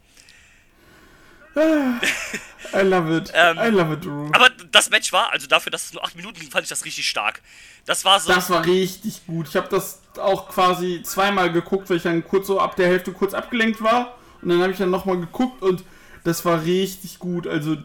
I 1.56 2.82
love 2.82 3.16
it. 3.16 3.32
Ähm, 3.34 3.58
I 3.58 3.68
love 3.68 3.94
it, 3.94 4.04
Drew. 4.04 4.30
Aber 4.32 4.50
das 4.70 4.90
Match 4.90 5.12
war, 5.12 5.32
also 5.32 5.46
dafür, 5.46 5.70
dass 5.70 5.86
es 5.86 5.92
nur 5.92 6.04
8 6.04 6.16
Minuten 6.16 6.38
ging, 6.38 6.50
fand 6.50 6.64
ich 6.64 6.68
das 6.68 6.84
richtig 6.84 7.08
stark. 7.08 7.42
Das 7.86 8.04
war 8.04 8.20
so, 8.20 8.32
Das 8.32 8.50
war 8.50 8.64
richtig 8.64 9.26
gut. 9.26 9.48
Ich 9.48 9.56
habe 9.56 9.68
das 9.68 10.00
auch 10.18 10.48
quasi 10.48 11.02
zweimal 11.02 11.50
geguckt, 11.50 11.90
weil 11.90 11.96
ich 11.96 12.02
dann 12.02 12.22
kurz 12.26 12.46
so 12.46 12.60
ab 12.60 12.76
der 12.76 12.86
Hälfte 12.88 13.12
kurz 13.12 13.34
abgelenkt 13.34 13.82
war. 13.82 14.16
Und 14.42 14.50
dann 14.50 14.60
habe 14.62 14.72
ich 14.72 14.78
dann 14.78 14.90
nochmal 14.90 15.18
geguckt 15.18 15.62
und 15.62 15.82
das 16.24 16.44
war 16.44 16.62
richtig 16.62 17.18
gut. 17.18 17.46
Also, 17.46 17.76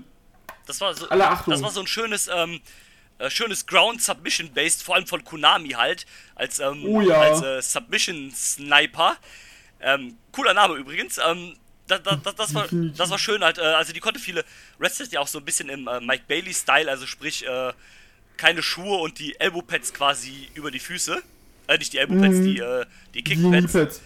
das 0.65 0.80
war 0.82 0.93
so, 0.93 1.10
alle 1.10 1.28
Achtung. 1.28 1.52
das 1.52 1.63
war 1.63 1.71
so 1.71 1.80
ein 1.80 1.88
schönes, 1.88 2.28
ähm, 2.28 2.62
äh, 3.19 3.30
schönes 3.30 3.65
Ground 3.65 4.02
Submission 4.02 4.52
Based, 4.54 4.84
vor 4.84 4.95
allem 4.95 5.08
von 5.08 5.23
Konami 5.23 5.69
halt, 5.69 6.06
als, 6.36 6.60
ähm, 6.60 6.86
Oh 6.86 7.02
ja. 7.02 7.19
als 7.21 7.41
äh, 7.41 7.62
Submission 7.62 8.32
Sniper. 8.32 9.17
Ähm, 9.80 10.17
cooler 10.32 10.54
Name 10.54 10.76
übrigens. 10.76 11.17
Ähm, 11.17 11.56
das, 11.88 12.02
das, 12.04 12.23
das, 12.23 12.36
das, 12.36 12.54
war, 12.54 12.67
das 12.71 13.10
war 13.10 13.19
schön 13.19 13.43
halt. 13.43 13.58
Äh, 13.58 13.62
also 13.62 13.93
die 13.93 13.99
konnte 13.99 14.19
viele 14.19 14.45
Wrestler 14.78 15.06
ja 15.12 15.19
auch 15.19 15.28
so 15.28 15.39
ein 15.39 15.45
bisschen 15.45 15.69
im 15.69 15.88
äh, 15.88 15.99
Mike 15.99 16.23
Bailey 16.28 16.54
Style, 16.54 16.89
also 16.89 17.06
sprich 17.06 17.45
äh, 17.45 17.73
keine 18.38 18.63
Schuhe 18.63 18.97
und 18.99 19.19
die 19.19 19.39
Elbow 19.39 19.62
Pads 19.62 19.93
quasi 19.93 20.49
über 20.54 20.71
die 20.71 20.80
Füße. 20.80 21.21
Äh, 21.67 21.78
nicht 21.78 21.93
die 21.93 21.97
Elbow 21.97 22.19
Pads, 22.19 22.41
die, 22.41 22.60
äh, 22.60 22.86
die 23.13 23.23
Kickpads. 23.23 24.02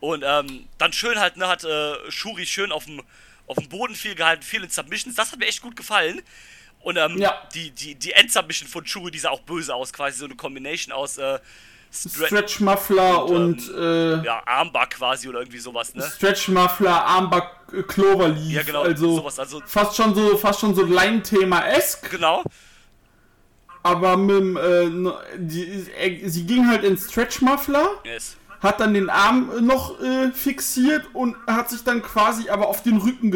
Und 0.00 0.24
ähm, 0.26 0.66
dann 0.78 0.94
schön 0.94 1.20
halt, 1.20 1.36
ne, 1.36 1.46
hat 1.46 1.66
Shuri 2.08 2.46
schön 2.46 2.72
auf 2.72 2.86
dem 2.86 3.02
auf 3.50 3.56
dem 3.56 3.68
Boden 3.68 3.96
viel 3.96 4.14
gehalten, 4.14 4.42
viel 4.42 4.62
in 4.62 4.70
Submissions. 4.70 5.16
Das 5.16 5.32
hat 5.32 5.38
mir 5.40 5.46
echt 5.46 5.60
gut 5.60 5.74
gefallen. 5.74 6.22
Und 6.82 6.96
ähm, 6.96 7.18
Ja. 7.18 7.34
die, 7.54 7.70
die, 7.70 7.94
die 7.94 8.12
End-Submission 8.12 8.68
von 8.68 8.86
Shuri, 8.86 9.10
die 9.10 9.18
sah 9.18 9.30
auch 9.30 9.40
böse 9.40 9.74
aus, 9.74 9.92
quasi 9.92 10.18
so 10.18 10.24
eine 10.24 10.34
Combination 10.34 10.92
aus 10.94 11.18
äh, 11.18 11.38
Stra 11.92 12.26
Stretch 12.26 12.60
Muffler 12.60 13.24
Und, 13.26 13.68
und, 13.68 13.74
äh, 13.76 14.22
ja, 14.24 14.42
Armbar 14.46 14.88
quasi 14.88 15.28
oder 15.28 15.40
irgendwie 15.40 15.58
sowas, 15.58 15.94
ne? 15.94 16.02
Stretch 16.16 16.48
Muffler, 16.48 17.04
Armback, 17.04 17.44
äh, 17.72 17.82
Cloverleaf. 17.82 18.50
Ja, 18.52 18.62
genau, 18.62 18.82
also, 18.82 19.16
sowas, 19.16 19.38
also- 19.40 19.60
fast 19.66 19.96
schon 19.96 20.14
so, 20.14 20.36
fast 20.36 20.60
schon 20.60 20.74
so 20.74 20.84
Line-Thema-esk. 20.84 22.10
Genau. 22.12 22.44
Aber 23.82 24.16
mit 24.16 24.36
dem, 24.36 24.56
äh, 24.56 25.12
die, 25.38 25.64
äh, 25.98 26.28
sie 26.28 26.44
ging 26.46 26.68
halt 26.68 26.84
in 26.84 26.96
Stretch 26.98 27.40
Muffler, 27.40 27.88
Yes. 28.04 28.36
hat 28.60 28.78
dann 28.78 28.92
den 28.94 29.08
Arm 29.10 29.64
noch 29.66 29.98
äh, 30.00 30.30
fixiert 30.32 31.06
und 31.14 31.34
hat 31.46 31.70
sich 31.70 31.82
dann 31.82 32.02
quasi 32.02 32.50
aber 32.50 32.68
auf 32.68 32.82
den 32.82 32.98
Rücken 32.98 33.30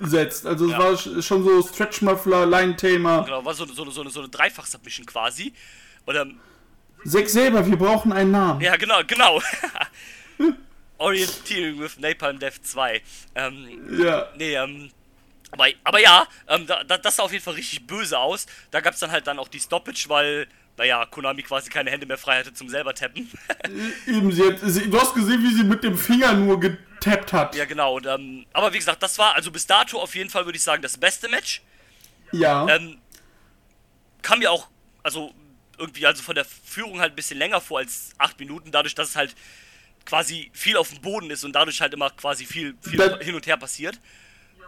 gesetzt. 0.00 0.44
Also 0.46 0.66
es 0.66 0.72
Ja. 0.72 0.78
war 0.78 0.92
sch- 0.94 1.22
schon 1.22 1.44
so 1.44 1.62
Stretch 1.62 2.02
Muffler, 2.02 2.46
Line-Thema. 2.46 3.22
Genau, 3.22 3.44
war 3.44 3.54
so, 3.54 3.64
so, 3.66 3.88
so, 3.90 4.08
so 4.08 4.20
eine 4.20 4.28
Dreifach-Submission 4.28 5.06
quasi. 5.06 5.52
Ähm, 6.08 6.40
Zack 7.04 7.28
selber, 7.28 7.64
wir 7.66 7.76
brauchen 7.76 8.12
einen 8.12 8.32
Namen. 8.32 8.60
ja, 8.60 8.74
genau, 8.76 9.00
genau. 9.06 9.40
Orienteering 10.98 11.78
with 11.80 11.98
Napalm 11.98 12.38
Death 12.38 12.60
2. 12.62 13.00
Ähm, 13.34 13.98
Ja. 14.02 14.28
Nee, 14.36 14.54
ähm, 14.54 14.90
Aber, 15.52 15.66
aber 15.82 15.98
ja, 16.00 16.26
ähm, 16.48 16.66
da, 16.66 16.84
da, 16.84 16.98
das 16.98 17.16
sah 17.16 17.22
auf 17.24 17.32
jeden 17.32 17.42
Fall 17.42 17.54
richtig 17.54 17.86
böse 17.86 18.18
aus. 18.18 18.46
Da 18.70 18.80
gab 18.80 18.94
es 18.94 19.00
dann 19.00 19.10
halt 19.10 19.26
dann 19.26 19.38
auch 19.38 19.48
die 19.48 19.58
Stoppage, 19.60 20.04
weil, 20.08 20.46
naja, 20.76 21.06
Konami 21.06 21.42
quasi 21.42 21.70
keine 21.70 21.90
Hände 21.90 22.06
mehr 22.06 22.18
frei 22.18 22.38
hatte 22.38 22.52
zum 22.54 22.68
selber 22.68 22.94
tappen. 22.94 23.28
Eben, 24.06 24.30
sie 24.30 24.44
hat, 24.46 24.58
sie, 24.62 24.88
du 24.90 25.00
hast 25.00 25.14
gesehen, 25.14 25.42
wie 25.42 25.54
sie 25.54 25.64
mit 25.64 25.82
dem 25.82 25.96
Finger 25.96 26.34
nur 26.34 26.60
getappt 27.00 27.32
hat. 27.32 27.54
ja, 27.54 27.64
genau. 27.64 27.96
Und, 27.96 28.06
ähm, 28.06 28.46
aber 28.52 28.72
wie 28.72 28.78
gesagt, 28.78 29.02
das 29.02 29.18
war 29.18 29.34
also 29.34 29.50
bis 29.50 29.66
dato 29.66 30.00
auf 30.00 30.14
jeden 30.14 30.30
Fall, 30.30 30.44
würde 30.44 30.56
ich 30.56 30.62
sagen, 30.62 30.82
das 30.82 30.96
beste 30.98 31.28
Match. 31.28 31.62
Ja. 32.32 32.68
Ähm, 32.68 32.98
kam 34.22 34.38
mir 34.40 34.50
auch, 34.50 34.68
also 35.02 35.32
irgendwie 35.78 36.06
also 36.06 36.22
von 36.22 36.34
der 36.34 36.44
Führung 36.44 37.00
halt 37.00 37.12
ein 37.12 37.16
bisschen 37.16 37.38
länger 37.38 37.60
vor 37.60 37.78
als 37.78 38.10
acht 38.18 38.38
Minuten, 38.38 38.70
dadurch, 38.70 38.94
dass 38.94 39.10
es 39.10 39.16
halt 39.16 39.34
quasi 40.04 40.50
viel 40.52 40.76
auf 40.76 40.90
dem 40.90 41.00
Boden 41.00 41.30
ist 41.30 41.44
und 41.44 41.52
dadurch 41.52 41.80
halt 41.80 41.94
immer 41.94 42.10
quasi 42.10 42.44
viel, 42.44 42.76
viel 42.82 42.98
Da- 42.98 43.18
hin 43.18 43.34
und 43.34 43.46
her 43.46 43.56
passiert. 43.56 43.98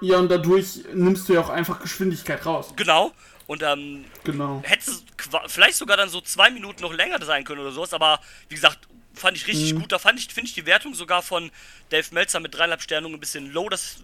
ja, 0.00 0.18
und 0.18 0.28
dadurch 0.30 0.80
nimmst 0.94 1.28
du 1.28 1.34
ja 1.34 1.40
auch 1.40 1.50
einfach 1.50 1.80
Geschwindigkeit 1.80 2.44
raus. 2.46 2.72
Genau. 2.76 3.12
Und 3.46 3.62
ähm, 3.62 4.04
Genau. 4.24 4.62
hätte 4.64 4.90
es 4.90 5.04
vielleicht 5.48 5.76
sogar 5.76 5.96
dann 5.96 6.08
so 6.08 6.20
zwei 6.20 6.50
Minuten 6.50 6.80
noch 6.82 6.92
länger 6.92 7.22
sein 7.24 7.44
können 7.44 7.60
oder 7.60 7.72
sowas, 7.72 7.92
aber 7.92 8.20
wie 8.48 8.54
gesagt, 8.54 8.78
fand 9.14 9.36
ich 9.36 9.46
richtig 9.46 9.74
gut. 9.74 9.92
Da 9.92 9.98
fand 9.98 10.18
ich, 10.18 10.26
finde 10.32 10.48
ich 10.48 10.54
die 10.54 10.66
Wertung 10.66 10.94
sogar 10.94 11.22
von 11.22 11.50
Dave 11.90 12.06
Meltzer 12.12 12.40
mit 12.40 12.54
dreieinhalb 12.54 12.82
Sternen 12.82 13.12
ein 13.12 13.20
bisschen 13.20 13.52
low. 13.52 13.68
Das 13.68 13.96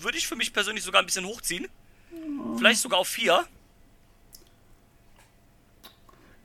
würde 0.00 0.18
ich 0.18 0.26
für 0.26 0.36
mich 0.36 0.52
persönlich 0.52 0.84
sogar 0.84 1.02
ein 1.02 1.06
bisschen 1.06 1.24
hochziehen. 1.26 1.68
Vielleicht 2.58 2.80
sogar 2.80 2.98
auf 2.98 3.08
vier. 3.08 3.44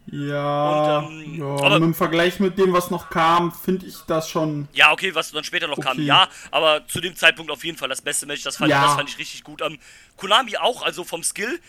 Ja, 0.07 0.99
Und, 0.99 1.21
ähm, 1.23 1.39
ja 1.39 1.45
aber- 1.65 1.75
im 1.77 1.93
Vergleich 1.93 2.39
mit 2.39 2.57
dem, 2.57 2.73
was 2.73 2.89
noch 2.91 3.09
kam, 3.09 3.51
finde 3.53 3.85
ich 3.85 3.95
das 4.07 4.29
schon. 4.29 4.67
Ja, 4.73 4.91
okay, 4.91 5.13
was 5.15 5.31
dann 5.31 5.43
später 5.43 5.67
noch 5.67 5.79
kam, 5.79 5.93
Okay. 5.97 6.03
ja, 6.05 6.27
aber 6.49 6.85
zu 6.87 6.99
dem 6.99 7.15
Zeitpunkt 7.15 7.51
auf 7.51 7.63
jeden 7.63 7.77
Fall 7.77 7.87
das 7.87 8.01
beste 8.01 8.25
Match, 8.25 8.41
das 8.41 8.57
fand, 8.57 8.71
Ja. 8.71 8.83
das 8.83 8.95
fand 8.95 9.09
ich 9.09 9.17
richtig 9.19 9.43
gut. 9.43 9.61
Ähm, 9.61 9.77
Konami 10.17 10.57
auch, 10.57 10.81
also 10.81 11.03
vom 11.05 11.23
Skill 11.23 11.59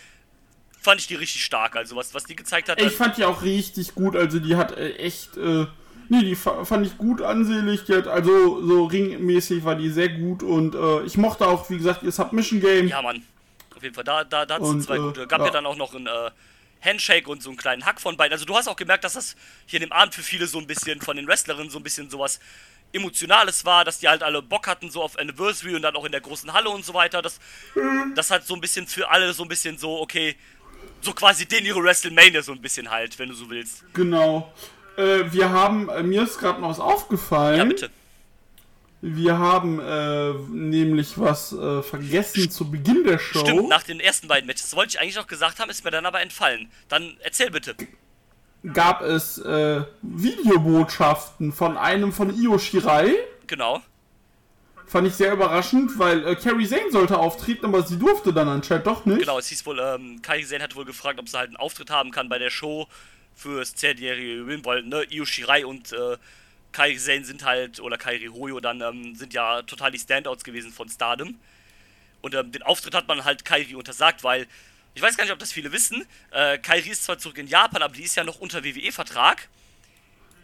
fand 0.80 1.00
ich 1.00 1.06
die 1.06 1.14
richtig 1.14 1.44
stark, 1.44 1.76
also 1.76 1.94
was, 1.94 2.14
was 2.14 2.24
die 2.24 2.34
gezeigt 2.34 2.68
hat. 2.68 2.80
Ich 2.80 2.94
fand 2.94 3.16
die 3.16 3.24
auch 3.24 3.42
richtig 3.42 3.94
gut, 3.94 4.16
also 4.16 4.40
die 4.40 4.56
hat 4.56 4.72
äh, 4.72 4.94
echt, 4.96 5.36
äh, 5.36 5.66
nee, 6.08 6.22
die 6.22 6.34
fa 6.34 6.64
fand 6.64 6.86
ich 6.86 6.98
gut 6.98 7.22
ansehlich, 7.22 7.84
die 7.84 7.94
hat, 7.94 8.06
also 8.06 8.64
so 8.66 8.84
ringmäßig 8.84 9.64
war 9.64 9.74
die 9.74 9.90
sehr 9.90 10.08
gut 10.08 10.42
und 10.42 10.74
äh, 10.74 11.02
ich 11.04 11.16
mochte 11.16 11.46
auch, 11.46 11.68
wie 11.70 11.78
gesagt, 11.78 12.02
ihr 12.02 12.12
Submission 12.12 12.60
Game. 12.60 12.88
ja, 12.88 13.02
Mann, 13.02 13.22
auf 13.76 13.82
jeden 13.82 13.94
Fall, 13.94 14.04
da, 14.04 14.24
da, 14.24 14.46
da 14.46 14.54
hat 14.54 14.62
es 14.62 14.68
Und, 14.68 14.82
zwei 14.82 14.96
äh, 14.96 15.00
gute. 15.00 15.26
Gab 15.26 15.40
ja. 15.40 15.46
ja. 15.46 15.52
dann 15.52 15.66
auch 15.66 15.76
noch 15.76 15.94
ein 15.94 16.06
äh, 16.06 16.30
Handshake 16.80 17.28
und 17.28 17.42
so 17.42 17.50
einen 17.50 17.56
kleinen 17.56 17.84
Hack 17.84 18.00
von 18.00 18.16
beiden. 18.16 18.32
Also 18.32 18.44
du 18.44 18.56
hast 18.56 18.68
auch 18.68 18.76
gemerkt, 18.76 19.04
dass 19.04 19.14
das 19.14 19.36
hier 19.66 19.80
in 19.80 19.88
dem 19.88 19.92
Abend 19.92 20.14
für 20.14 20.22
viele 20.22 20.46
so 20.46 20.58
ein 20.58 20.66
bisschen 20.66 21.00
von 21.00 21.16
den 21.16 21.26
Wrestlerinnen 21.26 21.70
so 21.70 21.78
ein 21.78 21.82
bisschen 21.82 22.10
sowas 22.10 22.40
Emotionales 22.92 23.64
war, 23.64 23.84
dass 23.84 23.98
die 24.00 24.08
halt 24.08 24.22
alle 24.22 24.42
Bock 24.42 24.66
hatten, 24.66 24.90
so 24.90 25.02
auf 25.02 25.18
Anniversary 25.18 25.74
und 25.74 25.82
dann 25.82 25.96
auch 25.96 26.04
in 26.04 26.12
der 26.12 26.20
großen 26.20 26.52
Halle 26.52 26.68
und 26.68 26.84
so 26.84 26.92
weiter. 26.92 27.22
Das, 27.22 27.40
das 28.14 28.30
hat 28.30 28.46
so 28.46 28.54
ein 28.54 28.60
bisschen 28.60 28.86
für 28.86 29.10
alle 29.10 29.32
so 29.32 29.44
ein 29.44 29.48
bisschen 29.48 29.78
so, 29.78 30.00
okay, 30.00 30.36
so 31.00 31.12
quasi 31.12 31.46
den 31.46 31.64
ihre 31.64 31.82
WrestleMania 31.82 32.42
so 32.42 32.52
ein 32.52 32.60
bisschen 32.60 32.90
halt, 32.90 33.18
wenn 33.18 33.30
du 33.30 33.34
so 33.34 33.48
willst. 33.48 33.84
Genau. 33.94 34.52
Äh, 34.96 35.32
wir 35.32 35.50
haben, 35.50 35.88
äh, 35.88 36.02
mir 36.02 36.22
ist 36.22 36.38
gerade 36.38 36.60
noch 36.60 36.70
was 36.70 36.80
aufgefallen. 36.80 37.58
Ja, 37.58 37.64
bitte. 37.64 37.90
Wir 39.04 39.36
haben 39.36 39.80
äh, 39.80 40.32
nämlich 40.50 41.18
was 41.18 41.52
äh, 41.52 41.82
vergessen 41.82 42.50
zu 42.50 42.70
Beginn 42.70 43.02
der 43.02 43.18
Show. 43.18 43.40
Stimmt, 43.40 43.68
nach 43.68 43.82
den 43.82 43.98
ersten 43.98 44.28
beiden 44.28 44.46
Matches. 44.46 44.70
Das 44.70 44.76
wollte 44.76 44.90
ich 44.90 45.00
eigentlich 45.00 45.16
noch 45.16 45.26
gesagt 45.26 45.58
haben, 45.58 45.70
ist 45.70 45.84
mir 45.84 45.90
dann 45.90 46.06
aber 46.06 46.20
entfallen. 46.20 46.70
Dann 46.88 47.16
erzähl 47.20 47.50
bitte. 47.50 47.74
gab 48.72 49.02
es 49.02 49.38
äh, 49.38 49.82
Videobotschaften 50.02 51.52
von 51.52 51.76
einem 51.76 52.12
von 52.12 52.32
Io 52.40 52.58
Shirai. 52.58 53.14
Genau. 53.46 53.82
Fand 54.86 55.08
ich 55.08 55.14
sehr 55.14 55.32
überraschend, 55.32 55.98
weil 55.98 56.26
äh, 56.26 56.36
Carrie 56.36 56.68
Zane 56.68 56.90
sollte 56.90 57.18
auftreten, 57.18 57.64
aber 57.66 57.82
sie 57.82 57.98
durfte 57.98 58.32
dann 58.32 58.48
anscheinend 58.48 58.86
doch 58.86 59.06
nicht. 59.06 59.20
Genau, 59.20 59.38
es 59.38 59.48
hieß 59.48 59.64
wohl, 59.64 59.80
ähm, 59.80 60.20
Kai 60.22 60.42
Sen 60.42 60.62
hat 60.62 60.76
wohl 60.76 60.84
gefragt, 60.84 61.18
ob 61.18 61.28
sie 61.28 61.36
halt 61.36 61.48
einen 61.48 61.56
Auftritt 61.56 61.90
haben 61.90 62.10
kann 62.10 62.28
bei 62.28 62.38
der 62.38 62.50
Show 62.50 62.86
fürs 63.34 63.74
zehnjährige 63.74 64.46
Win, 64.46 64.64
weil, 64.64 64.82
ne, 64.82 65.04
Io 65.10 65.24
Shirai 65.24 65.64
und 65.64 65.92
äh, 65.92 66.16
Kai 66.72 66.96
Sen 66.96 67.24
sind 67.24 67.44
halt, 67.44 67.80
oder 67.80 67.98
Kairi 67.98 68.26
Hoyo 68.26 68.60
dann, 68.60 68.80
ähm, 68.80 69.14
sind 69.14 69.34
ja 69.34 69.62
total 69.62 69.90
die 69.90 69.98
Standouts 69.98 70.44
gewesen 70.44 70.72
von 70.72 70.88
Stardom. 70.88 71.38
Und 72.22 72.34
ähm, 72.34 72.52
den 72.52 72.62
Auftritt 72.62 72.94
hat 72.94 73.08
man 73.08 73.24
halt 73.24 73.44
Kairi 73.44 73.74
untersagt, 73.74 74.24
weil, 74.24 74.46
ich 74.94 75.02
weiß 75.02 75.16
gar 75.16 75.24
nicht, 75.24 75.32
ob 75.32 75.38
das 75.38 75.52
viele 75.52 75.72
wissen, 75.72 76.06
äh, 76.30 76.58
Kairi 76.58 76.90
ist 76.90 77.04
zwar 77.04 77.18
zurück 77.18 77.38
in 77.38 77.46
Japan, 77.46 77.82
aber 77.82 77.94
die 77.94 78.04
ist 78.04 78.16
ja 78.16 78.24
noch 78.24 78.40
unter 78.40 78.64
WWE-Vertrag. 78.64 79.48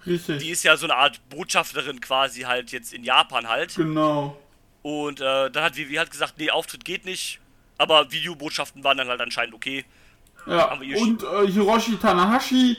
Richtig. 0.07 0.39
Die 0.39 0.51
ist 0.51 0.63
ja 0.65 0.77
so 0.77 0.87
eine 0.87 0.97
Art 0.97 1.21
Botschafterin 1.29 2.01
quasi 2.01 2.43
halt 2.43 2.73
jetzt 2.73 2.93
in 2.93 3.05
Japan 3.05 3.49
halt. 3.49 3.75
genau. 3.75 4.39
Und 4.83 5.21
äh, 5.21 5.51
dann 5.51 5.65
hat 5.65 5.77
WWE 5.77 5.99
halt 5.99 6.11
gesagt, 6.11 6.35
nee, 6.39 6.51
Auftritt 6.51 6.85
geht 6.85 7.05
nicht. 7.05 7.41
Aber 7.79 8.11
Videobotschaften 8.11 8.83
waren 8.85 8.97
dann 8.97 9.09
halt 9.09 9.21
anscheinend 9.21 9.55
okay. 9.55 9.85
Ja. 10.47 10.73
Und 10.73 11.23
äh, 11.23 11.47
Hiroshi 11.47 11.97
Tanahashi, 11.97 12.77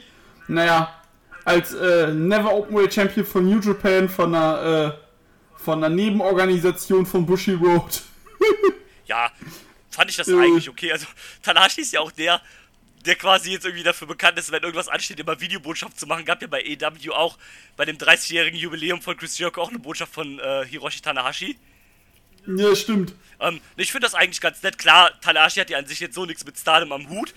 naja, 0.48 1.00
als 1.44 1.72
äh, 1.72 2.08
Never 2.08 2.52
Openweight 2.52 2.92
Champion 2.92 3.24
von 3.26 3.48
New 3.48 3.60
Japan 3.60 4.08
von 4.08 4.34
einer, 4.34 4.94
äh, 4.94 5.62
von 5.62 5.82
einer 5.82 5.94
Nebenorganisation 5.94 7.06
von 7.06 7.24
Bushi 7.26 7.52
Road. 7.52 8.02
Ja, 9.06 9.28
fand 9.90 10.08
ich 10.08 10.16
das 10.16 10.28
eigentlich 10.28 10.68
okay. 10.68 10.92
Also 10.92 11.04
Tanahashi 11.42 11.80
ist 11.80 11.92
ja 11.92 11.98
auch 11.98 12.12
der, 12.12 12.40
der 13.04 13.16
quasi 13.16 13.50
jetzt 13.50 13.64
irgendwie 13.64 13.82
dafür 13.82 14.06
bekannt 14.06 14.38
ist, 14.38 14.52
wenn 14.52 14.62
irgendwas 14.62 14.86
ansteht, 14.86 15.18
immer 15.18 15.40
Videobotschaft 15.40 15.98
zu 15.98 16.06
machen. 16.06 16.24
Gab 16.24 16.40
ja 16.40 16.46
bei 16.46 16.62
EW 16.62 17.10
auch 17.10 17.36
bei 17.76 17.84
dem 17.84 17.96
30-jährigen 17.96 18.56
Jubiläum 18.56 19.02
von 19.02 19.16
Chris 19.16 19.36
Jericho 19.36 19.60
auch 19.62 19.70
eine 19.70 19.80
Botschaft 19.80 20.14
von 20.14 20.38
äh, 20.38 20.64
Hiroshi 20.64 21.00
Tanahashi. 21.00 21.58
Ja, 22.56 22.74
stimmt. 22.76 23.14
Ähm, 23.40 23.60
ich 23.76 23.92
finde 23.92 24.06
das 24.06 24.14
eigentlich 24.14 24.40
ganz 24.40 24.62
nett. 24.62 24.78
Klar, 24.78 25.10
Tanahashi 25.20 25.60
hat 25.60 25.70
ja 25.70 25.78
an 25.78 25.86
sich 25.86 26.00
jetzt 26.00 26.14
so 26.14 26.26
nichts 26.26 26.44
mit 26.44 26.58
Stardom 26.58 26.92
am 26.92 27.08
Hut. 27.08 27.32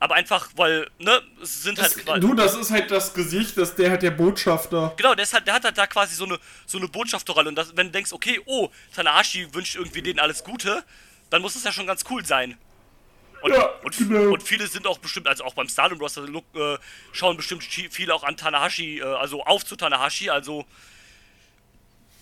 Aber 0.00 0.14
einfach, 0.14 0.50
weil, 0.54 0.88
ne, 0.98 1.20
es 1.42 1.64
sind 1.64 1.80
halt 1.80 1.96
quasi. 2.04 2.20
Du, 2.20 2.34
das 2.34 2.54
ist 2.54 2.70
halt 2.70 2.90
das 2.90 3.14
Gesicht, 3.14 3.56
das 3.58 3.74
der 3.74 3.90
hat 3.90 4.02
der 4.02 4.12
Botschafter. 4.12 4.94
Genau, 4.96 5.14
der, 5.16 5.24
ist 5.24 5.34
halt, 5.34 5.46
der 5.48 5.54
hat 5.54 5.64
halt 5.64 5.76
da 5.76 5.88
quasi 5.88 6.14
so 6.14 6.24
eine, 6.24 6.38
so 6.66 6.78
eine 6.78 6.86
Botschafterrolle. 6.86 7.48
Und 7.48 7.56
das, 7.56 7.76
wenn 7.76 7.88
du 7.88 7.92
denkst, 7.92 8.12
okay, 8.12 8.40
oh, 8.46 8.70
Tanahashi 8.94 9.52
wünscht 9.52 9.74
irgendwie 9.74 10.02
denen 10.02 10.20
alles 10.20 10.44
Gute, 10.44 10.84
dann 11.30 11.42
muss 11.42 11.56
es 11.56 11.64
ja 11.64 11.72
schon 11.72 11.86
ganz 11.86 12.04
cool 12.10 12.24
sein. 12.24 12.56
Und, 13.42 13.52
Ja, 13.52 13.70
und, 13.82 13.96
genau. 13.96 14.32
und 14.32 14.42
viele 14.42 14.66
sind 14.66 14.86
auch 14.86 14.98
bestimmt, 14.98 15.28
also 15.28 15.44
auch 15.44 15.54
beim 15.54 15.68
Stardom 15.68 15.98
Roster 15.98 16.22
look, 16.22 16.44
äh, 16.54 16.76
schauen 17.12 17.36
bestimmt 17.36 17.62
viele 17.64 18.14
auch 18.14 18.24
an 18.24 18.36
Tanahashi, 18.36 18.98
äh, 18.98 19.02
also 19.02 19.44
auf 19.44 19.64
zu 19.64 19.76
Tanahashi, 19.76 20.30
also 20.30 20.64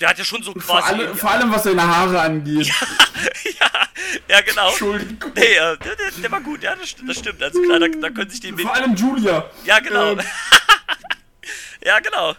der 0.01 0.11
hat 0.11 0.19
ja 0.19 0.25
schon 0.25 0.43
so 0.43 0.53
Vor, 0.53 0.81
quasi. 0.81 0.95
alle, 0.95 1.15
vor 1.15 1.31
allem, 1.31 1.51
was 1.53 1.63
seine 1.65 1.83
Haare 1.87 2.21
angeht. 2.21 2.67
ja, 3.61 3.71
ja, 4.29 4.41
genau. 4.43 4.69
Entschuldigung. 4.69 5.33
Nee, 5.35 5.55
der, 5.55 5.77
der, 5.77 5.97
der 6.23 6.31
war 6.31 6.41
gut, 6.41 6.63
ja, 6.63 6.75
das, 6.77 6.95
das 7.07 7.19
stimmt. 7.19 7.43
Also 7.43 7.63
klar, 7.63 7.79
da, 7.79 7.89
da 7.89 8.11
können 8.11 8.31
sich 8.31 8.41
die 8.41 8.53
Vor 8.53 8.75
allem 8.75 8.95
Julia. 8.95 9.51
Ja, 9.65 9.79
genau. 9.79 10.13
Ähm, 10.13 10.21
ja, 11.85 11.99
genau. 12.01 12.35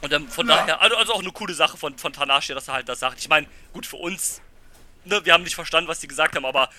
Und 0.00 0.12
ähm, 0.12 0.28
von 0.28 0.48
Ja. 0.48 0.56
daher, 0.58 0.80
also, 0.80 0.96
also 0.96 1.12
auch 1.14 1.20
eine 1.22 1.32
coole 1.32 1.54
Sache 1.54 1.76
von, 1.76 1.98
von 1.98 2.12
Tanashi, 2.12 2.54
dass 2.54 2.68
er 2.68 2.74
halt 2.74 2.88
das 2.88 3.00
sagt. 3.00 3.18
Ich 3.18 3.28
meine, 3.28 3.46
gut 3.72 3.84
für 3.84 3.96
uns, 3.96 4.40
ne, 5.04 5.24
wir 5.24 5.32
haben 5.32 5.42
nicht 5.42 5.56
verstanden, 5.56 5.88
was 5.88 5.98
die 5.98 6.06
gesagt 6.08 6.36
haben, 6.36 6.44
aber 6.44 6.70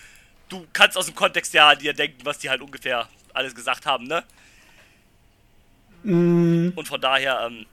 du 0.47 0.65
kannst 0.71 0.97
aus 0.97 1.07
dem 1.07 1.15
Kontext 1.15 1.53
ja 1.53 1.75
dir 1.75 1.93
denken, 1.93 2.19
was 2.23 2.37
die 2.39 2.49
halt 2.49 2.61
ungefähr 2.61 3.09
alles 3.33 3.53
gesagt 3.55 3.85
haben, 3.85 4.05
ne? 4.05 4.23
Mm. 6.03 6.69
Und 6.75 6.87
von 6.87 7.01
daher, 7.01 7.41
ähm, 7.45 7.65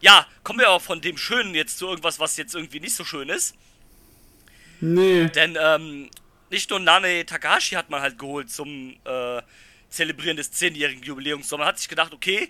ja, 0.00 0.26
kommen 0.42 0.58
wir 0.60 0.70
auch 0.70 0.82
von 0.82 1.00
dem 1.00 1.16
Schönen 1.16 1.54
jetzt 1.54 1.78
zu 1.78 1.88
irgendwas, 1.88 2.18
was 2.18 2.36
jetzt 2.36 2.54
irgendwie 2.54 2.80
nicht 2.80 2.94
so 2.94 3.04
schön 3.04 3.28
ist. 3.28 3.54
nee. 4.80 5.26
Denn 5.28 5.56
ähm, 5.60 6.10
nicht 6.50 6.70
nur 6.70 6.80
Nane 6.80 7.24
Takahashi 7.26 7.74
hat 7.74 7.90
man 7.90 8.00
halt 8.02 8.18
geholt 8.18 8.50
zum 8.50 8.96
äh, 9.04 9.42
Zelebrieren 9.90 10.36
des 10.36 10.52
10-jährigen 10.52 11.02
Jubiläums, 11.02 11.48
sondern 11.48 11.66
man 11.66 11.72
hat 11.74 11.78
sich 11.78 11.88
gedacht, 11.88 12.12
okay, 12.12 12.48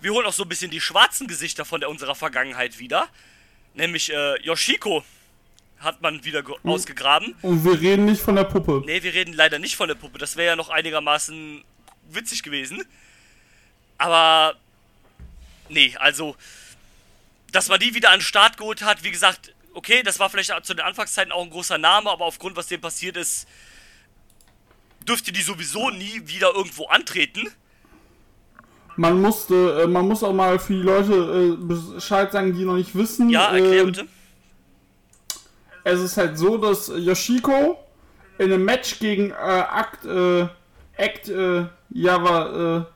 wir 0.00 0.12
holen 0.12 0.26
auch 0.26 0.32
so 0.32 0.42
ein 0.42 0.48
bisschen 0.48 0.70
die 0.70 0.80
schwarzen 0.80 1.26
Gesichter 1.26 1.64
von 1.64 1.80
der 1.80 1.88
unserer 1.90 2.14
Vergangenheit 2.14 2.78
wieder. 2.78 3.08
Nämlich 3.74 4.12
äh, 4.12 4.40
Yoshiko 4.42 5.04
hat 5.78 6.02
man 6.02 6.24
wieder 6.24 6.42
ge- 6.42 6.56
ausgegraben. 6.64 7.34
Und 7.42 7.64
wir 7.64 7.80
reden 7.80 8.04
nicht 8.06 8.20
von 8.22 8.36
der 8.36 8.44
Puppe. 8.44 8.82
Ne, 8.86 9.02
wir 9.02 9.14
reden 9.14 9.32
leider 9.34 9.58
nicht 9.58 9.76
von 9.76 9.88
der 9.88 9.94
Puppe. 9.94 10.18
Das 10.18 10.36
wäre 10.36 10.48
ja 10.48 10.56
noch 10.56 10.68
einigermaßen 10.70 11.62
witzig 12.10 12.42
gewesen. 12.42 12.82
Aber 13.98 14.54
nee, 15.68 15.94
also 15.98 16.36
dass 17.54 17.68
man 17.68 17.78
die 17.78 17.94
wieder 17.94 18.10
an 18.10 18.18
den 18.18 18.22
Start 18.22 18.56
geholt 18.56 18.82
hat, 18.82 19.04
wie 19.04 19.12
gesagt, 19.12 19.54
okay, 19.74 20.02
das 20.02 20.18
war 20.18 20.28
vielleicht 20.28 20.52
zu 20.64 20.74
den 20.74 20.84
Anfangszeiten 20.84 21.32
auch 21.32 21.44
ein 21.44 21.50
großer 21.50 21.78
Name, 21.78 22.10
aber 22.10 22.24
aufgrund, 22.24 22.56
was 22.56 22.66
dem 22.66 22.80
passiert 22.80 23.16
ist, 23.16 23.46
dürfte 25.06 25.30
die 25.30 25.42
sowieso 25.42 25.90
nie 25.90 26.22
wieder 26.26 26.52
irgendwo 26.54 26.86
antreten. 26.86 27.48
Man 28.96 29.20
musste, 29.20 29.82
äh, 29.82 29.86
man 29.86 30.06
muss 30.08 30.22
auch 30.22 30.32
mal 30.32 30.58
für 30.58 30.74
die 30.74 30.82
Leute 30.82 31.12
äh, 31.12 31.64
Bescheid 31.64 32.32
sagen, 32.32 32.54
die 32.54 32.64
noch 32.64 32.76
nicht 32.76 32.94
wissen. 32.94 33.30
Ja, 33.30 33.52
erklär 33.52 33.82
äh, 33.82 33.84
bitte. 33.84 34.08
Es 35.84 36.00
ist 36.00 36.16
halt 36.16 36.38
so, 36.38 36.56
dass 36.58 36.88
Yoshiko 36.88 37.78
in 38.38 38.52
einem 38.52 38.64
Match 38.64 38.98
gegen 38.98 39.30
äh, 39.30 39.34
Act, 39.34 40.04
äh, 40.06 40.48
Act 40.96 41.28
äh, 41.28 41.66
Yava, 41.90 42.86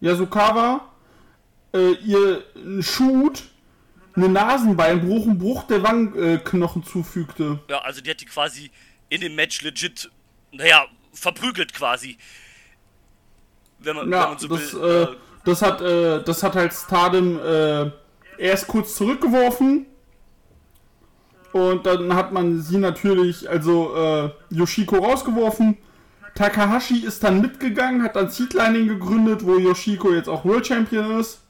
äh, 0.00 0.06
Yasukawa 0.06 0.92
äh, 1.72 1.92
ihr 2.04 2.44
einen 2.54 2.82
Shoot, 2.82 3.44
einen 4.16 4.32
Nasenbeinbruch, 4.32 5.26
einen 5.26 5.38
Bruch 5.38 5.64
der 5.64 5.82
Wangenknochen 5.82 6.84
zufügte. 6.84 7.60
Ja, 7.68 7.78
also 7.80 8.00
die 8.00 8.10
hat 8.10 8.20
die 8.20 8.24
quasi 8.26 8.70
in 9.08 9.20
dem 9.20 9.34
Match 9.34 9.62
legit, 9.62 10.10
naja, 10.52 10.86
verprügelt 11.12 11.72
quasi. 11.74 12.16
Wenn 13.78 13.96
man, 13.96 14.06
wenn 14.06 14.12
Ja, 14.12 14.28
man 14.28 14.38
so 14.38 14.48
das, 14.48 14.74
will. 14.74 15.08
äh, 15.12 15.16
das 15.44 15.62
hat, 15.62 15.80
äh, 15.80 16.22
das 16.24 16.42
hat 16.42 16.56
halt 16.56 16.72
Stardom 16.72 17.38
äh, 17.38 17.90
erst 18.38 18.66
kurz 18.66 18.94
zurückgeworfen. 18.96 19.86
Und 21.52 21.86
dann 21.86 22.14
hat 22.14 22.32
man 22.32 22.60
sie 22.60 22.76
natürlich, 22.76 23.48
also 23.48 23.94
äh, 23.96 24.30
Yoshiko 24.50 24.96
rausgeworfen. 24.96 25.78
Takahashi 26.34 26.98
ist 26.98 27.24
dann 27.24 27.40
mitgegangen, 27.40 28.02
hat 28.02 28.16
dann 28.16 28.28
Seedlining 28.28 28.88
gegründet, 28.88 29.46
wo 29.46 29.56
Yoshiko 29.56 30.12
jetzt 30.12 30.28
auch 30.28 30.44
World 30.44 30.66
Champion 30.66 31.18
ist. 31.18 31.40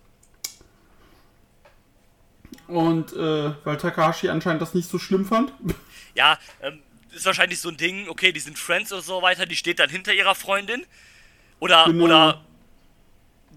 Und 2.69 3.13
äh, 3.13 3.53
weil 3.65 3.77
Takahashi 3.77 4.29
anscheinend 4.29 4.63
das 4.63 4.75
nicht 4.75 4.89
so 4.89 4.99
schlimm 4.99 5.25
fand. 5.25 5.53
Ja, 6.15 6.39
ähm, 6.63 6.81
ist 7.13 7.27
wahrscheinlich 7.27 7.61
so 7.61 7.69
ein 7.69 7.77
Ding, 7.77 8.09
okay, 8.09 8.33
die 8.33 8.41
sind 8.41 8.59
Friends 8.59 8.91
oder 8.91 9.03
so 9.03 9.21
weiter, 9.21 9.45
die 9.45 9.55
steht 9.55 9.79
dann 9.79 9.91
hinter 9.91 10.15
ihrer 10.15 10.35
Freundin. 10.35 10.87
Oder, 11.61 11.85
Genau. 11.85 12.05
oder 12.05 12.45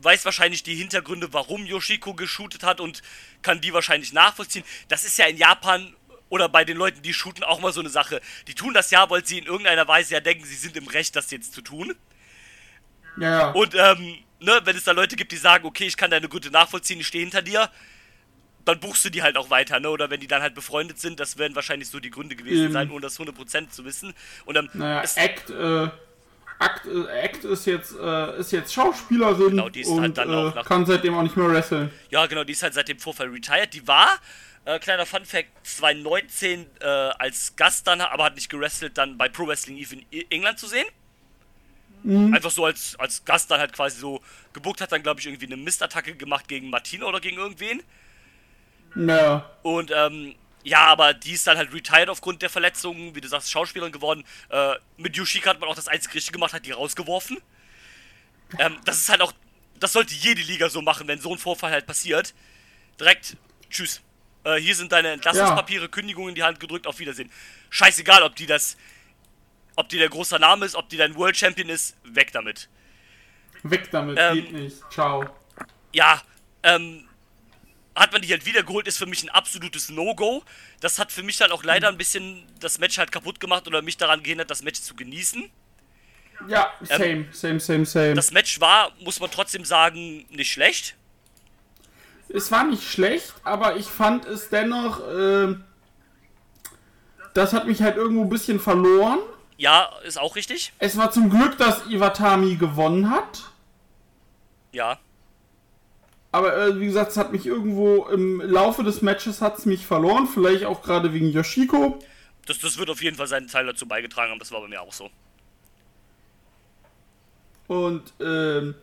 weiß 0.01 0.25
wahrscheinlich 0.25 0.63
die 0.63 0.75
Hintergründe, 0.75 1.31
warum 1.31 1.65
Yoshiko 1.65 2.13
geshootet 2.13 2.63
hat 2.63 2.81
und 2.81 3.01
kann 3.41 3.61
die 3.61 3.73
wahrscheinlich 3.73 4.11
nachvollziehen. 4.11 4.65
Das 4.89 5.05
ist 5.05 5.17
ja 5.17 5.25
in 5.27 5.37
Japan 5.37 5.93
oder 6.29 6.47
bei 6.49 6.63
den 6.65 6.77
Leuten, 6.77 7.01
die 7.01 7.13
shooten, 7.13 7.43
auch 7.43 7.59
mal 7.59 7.73
so 7.73 7.79
eine 7.79 7.89
Sache. 7.89 8.21
Die 8.47 8.55
tun 8.55 8.73
das 8.73 8.91
ja, 8.91 9.09
weil 9.09 9.25
sie 9.25 9.39
in 9.39 9.45
irgendeiner 9.45 9.87
Weise 9.87 10.13
ja 10.13 10.19
denken, 10.19 10.45
sie 10.45 10.55
sind 10.55 10.75
im 10.77 10.87
Recht, 10.87 11.15
das 11.15 11.31
jetzt 11.31 11.53
zu 11.53 11.61
tun. 11.61 11.95
Ja, 13.17 13.39
ja. 13.39 13.51
Und, 13.51 13.73
ähm, 13.75 14.17
ne, 14.39 14.61
wenn 14.63 14.75
es 14.75 14.83
da 14.83 14.91
Leute 14.91 15.15
gibt, 15.15 15.31
die 15.31 15.37
sagen, 15.37 15.65
okay, 15.65 15.85
ich 15.85 15.97
kann 15.97 16.11
deine 16.11 16.29
Gründe 16.29 16.51
nachvollziehen, 16.51 16.99
ich 16.99 17.07
stehe 17.07 17.23
hinter 17.23 17.41
dir, 17.41 17.69
dann 18.69 18.79
buchst 18.79 19.03
du 19.05 19.09
die 19.09 19.21
halt 19.21 19.37
auch 19.37 19.49
weiter, 19.49 19.79
ne? 19.79 19.89
Oder 19.89 20.09
wenn 20.09 20.19
die 20.19 20.27
dann 20.27 20.41
halt 20.41 20.55
befreundet 20.55 20.99
sind, 20.99 21.19
das 21.19 21.37
werden 21.37 21.55
wahrscheinlich 21.55 21.89
so 21.89 21.99
die 21.99 22.09
Gründe 22.09 22.35
gewesen 22.35 22.65
Eben. 22.65 22.73
sein, 22.73 22.91
ohne 22.91 23.01
das 23.01 23.19
100% 23.19 23.69
zu 23.69 23.85
wissen. 23.85 24.13
Und 24.45 24.55
ähm, 24.57 24.69
Naja, 24.73 25.03
Act, 25.15 25.49
äh, 25.49 25.83
Act, 26.61 26.85
äh, 26.85 27.05
Act 27.21 27.43
ist 27.45 27.65
jetzt, 27.65 27.95
äh, 27.97 28.39
ist 28.39 28.51
jetzt 28.51 28.73
Schauspielerin 28.73 29.51
Genau, 29.51 29.69
die 29.69 29.81
ist 29.81 29.87
und 29.87 30.01
halt 30.01 30.17
dann 30.17 30.29
äh, 30.29 30.33
auch 30.35 30.55
nach- 30.55 30.65
kann 30.65 30.85
seitdem 30.85 31.15
auch 31.15 31.23
nicht 31.23 31.37
mehr 31.37 31.49
wresteln. 31.49 31.91
Ja, 32.09 32.25
genau, 32.27 32.43
die 32.43 32.51
ist 32.53 32.63
halt 32.63 32.73
seit 32.73 32.87
dem 32.89 32.99
Vorfall 32.99 33.27
retired. 33.27 33.73
Die 33.73 33.87
war, 33.87 34.09
äh, 34.65 34.77
kleiner 34.79 35.05
Fun 35.05 35.23
Fact, 35.25 35.47
2019 35.63 36.65
äh, 36.81 36.85
als 36.85 37.55
Gast 37.55 37.87
dann, 37.87 38.01
aber 38.01 38.25
hat 38.25 38.35
nicht 38.35 38.49
gewrestelt, 38.49 38.97
dann 38.97 39.17
bei 39.17 39.29
Pro 39.29 39.47
Wrestling 39.47 39.77
Eve 39.77 39.95
in 40.11 40.31
England 40.31 40.59
zu 40.59 40.67
sehen. 40.67 40.85
Einfach 42.01 42.49
so 42.51 42.63
als, 42.63 42.95
als 42.97 43.25
Gast 43.25 43.51
dann 43.51 43.59
halt 43.59 43.73
quasi 43.73 43.99
so 43.99 44.21
gebuckt, 44.53 44.79
hat 44.79 44.89
dann, 44.93 45.03
glaube 45.03 45.19
ich, 45.19 45.25
irgendwie 45.27 45.47
eine 45.47 45.57
Mistattacke 45.57 46.15
gemacht 46.15 46.47
gegen 46.47 46.69
Martina 46.69 47.05
oder 47.05 47.19
gegen 47.19 47.35
irgendwen. 47.37 47.83
Naja, 48.95 49.49
Und, 49.61 49.91
ähm, 49.95 50.35
ja, 50.63 50.85
aber 50.87 51.13
die 51.13 51.31
ist 51.31 51.47
dann 51.47 51.57
halt 51.57 51.73
retired 51.73 52.09
aufgrund 52.09 52.41
der 52.41 52.49
Verletzungen, 52.49 53.15
wie 53.15 53.21
du 53.21 53.27
sagst, 53.27 53.49
Schauspielerin 53.51 53.93
geworden. 53.93 54.25
Äh, 54.49 54.75
mit 54.97 55.15
Yoshika 55.15 55.51
hat 55.51 55.59
man 55.59 55.69
auch 55.69 55.75
das 55.75 55.87
einzige 55.87 56.15
Richtige 56.15 56.33
gemacht, 56.33 56.53
hat 56.53 56.65
die 56.65 56.71
rausgeworfen. 56.71 57.37
Ähm, 58.57 58.77
das 58.85 58.97
ist 58.97 59.09
halt 59.09 59.21
auch, 59.21 59.31
das 59.79 59.93
sollte 59.93 60.13
jede 60.13 60.41
Liga 60.41 60.69
so 60.69 60.81
machen, 60.81 61.07
wenn 61.07 61.19
so 61.21 61.31
ein 61.31 61.37
Vorfall 61.37 61.71
halt 61.71 61.85
passiert. 61.87 62.33
Direkt, 62.99 63.37
tschüss. 63.69 64.01
Äh, 64.43 64.55
hier 64.57 64.75
sind 64.75 64.91
deine 64.91 65.09
Entlassungspapiere, 65.11 65.87
Kündigungen 65.89 66.29
in 66.29 66.35
die 66.35 66.43
Hand 66.43 66.59
gedrückt, 66.59 66.87
auf 66.87 66.99
Wiedersehen. 66.99 67.31
Scheißegal, 67.69 68.23
ob 68.23 68.35
die 68.35 68.45
das, 68.45 68.75
ob 69.75 69.87
die 69.89 69.97
der 69.97 70.09
großer 70.09 70.39
Name 70.39 70.65
ist, 70.65 70.75
ob 70.75 70.89
die 70.89 70.97
dein 70.97 71.15
World 71.15 71.37
Champion 71.37 71.69
ist, 71.69 71.95
weg 72.03 72.31
damit. 72.33 72.67
weg 73.63 73.89
damit, 73.91 74.17
Ähm, 74.19 74.33
geht 74.35 74.51
nicht. 74.51 74.77
Ciao. 74.91 75.25
ja, 75.93 76.21
ähm, 76.63 77.07
hat 77.99 78.11
man 78.13 78.21
die 78.21 78.29
halt 78.31 78.45
wiedergeholt, 78.45 78.87
ist 78.87 78.97
für 78.97 79.05
mich 79.05 79.23
ein 79.23 79.29
absolutes 79.29 79.89
No-Go. 79.89 80.43
Das 80.79 80.99
hat 80.99 81.11
für 81.11 81.21
mich 81.23 81.37
dann 81.37 81.51
auch 81.51 81.63
leider 81.63 81.87
ein 81.89 81.97
bisschen 81.97 82.43
das 82.59 82.79
Match 82.79 82.97
halt 82.97 83.11
kaputt 83.11 83.39
gemacht 83.39 83.67
oder 83.67 83.81
mich 83.81 83.97
daran 83.97 84.23
gehindert, 84.23 84.49
das 84.49 84.63
Match 84.63 84.81
zu 84.81 84.95
genießen. 84.95 85.49
Ja, 86.47 86.71
same, 86.81 87.27
same, 87.33 87.59
same, 87.59 87.85
same. 87.85 88.05
ähm, 88.07 88.15
Das 88.15 88.31
Match 88.31 88.61
war, 88.61 88.91
muss 89.01 89.19
man 89.19 89.29
trotzdem 89.29 89.65
sagen, 89.65 90.25
nicht 90.29 90.51
schlecht. 90.51 90.95
es 92.29 92.51
war 92.51 92.63
nicht 92.63 92.83
schlecht, 92.83 93.33
aber 93.43 93.75
ich 93.75 93.87
fand 93.87 94.25
es 94.25 94.49
dennoch, 94.49 95.01
äh, 95.05 95.55
das 97.33 97.51
hat 97.53 97.67
mich 97.67 97.81
halt 97.81 97.97
irgendwo 97.97 98.23
ein 98.23 98.29
bisschen 98.29 98.59
verloren. 98.59 99.19
Ja, 99.57 99.89
ist 100.05 100.17
auch 100.17 100.37
richtig. 100.37 100.71
Es 100.79 100.95
war 100.95 101.11
zum 101.11 101.29
Glück, 101.29 101.57
dass 101.57 101.85
Iwatami 101.87 102.55
gewonnen 102.55 103.09
hat. 103.11 103.43
Ja. 104.71 104.99
Aber 106.31 106.55
äh, 106.55 106.79
wie 106.79 106.85
gesagt, 106.85 107.11
es 107.11 107.17
hat 107.17 107.31
mich 107.31 107.45
irgendwo 107.45 108.05
im 108.05 108.39
Laufe 108.41 108.83
des 108.83 109.01
Matches 109.01 109.41
hat's 109.41 109.65
mich 109.65 109.85
verloren. 109.85 110.27
Vielleicht 110.27 110.63
auch 110.65 110.81
gerade 110.83 111.11
wegen 111.13 111.29
Yoshiko. 111.31 111.97
Das, 112.45 112.59
das 112.59 112.77
wird 112.77 112.89
auf 112.89 113.01
jeden 113.01 113.17
Fall 113.17 113.27
seinen 113.27 113.47
Teil 113.47 113.65
dazu 113.65 113.87
beigetragen 113.87 114.31
haben, 114.31 114.39
das 114.39 114.51
war 114.51 114.61
bei 114.61 114.67
mir 114.67 114.81
auch 114.81 114.93
so. 114.93 115.09
Und 117.67 118.13
ähm, 118.19 118.75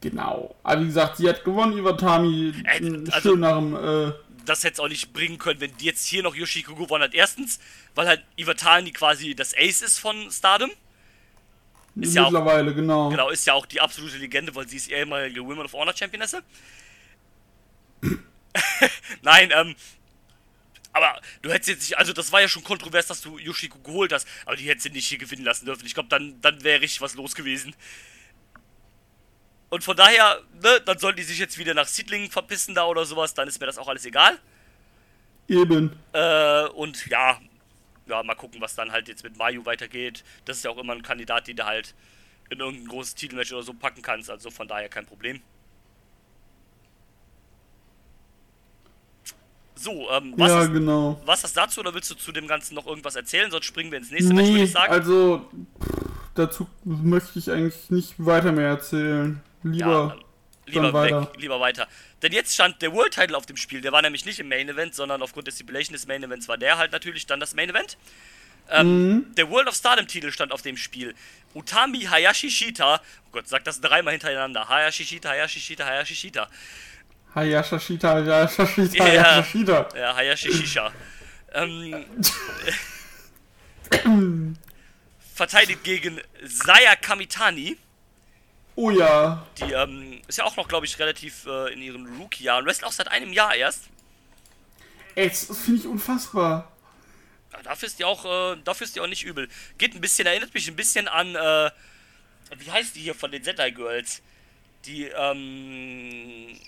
genau. 0.00 0.54
Aber 0.62 0.80
wie 0.82 0.86
gesagt, 0.86 1.16
sie 1.16 1.28
hat 1.28 1.44
gewonnen, 1.44 1.76
Iwatami. 1.78 2.52
Äh, 2.64 3.10
also- 3.10 3.34
äh, 3.36 4.12
Das 4.44 4.64
hätte 4.64 4.74
es 4.74 4.80
auch 4.80 4.88
nicht 4.88 5.12
bringen 5.12 5.38
können, 5.38 5.60
wenn 5.60 5.72
jetzt 5.78 6.06
hier 6.06 6.22
noch 6.22 6.34
Yoshiko 6.34 6.74
gewonnen 6.74 7.04
hat. 7.04 7.14
Erstens, 7.14 7.60
weil 7.94 8.06
halt 8.08 8.24
Iwatani 8.36 8.90
quasi 8.92 9.34
das 9.34 9.54
Ace 9.56 9.82
ist 9.82 9.98
von 9.98 10.30
Stardom. 10.30 10.70
Ist 11.96 12.14
ja 12.14 12.22
auch 12.24 12.30
mittlerweile, 12.30 12.74
genau. 12.74 13.10
Genau, 13.10 13.28
ist 13.28 13.46
ja 13.46 13.52
auch 13.52 13.66
die 13.66 13.80
absolute 13.80 14.16
Legende, 14.16 14.54
weil 14.54 14.66
sie 14.66 14.76
ist 14.76 14.90
ehemalige 14.90 15.44
Women 15.44 15.66
of 15.66 15.72
Honor 15.72 15.94
Championesse. 15.94 16.42
Nein, 19.22 19.50
ähm. 19.54 19.74
Aber 20.94 21.20
du 21.40 21.50
hättest 21.50 21.68
jetzt 21.68 21.80
nicht, 21.88 21.98
also 21.98 22.12
das 22.12 22.32
war 22.32 22.42
ja 22.42 22.48
schon 22.48 22.64
kontrovers, 22.64 23.06
dass 23.06 23.22
du 23.22 23.38
Yoshiko 23.38 23.78
geholt 23.78 24.12
hast, 24.12 24.28
aber 24.44 24.56
die 24.56 24.68
hättest 24.68 24.86
du 24.86 24.90
nicht 24.90 25.06
hier 25.06 25.16
gewinnen 25.16 25.44
lassen 25.44 25.64
dürfen. 25.64 25.86
Ich 25.86 25.94
glaube, 25.94 26.10
dann, 26.10 26.38
dann 26.42 26.62
wäre 26.64 26.82
richtig 26.82 27.00
was 27.00 27.14
los 27.14 27.34
gewesen. 27.34 27.74
Und 29.70 29.82
von 29.82 29.96
daher, 29.96 30.42
ne, 30.62 30.82
dann 30.84 30.98
sollen 30.98 31.16
die 31.16 31.22
sich 31.22 31.38
jetzt 31.38 31.56
wieder 31.56 31.72
nach 31.72 31.86
Siedlingen 31.86 32.30
verpissen 32.30 32.74
da 32.74 32.84
oder 32.84 33.06
sowas, 33.06 33.32
dann 33.32 33.48
ist 33.48 33.58
mir 33.58 33.64
das 33.64 33.78
auch 33.78 33.88
alles 33.88 34.04
egal. 34.04 34.38
Eben. 35.48 35.98
Äh, 36.12 36.64
und 36.74 37.06
ja, 37.06 37.40
ja, 38.06 38.22
mal 38.22 38.34
gucken, 38.34 38.60
was 38.60 38.74
dann 38.74 38.92
halt 38.92 39.08
jetzt 39.08 39.24
mit 39.24 39.36
Mayu 39.36 39.64
weitergeht. 39.64 40.24
Das 40.44 40.58
ist 40.58 40.64
ja 40.64 40.70
auch 40.70 40.78
immer 40.78 40.92
ein 40.92 41.02
Kandidat, 41.02 41.46
den 41.46 41.56
du 41.56 41.64
halt 41.64 41.94
in 42.50 42.58
irgendein 42.60 42.88
großes 42.88 43.14
Titelmatch 43.14 43.52
oder 43.52 43.62
so 43.62 43.72
packen 43.72 44.02
kannst. 44.02 44.30
Also 44.30 44.50
von 44.50 44.68
daher 44.68 44.88
kein 44.88 45.06
Problem. 45.06 45.40
So, 49.74 50.08
ähm, 50.10 50.34
was, 50.36 50.48
ja, 50.48 50.62
ist, 50.62 50.72
genau. 50.72 51.20
was 51.24 51.42
hast 51.42 51.56
du 51.56 51.60
dazu 51.60 51.80
oder 51.80 51.92
willst 51.94 52.10
du 52.10 52.14
zu 52.14 52.30
dem 52.30 52.46
Ganzen 52.46 52.74
noch 52.74 52.86
irgendwas 52.86 53.16
erzählen? 53.16 53.50
Sonst 53.50 53.64
springen 53.66 53.90
wir 53.90 53.98
ins 53.98 54.10
nächste 54.10 54.32
Match, 54.32 54.46
würde 54.46 54.58
Nee, 54.58 54.64
ich 54.64 54.72
sagen. 54.72 54.92
also 54.92 55.50
pff, 55.82 55.88
dazu 56.34 56.68
möchte 56.84 57.38
ich 57.38 57.50
eigentlich 57.50 57.90
nicht 57.90 58.14
weiter 58.18 58.52
mehr 58.52 58.68
erzählen. 58.68 59.40
Lieber. 59.64 60.16
Ja, 60.16 60.24
lieber 60.80 61.02
weg, 61.04 61.12
weiter. 61.12 61.32
lieber 61.38 61.60
weiter. 61.60 61.88
Denn 62.22 62.32
jetzt 62.32 62.54
stand 62.54 62.80
der 62.82 62.92
World 62.92 63.12
Title 63.14 63.36
auf 63.36 63.46
dem 63.46 63.56
Spiel. 63.56 63.80
Der 63.80 63.92
war 63.92 64.00
nämlich 64.02 64.24
nicht 64.24 64.38
im 64.38 64.48
Main 64.48 64.68
Event, 64.68 64.94
sondern 64.94 65.22
aufgrund 65.22 65.46
der 65.46 65.52
Stipulation 65.52 65.92
des 65.92 66.06
Main 66.06 66.22
Events 66.22 66.48
war 66.48 66.56
der 66.58 66.78
halt 66.78 66.92
natürlich 66.92 67.26
dann 67.26 67.40
das 67.40 67.54
Main 67.54 67.70
Event. 67.70 67.96
Ähm, 68.70 69.26
Der 69.36 69.50
World 69.50 69.68
of 69.68 69.74
Stardom 69.74 70.06
Titel 70.06 70.30
stand 70.30 70.52
auf 70.52 70.62
dem 70.62 70.76
Spiel. 70.76 71.14
Utami 71.54 72.02
Hayashi 72.02 72.50
Shita, 72.50 73.00
oh 73.26 73.28
Gott, 73.32 73.48
sag 73.48 73.64
das 73.64 73.80
dreimal 73.80 74.12
hintereinander. 74.12 74.68
Hayashi 74.68 75.04
Shita, 75.04 75.28
Hayashi 75.30 75.58
Shita, 75.60 75.84
Hayashi 75.84 76.14
Shita. 76.14 76.48
Hayashashita, 77.34 78.12
Hayashashita, 78.14 78.94
Ja. 79.04 79.04
Hayashashita. 79.04 79.88
Ja, 79.96 80.14
Hayashi 80.14 80.52
Shisha. 80.52 80.92
ähm, 81.54 82.04
verteidigt 85.34 85.82
gegen 85.84 86.20
Saya 86.44 86.94
Kamitani. 86.96 87.76
Oh 88.74 88.90
ja. 88.90 89.46
Die 89.58 89.72
ähm, 89.72 90.22
ist 90.26 90.38
ja 90.38 90.44
auch 90.44 90.56
noch, 90.56 90.68
glaube 90.68 90.86
ich, 90.86 90.98
relativ 90.98 91.46
äh, 91.46 91.72
in 91.72 91.82
ihren 91.82 92.06
Rookie-Jahren. 92.18 92.64
Wrestelt 92.64 92.88
auch 92.88 92.92
seit 92.92 93.08
einem 93.08 93.32
Jahr 93.32 93.54
erst. 93.54 93.84
Ey, 95.14 95.28
das 95.28 95.46
das 95.46 95.58
finde 95.60 95.80
ich 95.80 95.86
unfassbar. 95.86 96.72
Ja, 97.52 97.62
dafür 97.62 97.86
ist 97.86 97.98
die 97.98 98.04
auch, 98.04 98.24
äh, 98.24 98.56
dafür 98.64 98.86
ist 98.86 98.96
die 98.96 99.00
auch 99.00 99.06
nicht 99.06 99.24
übel. 99.24 99.48
Geht 99.76 99.94
ein 99.94 100.00
bisschen, 100.00 100.26
erinnert 100.26 100.54
mich 100.54 100.68
ein 100.68 100.76
bisschen 100.76 101.06
an, 101.06 101.34
äh, 101.34 101.70
wie 102.58 102.70
heißt 102.70 102.96
die 102.96 103.00
hier 103.00 103.14
von 103.14 103.30
den 103.30 103.44
Sentai 103.44 103.70
Girls? 103.70 104.22
Die, 104.86 105.04
ähm, 105.04 106.58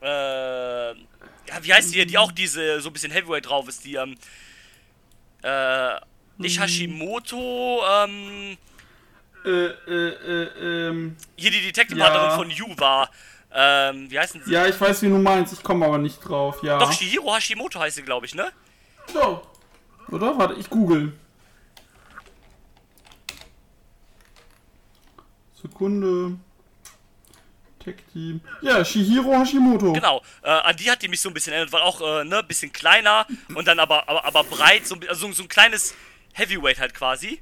äh, 0.00 0.90
ja, 0.92 1.62
wie 1.62 1.74
heißt 1.74 1.90
die 1.90 1.96
hier, 1.96 2.06
die 2.06 2.18
auch 2.18 2.32
diese, 2.32 2.80
so 2.80 2.90
ein 2.90 2.92
bisschen 2.92 3.12
Heavyweight 3.12 3.46
drauf 3.46 3.68
ist, 3.68 3.84
die, 3.84 3.96
ähm, 3.96 4.16
äh, 5.42 6.00
nicht 6.38 6.60
Hashimoto, 6.60 7.82
ähm, 7.86 8.56
Äh, 9.44 9.48
äh, 9.48 10.08
äh, 10.08 10.88
ähm. 10.88 11.16
hier 11.36 11.50
die 11.50 11.60
Detective-Partnerin 11.62 12.28
Ja. 12.30 12.36
von 12.36 12.50
Yu 12.50 12.66
war, 12.76 13.10
ähm, 13.52 14.10
wie 14.10 14.18
heißen 14.18 14.42
sie? 14.44 14.52
Ja, 14.52 14.66
ich 14.66 14.80
weiß, 14.80 15.02
wie 15.02 15.08
du 15.08 15.18
meinst, 15.18 15.52
ich 15.52 15.62
komme 15.62 15.86
aber 15.86 15.98
nicht 15.98 16.20
drauf, 16.20 16.62
ja. 16.62 16.78
Doch, 16.78 16.92
Shihiro 16.92 17.34
Hashimoto 17.34 17.80
heißt 17.80 17.96
sie, 17.96 18.02
glaube 18.02 18.26
ich, 18.26 18.34
ne? 18.34 18.52
So. 19.12 19.42
Oder? 20.10 20.38
Warte, 20.38 20.54
ich 20.54 20.68
google. 20.68 21.12
Sekunde. 25.60 26.36
Tech 27.82 27.96
Team. 28.12 28.40
Ja, 28.60 28.84
Shihiro 28.84 29.32
Hashimoto. 29.32 29.92
Genau, 29.94 30.22
äh, 30.42 30.50
an 30.50 30.76
die 30.76 30.90
hat 30.90 31.02
die 31.02 31.08
mich 31.08 31.20
so 31.20 31.30
ein 31.30 31.34
bisschen 31.34 31.52
erinnert, 31.54 31.72
weil 31.72 31.80
auch, 31.82 32.00
äh, 32.20 32.24
ne, 32.24 32.42
bisschen 32.42 32.72
kleiner 32.72 33.26
und 33.54 33.66
dann 33.66 33.78
aber, 33.78 34.08
aber, 34.08 34.24
aber 34.24 34.44
breit, 34.44 34.86
so, 34.86 34.96
also 35.08 35.32
so 35.32 35.42
ein 35.42 35.48
kleines 35.48 35.94
Heavyweight 36.34 36.78
halt 36.78 36.94
quasi. 36.94 37.40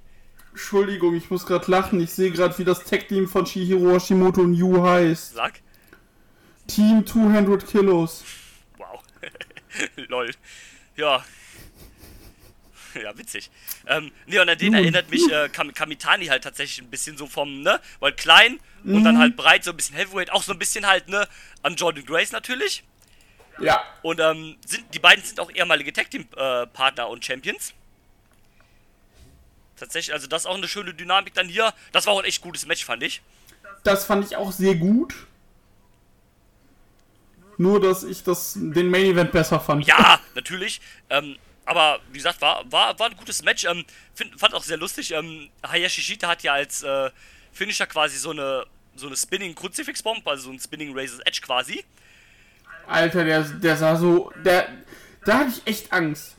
Entschuldigung, 0.58 1.14
ich 1.14 1.30
muss 1.30 1.46
gerade 1.46 1.70
lachen. 1.70 2.00
Ich 2.00 2.10
sehe 2.10 2.32
gerade, 2.32 2.58
wie 2.58 2.64
das 2.64 2.82
Tech 2.82 3.06
Team 3.06 3.28
von 3.28 3.46
Shihiro 3.46 3.94
Hashimoto 3.94 4.40
und 4.40 4.54
Yu 4.54 4.82
heißt. 4.82 5.34
Sag. 5.34 5.60
Team 6.66 7.06
200 7.06 7.64
Kilos. 7.64 8.24
Wow. 8.76 9.00
Lol. 10.08 10.32
Ja. 10.96 11.24
Ja, 13.00 13.16
witzig. 13.16 13.52
Ähm, 13.86 14.10
nee, 14.26 14.40
und 14.40 14.48
an 14.48 14.58
den 14.58 14.74
erinnert 14.74 15.08
mich 15.10 15.30
äh, 15.30 15.48
Kam 15.48 15.72
Kamitani 15.72 16.26
halt 16.26 16.42
tatsächlich 16.42 16.84
ein 16.84 16.90
bisschen 16.90 17.16
so 17.16 17.28
vom, 17.28 17.62
ne? 17.62 17.80
Weil 18.00 18.14
klein 18.14 18.58
und 18.82 19.04
dann 19.04 19.16
halt 19.16 19.36
breit, 19.36 19.62
so 19.62 19.70
ein 19.70 19.76
bisschen 19.76 19.94
Heavyweight, 19.94 20.32
auch 20.32 20.42
so 20.42 20.50
ein 20.50 20.58
bisschen 20.58 20.88
halt, 20.88 21.08
ne? 21.08 21.28
An 21.62 21.76
Jordan 21.76 22.04
Grace 22.04 22.32
natürlich. 22.32 22.82
Ja. 23.60 23.84
Und 24.02 24.18
ähm, 24.18 24.56
sind, 24.66 24.92
die 24.92 24.98
beiden 24.98 25.22
sind 25.22 25.38
auch 25.38 25.52
ehemalige 25.52 25.92
Tag 25.92 26.10
Team 26.10 26.26
äh, 26.36 26.66
Partner 26.66 27.08
und 27.08 27.24
Champions. 27.24 27.74
Tatsächlich, 29.78 30.12
also 30.12 30.26
das 30.26 30.42
ist 30.42 30.46
auch 30.46 30.56
eine 30.56 30.68
schöne 30.68 30.94
Dynamik 30.94 31.34
dann 31.34 31.48
hier. 31.48 31.72
Das 31.92 32.06
war 32.06 32.14
auch 32.14 32.20
ein 32.20 32.24
echt 32.24 32.42
gutes 32.42 32.66
Match, 32.66 32.84
fand 32.84 33.02
ich. 33.02 33.22
Das 33.84 34.04
fand 34.04 34.24
ich 34.24 34.36
auch 34.36 34.52
sehr 34.52 34.74
gut. 34.74 35.14
Nur, 37.56 37.80
dass 37.80 38.04
ich 38.04 38.22
das, 38.22 38.54
den 38.54 38.88
Main 38.90 39.06
Event 39.06 39.32
besser 39.32 39.60
fand. 39.60 39.86
Ja, 39.86 40.20
natürlich. 40.34 40.80
Ähm, 41.10 41.36
aber 41.64 42.00
wie 42.10 42.18
gesagt, 42.18 42.40
war, 42.40 42.70
war, 42.70 42.98
war 42.98 43.10
ein 43.10 43.16
gutes 43.16 43.42
Match. 43.42 43.64
Ähm, 43.64 43.84
find, 44.14 44.38
fand 44.38 44.54
auch 44.54 44.62
sehr 44.62 44.76
lustig. 44.76 45.12
Ähm, 45.12 45.50
Hayashi 45.66 46.00
Shita 46.00 46.28
hat 46.28 46.42
ja 46.42 46.54
als 46.54 46.82
äh, 46.82 47.10
Finisher 47.52 47.86
quasi 47.86 48.16
so 48.16 48.30
eine 48.30 48.64
so 48.98 49.06
eine 49.06 49.16
Spinning 49.16 49.54
Kruzifix 49.54 50.02
Bomb, 50.02 50.26
also 50.26 50.44
so 50.44 50.50
ein 50.50 50.58
Spinning 50.58 50.96
Razor's 50.96 51.20
Edge 51.20 51.40
quasi. 51.40 51.84
Alter, 52.86 53.24
der, 53.24 53.42
der 53.42 53.76
sah 53.76 53.96
so. 53.96 54.32
Der, 54.44 54.68
da 55.24 55.38
hatte 55.38 55.50
ich 55.50 55.66
echt 55.66 55.92
Angst. 55.92 56.36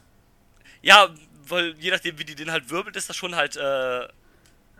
Ja, 0.81 1.09
weil 1.49 1.75
je 1.79 1.91
nachdem 1.91 2.17
wie 2.19 2.25
die 2.25 2.35
den 2.35 2.51
halt 2.51 2.69
wirbelt, 2.69 2.95
ist 2.95 3.09
das 3.09 3.15
schon 3.15 3.35
halt 3.35 3.55
äh, 3.57 4.01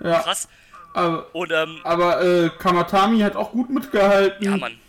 Ja. 0.02 0.22
krass. 0.22 0.48
Aber, 0.94 1.34
Und 1.36 1.52
ähm, 1.52 1.80
aber 1.84 2.22
äh, 2.22 2.50
Kamatami 2.58 3.20
hat 3.20 3.36
auch 3.36 3.52
gut 3.52 3.70
mitgehalten. 3.70 4.44
ja, 4.44 4.58
Mann. 4.58 4.80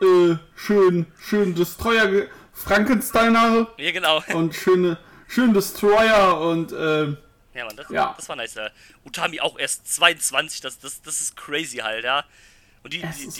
Äh, 0.00 0.36
schön, 0.54 1.06
schön 1.18 1.54
Destroyer, 1.54 2.26
Frankensteiner 2.52 3.68
Ja, 3.78 3.92
genau. 3.92 4.22
und 4.34 4.54
schöne, 4.54 4.98
schön 5.26 5.54
Destroyer 5.54 6.38
und 6.40 6.72
äh, 6.72 7.04
Ja, 7.54 7.64
Mann, 7.64 7.76
das, 7.76 7.88
Ja. 7.88 8.14
das 8.16 8.28
war 8.28 8.36
nice. 8.36 8.56
Äh, 8.56 8.70
Utami 9.06 9.40
auch 9.40 9.58
erst 9.58 9.92
22, 9.94 10.60
das, 10.60 10.78
das, 10.78 11.00
das 11.00 11.20
ist 11.22 11.36
crazy 11.36 11.78
halt, 11.78 12.04
ja. 12.04 12.24
Und 12.86 12.92
die, 12.92 13.00
die, 13.00 13.06
ist 13.26 13.38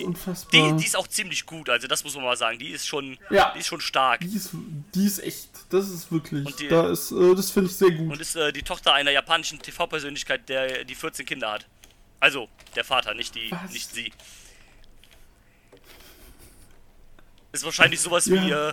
die, 0.53 0.72
die, 0.76 0.84
ist 0.84 0.97
auch 0.97 1.07
ziemlich 1.07 1.47
gut, 1.47 1.70
also 1.70 1.86
das 1.86 2.03
muss 2.03 2.16
man 2.16 2.24
mal 2.24 2.36
sagen. 2.36 2.59
Die 2.59 2.70
ist 2.70 2.84
schon, 2.88 3.16
Ja. 3.30 3.53
die 3.55 3.61
ist 3.61 3.68
schon 3.68 3.80
stark. 3.80 4.18
Die 4.22 4.34
ist, 4.34 4.51
die 4.92 5.07
ist 5.07 5.20
echt, 5.20 5.49
das 5.70 5.88
ist 5.88 6.11
wirklich, 6.11 6.53
da 6.68 6.90
ist, 6.90 7.12
äh, 7.12 7.32
das 7.36 7.53
finde 7.53 7.70
ich 7.70 7.76
sehr 7.76 7.92
gut. 7.92 8.11
Und 8.14 8.20
ist 8.20 8.34
äh, 8.34 8.53
die 8.53 8.64
Tochter 8.64 8.92
einer 8.94 9.12
japanischen 9.12 9.61
TV-Persönlichkeit, 9.61 10.49
der 10.49 10.82
die 10.82 10.97
14 10.97 11.24
Kinder 11.24 11.53
hat. 11.53 11.66
Also, 12.18 12.49
der 12.74 12.82
Vater, 12.82 13.14
nicht 13.14 13.36
die, 13.36 13.53
Was? 13.53 13.70
nicht 13.70 13.94
sie. 13.94 14.12
Ist 17.53 17.64
wahrscheinlich 17.64 18.01
sowas 18.01 18.26
Ja. 18.26 18.42
wie, 18.42 18.51
äh, 18.51 18.72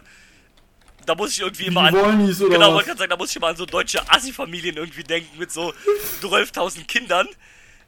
da 1.05 1.13
muss 1.13 1.33
ich 1.33 1.41
irgendwie 1.41 1.67
immer 1.67 1.81
an. 1.81 1.93
Wollnies 1.93 2.41
oder 2.41 2.55
Genau, 2.55 2.73
wollte 2.73 2.87
gerade 2.87 2.97
sagen, 2.97 3.09
da 3.11 3.17
muss 3.17 3.29
ich 3.29 3.35
immer 3.35 3.47
an 3.49 3.55
so 3.57 3.67
deutsche 3.67 4.01
Assi-Familien 4.09 4.77
irgendwie 4.77 5.03
denken 5.03 5.37
mit 5.37 5.51
so 5.51 5.71
12.000 6.21 6.85
Kindern. 6.87 7.27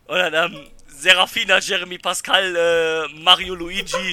Und 0.06 0.18
dann, 0.20 0.54
ähm, 0.54 0.68
Serafina, 0.98 1.60
Jeremy 1.60 1.98
Pascal, 1.98 2.56
äh, 2.56 3.08
Mario 3.22 3.56
Luigi. 3.56 4.12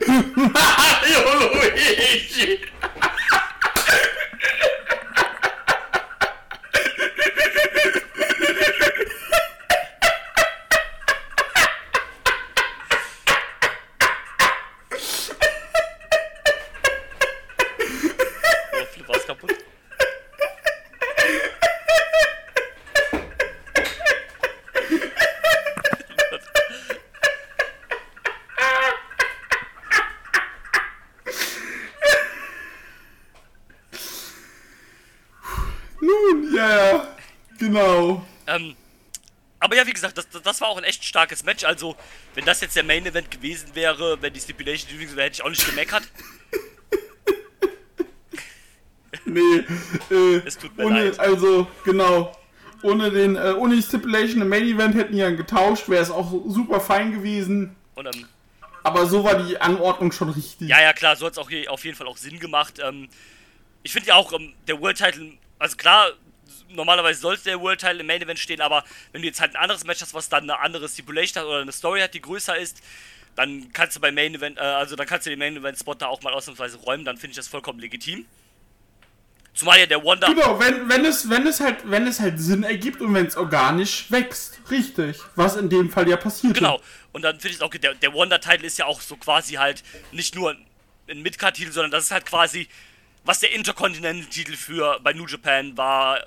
Mario 0.06 1.34
Luigi! 1.52 2.60
Oh, 18.72 18.84
Flipper 18.92 19.16
ist 19.16 19.26
kaputt. 19.26 19.54
Nun, 36.00 36.54
ja, 36.54 36.92
ja, 36.92 37.08
genau. 37.58 38.24
Ähm, 38.46 38.76
aber 39.58 39.76
ja, 39.76 39.86
wie 39.86 39.92
gesagt, 39.92 40.16
das, 40.48 40.60
war 40.60 40.68
auch 40.68 40.78
ein 40.78 40.84
echt 40.84 41.04
starkes 41.04 41.44
Match. 41.44 41.64
Also, 41.64 41.96
wenn 42.34 42.44
das 42.44 42.60
jetzt 42.60 42.76
der 42.76 42.84
Main 42.84 43.06
Event 43.06 43.30
gewesen 43.30 43.68
wäre, 43.74 44.20
wenn 44.22 44.32
die 44.32 44.40
Stipulation 44.40 44.90
gewesen 44.92 45.16
wäre, 45.16 45.26
hätte 45.26 45.34
ich 45.36 45.42
auch 45.44 45.50
nicht 45.50 45.66
gemeckert. 45.66 46.02
Nee, 49.24 49.64
äh, 50.10 50.36
Es 50.46 50.56
tut 50.58 50.76
mir 50.76 50.86
ohne, 50.86 51.04
leid. 51.08 51.20
also, 51.20 51.66
genau. 51.84 52.34
Ohne 52.82 53.10
den, 53.10 53.36
äh, 53.36 53.54
ohne 53.56 53.76
die 53.76 53.82
Stipulation 53.82 54.40
im 54.42 54.48
Main 54.48 54.64
Event 54.64 54.94
hätten 54.94 55.12
die 55.14 55.20
dann 55.20 55.36
getauscht, 55.36 55.88
wäre 55.88 56.02
es 56.02 56.10
auch 56.10 56.30
super 56.46 56.80
fein 56.80 57.12
gewesen. 57.12 57.74
Und 57.94 58.06
ähm, 58.06 58.26
Aber 58.84 59.06
so 59.06 59.24
war 59.24 59.42
die 59.42 59.60
Anordnung 59.60 60.12
schon 60.12 60.30
richtig. 60.30 60.68
ja, 60.68 60.80
ja, 60.80 60.92
klar, 60.92 61.16
so 61.16 61.26
hat 61.26 61.32
es 61.32 61.38
auch 61.38 61.48
hier 61.50 61.70
auf 61.70 61.84
jeden 61.84 61.96
Fall 61.96 62.06
auch 62.06 62.16
Sinn 62.16 62.38
gemacht. 62.38 62.78
Ähm, 62.82 63.08
ich 63.82 63.92
finde 63.92 64.08
ja 64.08 64.14
auch, 64.14 64.32
ähm, 64.32 64.54
der 64.66 64.80
World 64.80 64.96
Title, 64.98 65.32
also 65.58 65.76
klar, 65.76 66.10
normalerweise 66.68 67.20
sollte 67.20 67.44
der 67.44 67.60
World 67.60 67.80
Title 67.80 68.00
im 68.00 68.06
Main 68.06 68.22
Event 68.22 68.38
stehen, 68.38 68.60
aber 68.60 68.84
wenn 69.12 69.22
du 69.22 69.28
jetzt 69.28 69.40
halt 69.40 69.54
ein 69.54 69.62
anderes 69.62 69.84
Match 69.84 70.00
hast, 70.00 70.14
was 70.14 70.28
dann 70.28 70.44
eine 70.44 70.60
andere 70.60 70.88
Stipulation 70.88 71.42
hat 71.42 71.48
oder 71.48 71.60
eine 71.60 71.72
Story 71.72 72.00
hat, 72.00 72.14
die 72.14 72.20
größer 72.20 72.56
ist, 72.56 72.82
dann 73.36 73.72
kannst 73.72 73.96
du 73.96 74.00
beim 74.00 74.14
Main 74.14 74.34
Event, 74.34 74.58
äh, 74.58 74.60
also 74.60 74.96
dann 74.96 75.06
kannst 75.06 75.26
du 75.26 75.30
den 75.30 75.38
Main 75.38 75.56
Event 75.56 75.78
Spot 75.78 75.94
da 75.94 76.06
auch 76.06 76.22
mal 76.22 76.32
ausnahmsweise 76.32 76.78
räumen, 76.78 77.04
dann 77.04 77.16
finde 77.16 77.30
ich 77.30 77.36
das 77.36 77.48
vollkommen 77.48 77.78
legitim. 77.78 78.26
Zumal 79.54 79.80
ja 79.80 79.86
der 79.86 80.02
Wonder. 80.04 80.28
Genau, 80.28 80.60
wenn, 80.60 80.88
wenn 80.88 81.04
es, 81.04 81.28
wenn 81.28 81.44
es 81.44 81.58
halt, 81.58 81.78
wenn 81.84 82.06
es 82.06 82.20
halt 82.20 82.38
Sinn 82.38 82.62
ergibt 82.62 83.00
und 83.00 83.12
wenn 83.12 83.26
es 83.26 83.36
organisch 83.36 84.08
wächst. 84.08 84.60
Richtig. 84.70 85.16
Was 85.34 85.56
in 85.56 85.68
dem 85.68 85.90
Fall 85.90 86.08
ja 86.08 86.16
passiert. 86.16 86.54
Genau. 86.54 86.80
Und 87.10 87.22
dann 87.22 87.40
finde 87.40 87.48
ich 87.48 87.56
es 87.56 87.62
auch, 87.62 87.70
der, 87.70 87.94
der 87.94 88.12
Wonder-Title 88.12 88.64
ist 88.64 88.78
ja 88.78 88.86
auch 88.86 89.00
so 89.00 89.16
quasi 89.16 89.54
halt 89.54 89.82
nicht 90.12 90.36
nur 90.36 90.56
ein 91.08 91.22
Midcard-Titel, 91.22 91.72
sondern 91.72 91.90
das 91.90 92.04
ist 92.04 92.10
halt 92.12 92.26
quasi, 92.26 92.68
was 93.24 93.40
der 93.40 93.52
Intercontinental-Titel 93.52 94.54
für 94.54 95.00
bei 95.00 95.12
New 95.12 95.26
Japan 95.26 95.76
war, 95.76 96.20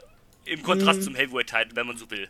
im 0.45 0.63
Kontrast 0.63 0.99
Mhm. 0.99 1.03
zum 1.03 1.15
Heavyweight-Titel, 1.15 1.75
wenn 1.75 1.87
man 1.87 1.97
so 1.97 2.09
will. 2.11 2.27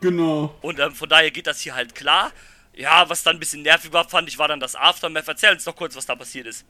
Genau. 0.00 0.54
Und 0.62 0.78
ähm, 0.78 0.92
von 0.94 1.08
daher 1.08 1.30
geht 1.30 1.46
das 1.46 1.60
hier 1.60 1.74
halt 1.74 1.94
klar. 1.94 2.32
Ja, 2.74 3.08
was 3.08 3.22
dann 3.22 3.36
ein 3.36 3.40
bisschen 3.40 3.62
nervig 3.62 3.92
war, 3.92 4.08
fand 4.08 4.28
ich, 4.28 4.38
war 4.38 4.48
dann 4.48 4.60
das 4.60 4.74
Aftermath. 4.76 5.28
Erzähl 5.28 5.52
uns 5.52 5.64
doch 5.64 5.76
kurz, 5.76 5.94
was 5.96 6.06
da 6.06 6.14
passiert 6.16 6.46
ist. 6.46 6.64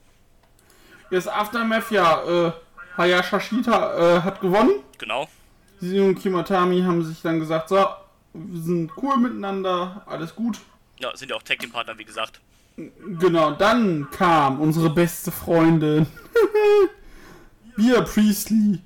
Das 1.09 1.27
Aftermath, 1.27 1.91
ja, 1.91 2.47
äh, 2.47 2.51
Hayashashita 2.97 4.17
äh, 4.17 4.21
hat 4.21 4.41
gewonnen. 4.41 4.81
Genau. 4.97 5.29
Sie 5.79 5.99
und 5.99 6.15
Kimatami 6.15 6.81
haben 6.81 7.03
sich 7.03 7.21
dann 7.21 7.39
gesagt, 7.39 7.69
so, 7.69 7.85
wir 8.33 8.61
sind 8.61 8.91
cool 8.97 9.17
miteinander, 9.17 10.03
alles 10.05 10.35
gut. 10.35 10.59
Ja, 10.99 11.15
sind 11.15 11.29
ja 11.29 11.35
auch 11.37 11.43
Tag-Team-Partner, 11.43 11.97
wie 11.97 12.05
gesagt. 12.05 12.39
Genau, 12.77 13.51
dann 13.51 14.07
kam 14.11 14.59
unsere 14.59 14.89
beste 14.89 15.31
Freundin, 15.31 16.05
Bia 17.75 18.01
Priestley. 18.01 18.79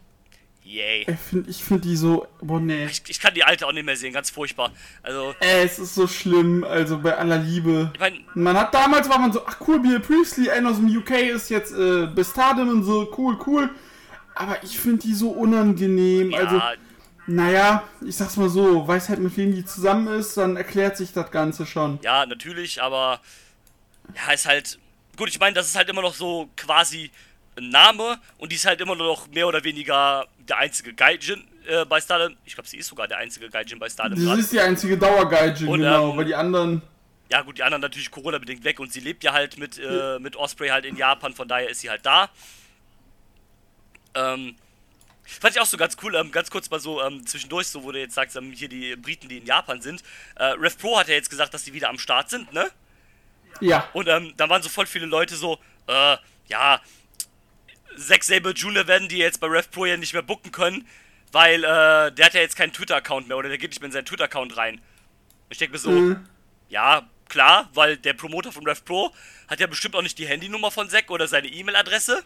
Yay. 0.76 1.06
Ich 1.08 1.20
finde 1.20 1.54
find 1.54 1.86
die 1.86 1.96
so, 1.96 2.28
boah, 2.42 2.60
nee. 2.60 2.86
Ich, 2.86 3.02
ich 3.08 3.20
kann 3.20 3.34
die 3.34 3.46
alte 3.46 3.66
auch 3.66 3.72
nicht 3.72 3.86
mehr 3.86 3.96
sehen, 3.96 4.12
ganz 4.12 4.30
furchtbar. 4.30 4.72
Also, 5.04 5.34
Äh, 5.40 5.64
es 5.64 5.80
ist 5.80 5.96
so 5.96 6.06
schlimm, 6.06 6.66
also 6.66 7.00
bei 7.00 7.16
aller 7.16 7.38
Liebe. 7.38 7.92
ich 7.94 8.00
meine, 8.00 8.20
Man 8.34 8.58
hat 8.58 8.74
damals 8.74 9.10
war 9.10 9.20
man 9.20 9.32
so, 9.32 9.46
ach 9.46 9.58
cool, 9.68 9.80
Bia 9.80 10.00
Priestley, 10.00 10.50
einer 10.50 10.72
aus 10.72 10.78
dem 10.78 10.96
UK 10.98 11.12
ist 11.34 11.50
jetzt 11.50 11.72
äh, 11.72 12.08
Bestardin 12.08 12.68
und 12.68 12.84
so, 12.84 13.10
cool, 13.18 13.38
cool. 13.48 13.70
Aber 14.36 14.62
ich 14.64 14.78
finde 14.78 15.04
die 15.04 15.14
so 15.14 15.30
unangenehm. 15.30 16.34
Also, 16.34 16.58
ja, 16.58 16.74
naja, 17.28 17.84
ich 18.06 18.18
sag's 18.18 18.36
mal 18.36 18.50
so, 18.50 18.86
weiß 18.86 19.08
halt 19.08 19.20
mit 19.20 19.36
wem 19.38 19.56
die 19.56 19.64
zusammen 19.64 20.08
ist, 20.20 20.36
dann 20.36 20.58
erklärt 20.58 20.98
sich 20.98 21.14
das 21.14 21.32
Ganze 21.32 21.66
schon. 21.66 22.00
Ja, 22.04 22.26
natürlich, 22.26 22.82
aber 22.82 23.22
ja, 24.14 24.34
ist 24.34 24.46
halt. 24.46 24.78
Gut, 25.16 25.30
ich 25.30 25.40
meine, 25.40 25.54
das 25.54 25.68
ist 25.68 25.78
halt 25.78 25.88
immer 25.88 26.02
noch 26.02 26.14
so 26.14 26.50
quasi 26.58 27.10
ein 27.58 27.70
Name 27.70 28.20
und 28.38 28.52
die 28.52 28.58
ist 28.58 28.66
halt 28.66 28.82
immer 28.82 28.96
noch 28.96 29.30
mehr 29.30 29.48
oder 29.48 29.64
weniger 29.64 30.28
der 30.48 30.58
einzige 30.58 30.94
Gaijin 30.94 31.48
äh, 31.68 31.86
bei 31.86 32.00
Stardom. 32.00 32.36
Ich 32.46 32.54
glaube, 32.54 32.68
sie 32.70 32.78
ist 32.78 32.88
sogar 32.88 33.08
der 33.08 33.18
einzige 33.18 33.50
Gaijin 33.50 33.80
bei 33.80 33.90
Stardom. 33.90 34.18
Das 34.18 34.26
gerade. 34.26 34.42
ist 34.42 34.52
die 34.52 34.60
einzige 34.60 34.98
Dauergeige, 34.98 35.68
Und, 35.68 35.80
genau, 35.80 36.12
ähm, 36.12 36.18
weil 36.18 36.26
die 36.26 36.36
anderen. 36.36 36.82
Ja, 37.32 37.42
gut, 37.42 37.58
die 37.58 37.64
anderen 37.64 37.82
natürlich 37.82 38.12
Corona-bedingt 38.12 38.64
weg 38.64 38.80
und 38.80 38.94
sie 38.94 39.00
lebt 39.00 39.24
ja 39.24 39.34
halt 39.34 39.58
mit, 39.58 39.80
äh, 39.80 40.20
mit 40.20 40.36
Osprey 40.36 40.70
halt 40.70 40.86
in 40.86 40.96
Japan, 40.96 41.34
von 41.34 41.48
daher 41.48 41.70
ist 41.70 41.82
sie 41.82 41.90
halt 41.90 42.06
da. 42.06 42.30
Ähm, 44.14 44.56
Fand 45.28 45.56
ich 45.56 45.62
auch 45.62 45.66
so 45.66 45.76
ganz 45.76 45.98
cool, 46.04 46.14
ähm, 46.16 46.32
ganz 46.32 46.52
kurz 46.52 46.70
mal 46.70 46.80
so 46.80 47.02
ähm, 47.02 47.26
zwischendurch, 47.26 47.68
so 47.68 47.84
wo 47.84 47.92
du 47.92 48.00
jetzt 48.00 48.14
sagst, 48.14 48.36
ähm, 48.36 48.52
hier 48.52 48.70
die 48.70 48.96
Briten, 48.96 49.28
die 49.28 49.40
in 49.40 49.46
Japan 49.46 49.82
sind. 49.82 50.04
Äh, 50.36 50.46
Rev 50.46 50.78
Pro 50.78 51.00
hat 51.00 51.08
ja 51.08 51.16
jetzt 51.16 51.32
gesagt, 51.32 51.54
dass 51.54 51.64
die 51.64 51.74
wieder 51.74 51.90
am 51.90 51.98
Start 51.98 52.30
sind, 52.30 52.54
ne? 52.54 52.70
Ja. 53.60 53.90
Und 53.94 54.08
ähm, 54.08 54.34
da 54.38 54.48
waren 54.50 54.62
so 54.62 54.70
voll 54.70 54.86
viele 54.86 55.08
Leute 55.08 55.36
so, 55.36 55.58
äh, 55.88 56.18
ja, 56.48 56.80
Zack 57.98 58.24
Saber 58.24 58.52
Jr. 58.52 58.88
werden 58.88 59.08
die 59.10 59.18
jetzt 59.18 59.40
bei 59.40 59.48
Rev 59.48 59.68
Pro 59.72 59.86
ja 59.86 59.98
nicht 59.98 60.14
mehr 60.14 60.22
booken 60.22 60.52
können, 60.52 60.88
weil 61.32 61.64
äh, 61.64 62.12
der 62.12 62.26
hat 62.26 62.34
ja 62.34 62.42
jetzt 62.42 62.56
keinen 62.56 62.74
Twitter-Account 62.74 63.28
mehr 63.28 63.38
oder 63.38 63.50
der 63.50 63.58
geht 63.58 63.72
nicht 63.72 63.80
mehr 63.82 63.88
in 63.88 63.92
seinen 63.94 64.06
Twitter-Account 64.06 64.58
rein. 64.58 64.82
Ich 65.50 65.58
denke 65.58 65.74
mir 65.74 65.80
so, 65.80 65.92
Mhm. 65.92 66.26
ja, 66.70 67.08
klar, 67.30 67.70
weil 67.74 67.98
der 67.98 68.14
Promoter 68.14 68.52
von 68.52 68.66
Rev 68.68 68.82
Pro 68.86 69.12
hat 69.48 69.60
ja 69.60 69.68
bestimmt 69.68 69.96
auch 69.96 70.02
nicht 70.02 70.18
die 70.18 70.28
Handynummer 70.28 70.72
von 70.72 70.90
Zack 70.90 71.10
oder 71.12 71.28
seine 71.28 71.48
E-Mail-Adresse. 71.48 72.24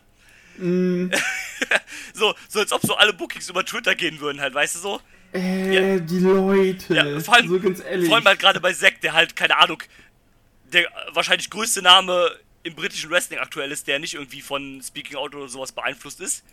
Mhm. 0.58 1.12
so, 2.14 2.34
so 2.48 2.60
als 2.60 2.72
ob 2.72 2.82
so 2.82 2.96
alle 2.96 3.14
Bookings 3.14 3.50
über 3.50 3.66
Twitter 3.66 3.96
gehen 3.96 4.20
würden, 4.20 4.42
halt, 4.42 4.54
weißt 4.54 4.76
du 4.76 4.80
so? 4.80 5.02
Äh, 5.34 5.96
Ja. 5.96 6.00
die 6.00 6.20
Leute. 6.20 6.94
Ja, 6.96 7.20
vor 7.20 7.36
allem, 7.36 7.48
so 7.48 7.60
ganz 7.60 7.80
ehrlich. 7.82 8.08
vor 8.08 8.18
allem 8.18 8.26
halt 8.26 8.40
gerade 8.40 8.60
bei 8.60 8.74
Zack, 8.74 9.02
der 9.02 9.14
halt, 9.14 9.36
keine 9.36 9.58
Ahnung, 9.58 9.82
der 10.74 10.88
wahrscheinlich 11.14 11.50
größte 11.50 11.82
Name 11.82 12.32
im 12.64 12.76
britischen 12.76 13.10
Wrestling 13.10 13.40
aktuell 13.40 13.72
ist, 13.72 13.88
der 13.88 14.00
nicht 14.00 14.16
irgendwie 14.16 14.42
von 14.42 14.82
Speaking 14.84 15.18
Out 15.18 15.34
oder 15.36 15.48
sowas 15.48 15.72
beeinflusst 15.72 16.20
ist. 16.20 16.44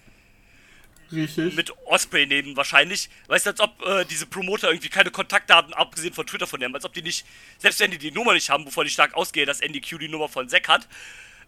Richtig. 1.12 1.54
Mit 1.54 1.72
Osprey 1.86 2.26
neben 2.26 2.56
wahrscheinlich. 2.56 3.08
Weißt 3.28 3.46
du, 3.46 3.50
als 3.50 3.60
ob 3.60 3.80
äh, 3.86 4.04
diese 4.06 4.26
Promoter 4.26 4.68
irgendwie 4.70 4.88
keine 4.88 5.10
Kontaktdaten, 5.12 5.72
abgesehen 5.72 6.12
von 6.14 6.26
Twitter 6.26 6.46
von 6.48 6.58
dem, 6.58 6.74
als 6.74 6.84
ob 6.84 6.92
die 6.94 7.02
nicht, 7.02 7.24
selbst 7.58 7.78
wenn 7.80 7.92
die 7.92 7.98
die 7.98 8.10
Nummer 8.10 8.32
nicht 8.32 8.50
haben, 8.50 8.66
wovon 8.66 8.86
ich 8.86 8.92
stark 8.92 9.14
ausgehe, 9.14 9.46
dass 9.46 9.60
NDQ 9.60 9.98
die 10.00 10.08
Nummer 10.08 10.28
von 10.28 10.48
Zack 10.48 10.66
hat, 10.68 10.88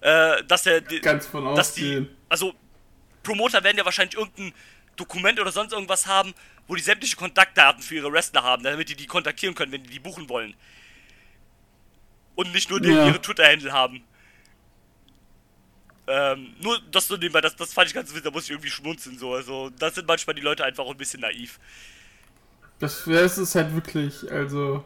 äh, 0.01 0.45
dass 0.45 0.63
der, 0.63 0.81
die, 0.81 1.01
Ganz 1.01 1.27
von 1.27 1.57
dass 1.57 1.75
die, 1.75 1.83
ausgehen. 1.83 2.09
also 2.29 2.55
Promoter 3.25 3.65
werden 3.65 3.77
ja 3.79 3.85
wahrscheinlich 3.85 4.17
irgendein 4.17 4.55
Dokument 4.97 5.41
oder 5.41 5.51
sonst 5.51 5.73
irgendwas 5.73 6.07
haben, 6.07 6.35
wo 6.69 6.77
die 6.77 6.83
sämtliche 6.83 7.17
Kontaktdaten 7.17 7.83
für 7.83 7.97
ihre 7.97 8.13
Wrestler 8.13 8.45
haben, 8.45 8.63
damit 8.63 8.89
die 8.89 8.95
die 8.97 9.07
kontaktieren 9.07 9.55
können, 9.57 9.73
wenn 9.73 9.83
die 9.83 9.91
die 9.91 9.99
buchen 9.99 10.29
wollen. 10.29 10.55
Und 12.37 12.53
nicht 12.53 12.71
nur 12.71 12.81
die, 12.81 12.91
Ja. 12.91 13.07
ihre 13.09 13.21
Twitter-Handle 13.21 13.73
haben. 13.73 14.05
Ähm, 16.09 16.55
nur 16.61 16.81
das 16.91 17.07
so 17.07 17.17
nebenbei, 17.17 17.41
das, 17.41 17.55
das 17.57 17.75
fand 17.75 17.89
ich 17.89 17.95
ganz 17.95 18.11
witzig, 18.11 18.25
da 18.25 18.31
muss 18.31 18.45
ich 18.45 18.51
irgendwie 18.51 18.71
schmunzeln 18.71 19.19
so. 19.19 19.35
Also, 19.35 19.71
das 19.79 19.95
sind 19.95 20.07
manchmal 20.09 20.35
die 20.35 20.43
Leute 20.43 20.65
einfach 20.65 20.85
auch 20.85 20.93
ein 20.93 20.97
bisschen 20.97 21.21
naiv. 21.21 21.59
Das, 22.79 23.05
das 23.05 23.39
ist 23.39 23.55
halt 23.55 23.75
wirklich, 23.75 24.31
also. 24.31 24.85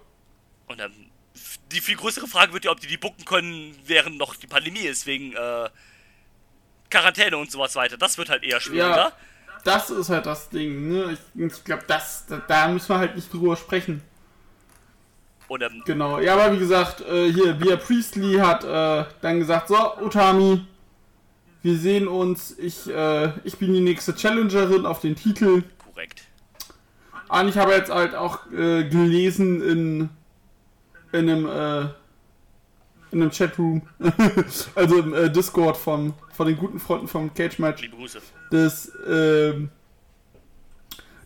Und 0.66 0.80
f- 0.80 1.58
die 1.70 1.80
viel 1.80 1.96
größere 1.96 2.26
Frage 2.26 2.52
wird 2.52 2.64
ja, 2.64 2.70
ob 2.70 2.80
die 2.80 2.86
die 2.86 2.96
bucken 2.96 3.24
können, 3.24 3.78
während 3.84 4.18
noch 4.18 4.34
die 4.34 4.46
Pandemie 4.46 4.80
ist, 4.80 5.06
wegen 5.06 5.34
äh, 5.34 5.68
Quarantäne 6.90 7.36
und 7.36 7.50
sowas 7.50 7.76
weiter. 7.76 7.96
Das 7.96 8.18
wird 8.18 8.28
halt 8.28 8.42
eher 8.42 8.60
schwieriger. 8.60 8.96
Ja, 8.96 9.12
das 9.64 9.90
ist 9.90 10.08
halt 10.08 10.26
das 10.26 10.48
Ding, 10.48 10.88
ne? 10.88 11.12
Ich, 11.12 11.40
ich 11.40 11.64
glaube, 11.64 11.84
das, 11.86 12.26
da, 12.26 12.38
da 12.38 12.68
müssen 12.68 12.88
wir 12.88 12.98
halt 12.98 13.14
nicht 13.14 13.32
drüber 13.32 13.56
sprechen. 13.56 14.02
Und 15.48 15.62
ähm, 15.62 15.82
Genau. 15.84 16.18
Ja, 16.18 16.34
aber 16.34 16.52
wie 16.54 16.58
gesagt, 16.58 17.00
äh, 17.02 17.30
hier, 17.32 17.52
Bia 17.52 17.76
Priestley 17.76 18.38
hat 18.38 18.64
äh, 18.64 19.04
dann 19.20 19.38
gesagt, 19.38 19.68
so, 19.68 19.98
Utami, 20.00 20.64
wir 21.62 21.78
sehen 21.78 22.08
uns. 22.08 22.56
Ich, 22.58 22.88
äh, 22.88 23.32
ich 23.44 23.58
bin 23.58 23.72
die 23.72 23.80
nächste 23.80 24.14
Challengerin 24.14 24.86
auf 24.86 25.00
den 25.00 25.16
Titel. 25.16 25.62
korrekt. 25.84 26.22
Und 27.28 27.48
ich 27.48 27.56
habe 27.56 27.72
jetzt 27.72 27.90
halt 27.90 28.14
auch 28.14 28.40
äh, 28.52 28.84
gelesen 28.84 29.62
in, 29.62 30.10
in 31.12 31.30
einem, 31.30 31.46
äh, 31.46 31.80
in 33.10 33.22
einem 33.22 33.30
Chatroom, 33.30 33.82
also 34.74 34.98
im 34.98 35.14
äh, 35.14 35.30
Discord 35.30 35.76
von, 35.76 36.12
von 36.32 36.46
den 36.46 36.56
guten 36.58 36.78
Freunden 36.78 37.08
vom 37.08 37.32
Cage 37.32 37.58
Match, 37.58 37.88
dass, 38.50 38.92
ähm, 39.08 39.70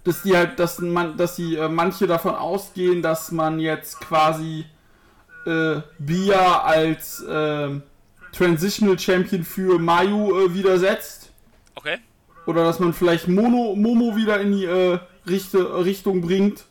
dass 0.04 0.22
die 0.22 0.36
halt, 0.36 0.60
dass 0.60 0.78
man, 0.78 1.16
dass 1.16 1.36
die 1.36 1.56
äh, 1.56 1.68
manche 1.68 2.06
davon 2.06 2.36
ausgehen, 2.36 3.02
dass 3.02 3.32
man 3.32 3.58
jetzt 3.58 4.00
quasi 4.00 4.64
äh, 5.44 5.80
Bia 5.98 6.62
als 6.62 7.24
ähm, 7.28 7.82
Transitional 8.36 8.98
Champion 8.98 9.44
für 9.44 9.78
Mayu 9.78 10.38
äh, 10.38 10.54
wieder 10.54 10.78
setzt. 10.78 11.32
Okay. 11.74 11.98
Oder 12.46 12.64
dass 12.64 12.78
man 12.78 12.92
vielleicht 12.92 13.28
Mono, 13.28 13.74
Momo 13.74 14.16
wieder 14.16 14.40
in 14.40 14.52
die 14.52 14.64
äh, 14.64 14.98
Richte, 15.26 15.84
Richtung 15.84 16.20
bringt. 16.20 16.64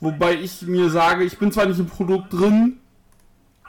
Wobei 0.00 0.34
ich 0.34 0.62
mir 0.62 0.90
sage, 0.90 1.24
ich 1.24 1.38
bin 1.38 1.52
zwar 1.52 1.66
nicht 1.66 1.78
im 1.78 1.86
Produkt 1.86 2.32
drin, 2.32 2.80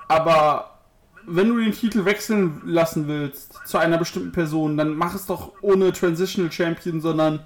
aber 0.07 0.79
wenn 1.25 1.49
du 1.49 1.59
den 1.59 1.73
Titel 1.73 2.05
wechseln 2.05 2.61
lassen 2.65 3.07
willst 3.07 3.59
zu 3.65 3.77
einer 3.77 3.97
bestimmten 3.97 4.31
Person, 4.31 4.77
dann 4.77 4.95
mach 4.95 5.13
es 5.15 5.25
doch 5.25 5.53
ohne 5.61 5.93
Transitional 5.93 6.51
Champion, 6.51 7.01
sondern 7.01 7.45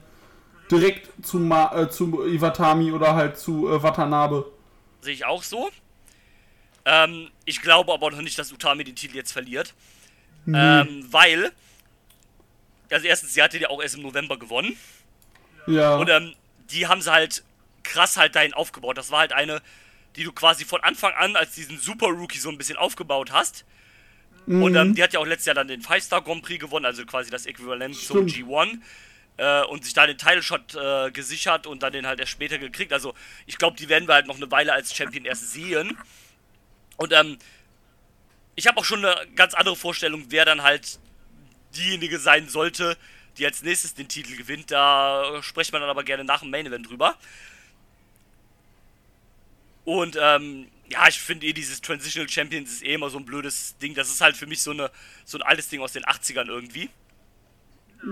direkt 0.71 1.25
zu, 1.25 1.39
Ma 1.39 1.73
äh, 1.75 1.89
zu 1.89 2.25
Iwatami 2.25 2.91
oder 2.91 3.15
halt 3.15 3.37
zu 3.37 3.69
äh, 3.69 3.81
Watanabe. 3.83 4.51
Sehe 5.01 5.13
ich 5.13 5.25
auch 5.25 5.43
so. 5.43 5.69
Ähm, 6.89 7.29
ich 7.43 7.61
glaube 7.61 7.91
aber 7.91 8.11
noch 8.11 8.21
nicht, 8.21 8.39
dass 8.39 8.51
Utami 8.53 8.85
den 8.85 8.95
Titel 8.95 9.17
jetzt 9.17 9.33
verliert. 9.33 9.73
Ähm, 10.47 11.05
weil. 11.11 11.51
Also 12.89 13.05
erstens, 13.05 13.33
sie 13.33 13.43
hatte 13.43 13.57
ja 13.57 13.69
auch 13.69 13.81
erst 13.81 13.95
im 13.95 14.03
November 14.03 14.39
gewonnen. 14.39 14.77
Ja. 15.67 15.97
Und 15.97 16.09
ähm, 16.09 16.33
die 16.71 16.87
haben 16.87 17.01
sie 17.01 17.11
halt 17.11 17.43
krass 17.83 18.15
halt 18.15 18.35
dahin 18.35 18.53
aufgebaut. 18.53 18.97
Das 18.97 19.11
war 19.11 19.19
halt 19.19 19.33
eine, 19.33 19.61
die 20.15 20.23
du 20.23 20.31
quasi 20.31 20.63
von 20.63 20.81
Anfang 20.81 21.13
an 21.13 21.35
als 21.35 21.55
diesen 21.55 21.77
Super 21.77 22.07
Rookie 22.07 22.39
so 22.39 22.49
ein 22.49 22.57
bisschen 22.57 22.77
aufgebaut 22.77 23.33
hast. 23.33 23.65
Und 24.45 24.75
ähm, 24.75 24.95
die 24.95 25.03
hat 25.03 25.11
ja 25.11 25.19
auch 25.19 25.25
letztes 25.25 25.47
Jahr 25.47 25.55
dann 25.55 25.67
den 25.67 25.81
Five-Star 25.81 26.21
Grand 26.21 26.41
Prix 26.41 26.61
gewonnen, 26.61 26.85
also 26.85 27.05
quasi 27.05 27.29
das 27.29 27.45
Äquivalent 27.45 27.95
zum 27.95 28.29
Stimmt. 28.29 28.49
G1. 28.49 28.79
Äh, 29.35 29.65
und 29.65 29.83
sich 29.83 29.93
da 29.93 30.07
den 30.07 30.17
Title 30.17 30.41
Shot 30.41 30.73
äh, 30.73 31.11
gesichert 31.11 31.67
und 31.67 31.83
dann 31.83 31.91
den 31.91 32.07
halt 32.07 32.21
erst 32.21 32.31
später 32.31 32.57
gekriegt. 32.57 32.93
Also 32.93 33.13
ich 33.45 33.57
glaube, 33.57 33.75
die 33.75 33.89
werden 33.89 34.07
wir 34.07 34.15
halt 34.15 34.25
noch 34.25 34.37
eine 34.37 34.49
Weile 34.49 34.71
als 34.71 34.95
Champion 34.95 35.25
erst 35.25 35.51
sehen. 35.51 35.97
Und 36.97 37.13
ähm, 37.13 37.37
ich 38.55 38.67
habe 38.67 38.79
auch 38.79 38.85
schon 38.85 39.05
eine 39.05 39.15
ganz 39.35 39.53
andere 39.53 39.75
Vorstellung, 39.75 40.25
wer 40.29 40.45
dann 40.45 40.63
halt 40.63 40.99
diejenige 41.75 42.19
sein 42.19 42.49
sollte, 42.49 42.97
die 43.37 43.45
als 43.45 43.61
nächstes 43.61 43.93
den 43.93 44.07
Titel 44.07 44.35
gewinnt. 44.35 44.71
Da 44.71 45.41
spricht 45.41 45.71
man 45.71 45.81
dann 45.81 45.89
aber 45.89 46.03
gerne 46.03 46.23
nach 46.23 46.39
dem 46.41 46.49
Main 46.49 46.65
Event 46.65 46.89
drüber. 46.89 47.15
Und 49.85 50.17
ähm, 50.19 50.67
ja, 50.89 51.07
ich 51.07 51.19
finde 51.19 51.45
eh 51.45 51.53
dieses 51.53 51.81
Transitional 51.81 52.29
Champions 52.29 52.71
ist 52.73 52.83
eh 52.83 52.95
immer 52.95 53.09
so 53.09 53.17
ein 53.19 53.25
blödes 53.25 53.77
Ding. 53.77 53.93
Das 53.93 54.09
ist 54.09 54.21
halt 54.21 54.35
für 54.35 54.47
mich 54.47 54.61
so, 54.61 54.71
eine, 54.71 54.91
so 55.23 55.37
ein 55.37 55.43
altes 55.43 55.69
Ding 55.69 55.81
aus 55.81 55.93
den 55.93 56.03
80ern 56.03 56.47
irgendwie. 56.47 56.89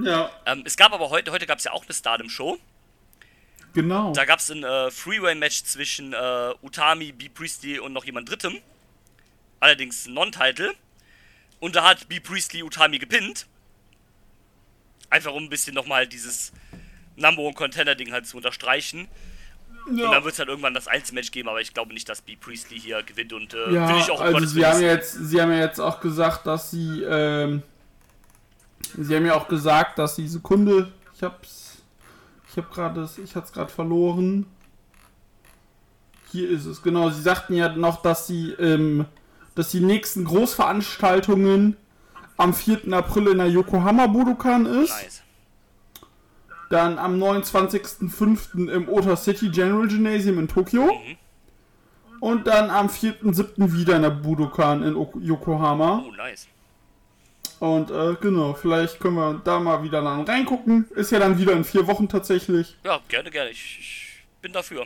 ja, 0.03 0.29
Ähm, 0.45 0.63
es 0.65 0.77
gab 0.77 0.93
aber 0.93 1.09
heute, 1.09 1.31
heute 1.31 1.45
gab 1.47 1.57
es 1.57 1.63
ja 1.65 1.71
auch 1.71 1.83
eine 1.86 1.93
Stardom-Show. 1.93 2.59
genau. 3.73 4.13
Da 4.13 4.25
gab 4.25 4.39
es 4.39 4.49
ein 4.51 4.63
äh, 4.63 4.91
Freeway-Match 4.91 5.63
zwischen 5.63 6.13
äh, 6.13 6.53
Utami, 6.61 7.11
B. 7.11 7.29
Priestley 7.29 7.79
und 7.79 7.93
noch 7.93 8.05
jemand 8.05 8.29
Drittem. 8.29 8.61
Allerdings 9.66 10.05
Non-Title. 10.05 10.76
Und 11.59 11.76
da 11.76 11.89
hat 11.89 12.07
B. 12.07 12.20
Priestley 12.20 12.61
Utami 12.61 12.99
gepinnt. 12.99 13.47
Einfach 15.09 15.34
um 15.34 15.45
ein 15.45 15.49
bisschen 15.49 15.74
nochmal 15.74 16.05
dieses 16.05 16.53
Number 17.16 17.41
One 17.41 17.55
Contender-Ding 17.55 18.11
halt 18.11 18.28
zu 18.28 18.38
unterstreichen. 18.38 19.07
Und 19.88 19.97
ja. 19.97 20.11
dann 20.11 20.24
wird 20.24 20.34
es 20.34 20.39
halt 20.39 20.49
irgendwann 20.49 20.76
das 20.76 20.88
Einzelmatch 20.88 21.32
geben, 21.32 21.49
aber 21.49 21.61
ich 21.61 21.74
glaube 21.74 21.95
nicht, 21.95 22.07
dass 22.07 22.22
B. 22.22 22.36
Priestley 22.36 22.80
hier 22.80 23.01
gewinnt 23.01 23.34
und 23.34 23.55
äh, 23.55 23.74
Ja, 23.74 23.89
will 23.89 23.97
ich 23.97 24.11
auch 24.11 24.22
also 24.22 24.45
sie 24.45 24.63
haben, 24.63 24.82
jetzt, 24.84 25.13
sie 25.13 25.41
haben 25.41 25.51
ja 25.51 25.61
jetzt 25.61 25.80
auch 25.80 25.99
gesagt, 25.99 26.45
dass 26.45 26.70
sie, 26.70 27.01
ähm, 27.01 27.63
sie 28.95 29.16
haben 29.16 29.26
ja 29.26 29.34
auch 29.34 29.47
gesagt, 29.47 29.97
dass 29.97 30.13
die 30.16 30.28
Sekunde, 30.28 30.91
ich 31.16 31.24
hab's, 31.24 31.82
ich 32.51 32.57
hab 32.57 32.72
gerade, 32.72 33.09
ich 33.24 33.36
hat's 33.36 33.51
gerade 33.51 33.72
verloren. 33.72 34.45
Hier 36.32 36.51
ist 36.51 36.66
es, 36.66 36.84
genau, 36.84 37.09
sie 37.09 37.24
sagten 37.24 37.55
ja 37.55 37.70
noch, 37.70 38.03
dass 38.03 38.28
sie, 38.28 38.51
ähm, 38.59 39.07
dass 39.56 39.70
die 39.72 39.80
nächsten 39.80 40.26
Großveranstaltungen 40.26 41.78
am 42.38 42.53
4. 42.53 42.91
April 42.93 43.28
in 43.28 43.38
der 43.38 43.47
Yokohama 43.47 44.08
Budokan 44.08 44.66
ist. 44.66 44.89
Nice. 45.01 45.22
Dann 46.70 46.97
am 46.97 47.22
29.05. 47.22 48.70
im 48.70 48.89
Ota 48.89 49.16
City 49.16 49.49
General 49.49 49.88
Gymnasium 49.88 50.39
in 50.39 50.47
Tokio. 50.47 50.86
Mhm. 50.86 51.18
Und 52.20 52.47
dann 52.47 52.70
am 52.70 52.88
4.07. 52.88 53.74
wieder 53.74 53.95
in 53.97 54.01
der 54.01 54.10
Budokan 54.10 54.84
in 54.84 54.95
Ok- 54.95 55.18
Yokohama. 55.22 56.03
Oh, 56.08 56.12
nice. 56.16 56.47
Und 57.60 57.91
äh, 57.91 58.16
genau, 58.20 58.53
vielleicht 58.53 58.99
können 58.99 59.16
wir 59.16 59.41
da 59.43 59.60
mal 59.60 59.84
wieder 59.84 60.01
dann 60.01 60.22
reingucken. 60.22 60.89
Ist 60.95 61.12
ja 61.12 61.20
dann 61.20 61.38
wieder 61.38 61.53
in 61.53 61.64
vier 61.64 61.88
Wochen 61.88 62.10
tatsächlich. 62.10 62.76
Ja, 62.84 62.99
gerne, 63.08 63.30
gerne. 63.32 63.51
Ich, 63.51 63.78
ich 63.80 64.24
bin 64.41 64.51
dafür. 64.51 64.86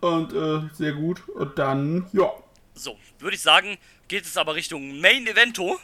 Und 0.00 0.32
äh, 0.32 0.62
sehr 0.72 0.92
gut. 0.94 1.28
Und 1.28 1.58
dann, 1.58 2.06
ja, 2.12 2.30
So, 2.74 2.98
würde 3.18 3.36
ich 3.36 3.42
sagen, 3.42 3.76
geht 4.08 4.24
es 4.24 4.36
aber 4.36 4.54
Richtung 4.54 5.00
Main 5.00 5.26
Evento. 5.26 5.78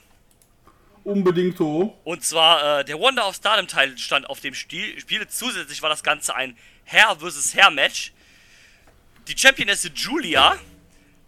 unbedingt 1.05 1.57
so. 1.59 1.97
Und 2.05 2.23
zwar 2.25 2.81
äh, 2.81 2.85
der 2.85 2.99
Wonder 2.99 3.29
of 3.29 3.37
Stardom 3.37 3.67
Title 3.69 3.97
stand 3.99 4.29
auf 4.29 4.41
dem 4.41 4.55
Stil 4.55 4.99
Spiel. 5.01 5.27
Zusätzlich 5.29 5.83
war 5.83 5.91
das 5.91 6.03
Ganze 6.03 6.35
ein 6.35 6.57
Herr 6.85 7.17
vs. 7.17 7.55
Herr 7.55 7.71
Match. 7.71 8.13
Die 9.29 9.37
Championess 9.37 9.89
Julia 9.95 10.57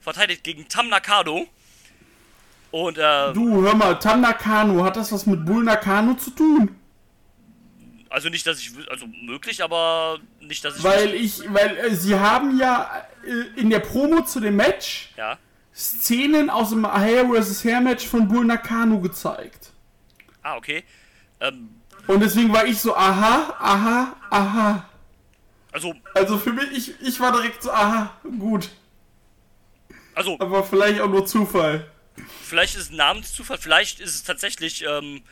verteidigt 0.00 0.44
gegen 0.44 0.68
Tam 0.68 0.88
Nakano. 0.88 1.46
Und 2.70 2.98
äh, 2.98 3.32
Du, 3.32 3.62
hör 3.62 3.74
mal, 3.74 3.94
Tam 3.98 4.20
Nakano, 4.20 4.84
hat 4.84 4.96
das 4.96 5.10
was 5.12 5.26
mit 5.26 5.44
Bull 5.44 5.64
Nakano 5.64 6.14
zu 6.14 6.30
tun? 6.30 6.74
Also 8.10 8.30
nicht, 8.30 8.46
dass 8.46 8.58
ich, 8.60 8.72
also 8.90 9.06
möglich, 9.06 9.62
aber 9.62 10.18
nicht, 10.40 10.64
dass 10.64 10.78
ich. 10.78 10.84
Weil 10.84 11.14
ich, 11.14 11.40
weil 11.52 11.76
äh, 11.76 11.94
sie 11.94 12.18
haben 12.18 12.58
ja 12.58 13.06
äh, 13.24 13.60
in 13.60 13.68
der 13.70 13.80
Promo 13.80 14.22
zu 14.24 14.40
dem 14.40 14.56
Match 14.56 15.10
ja. 15.16 15.38
Szenen 15.78 16.50
aus 16.50 16.70
dem 16.70 16.84
Hair 16.90 17.26
vs. 17.28 17.62
Hair 17.64 17.80
Match 17.80 18.06
von 18.06 18.26
Bull 18.26 18.44
Nakano 18.44 18.98
gezeigt. 19.00 19.72
Ah, 20.42 20.56
okay. 20.56 20.82
Ähm, 21.40 21.68
Und 22.08 22.20
deswegen 22.20 22.52
war 22.52 22.66
ich 22.66 22.78
so, 22.80 22.96
aha, 22.96 23.54
aha, 23.60 24.16
aha. 24.30 24.88
also, 25.70 25.94
Also 26.14 26.36
für 26.38 26.52
mich, 26.52 26.70
ich, 26.72 27.00
ich 27.00 27.20
war 27.20 27.30
direkt 27.32 27.62
so, 27.62 27.70
aha, 27.70 28.12
gut. 28.40 28.70
also, 30.14 30.36
Aber 30.40 30.64
vielleicht 30.64 31.00
auch 31.00 31.08
nur 31.08 31.24
Zufall. 31.26 31.88
vielleicht 32.42 32.74
ist 32.74 32.82
es 32.82 32.90
Namenszufall, 32.90 33.58
vielleicht 33.58 34.00
ist 34.00 34.14
es 34.16 34.24
tatsächlich 34.24 34.82
ähm, 34.84 35.22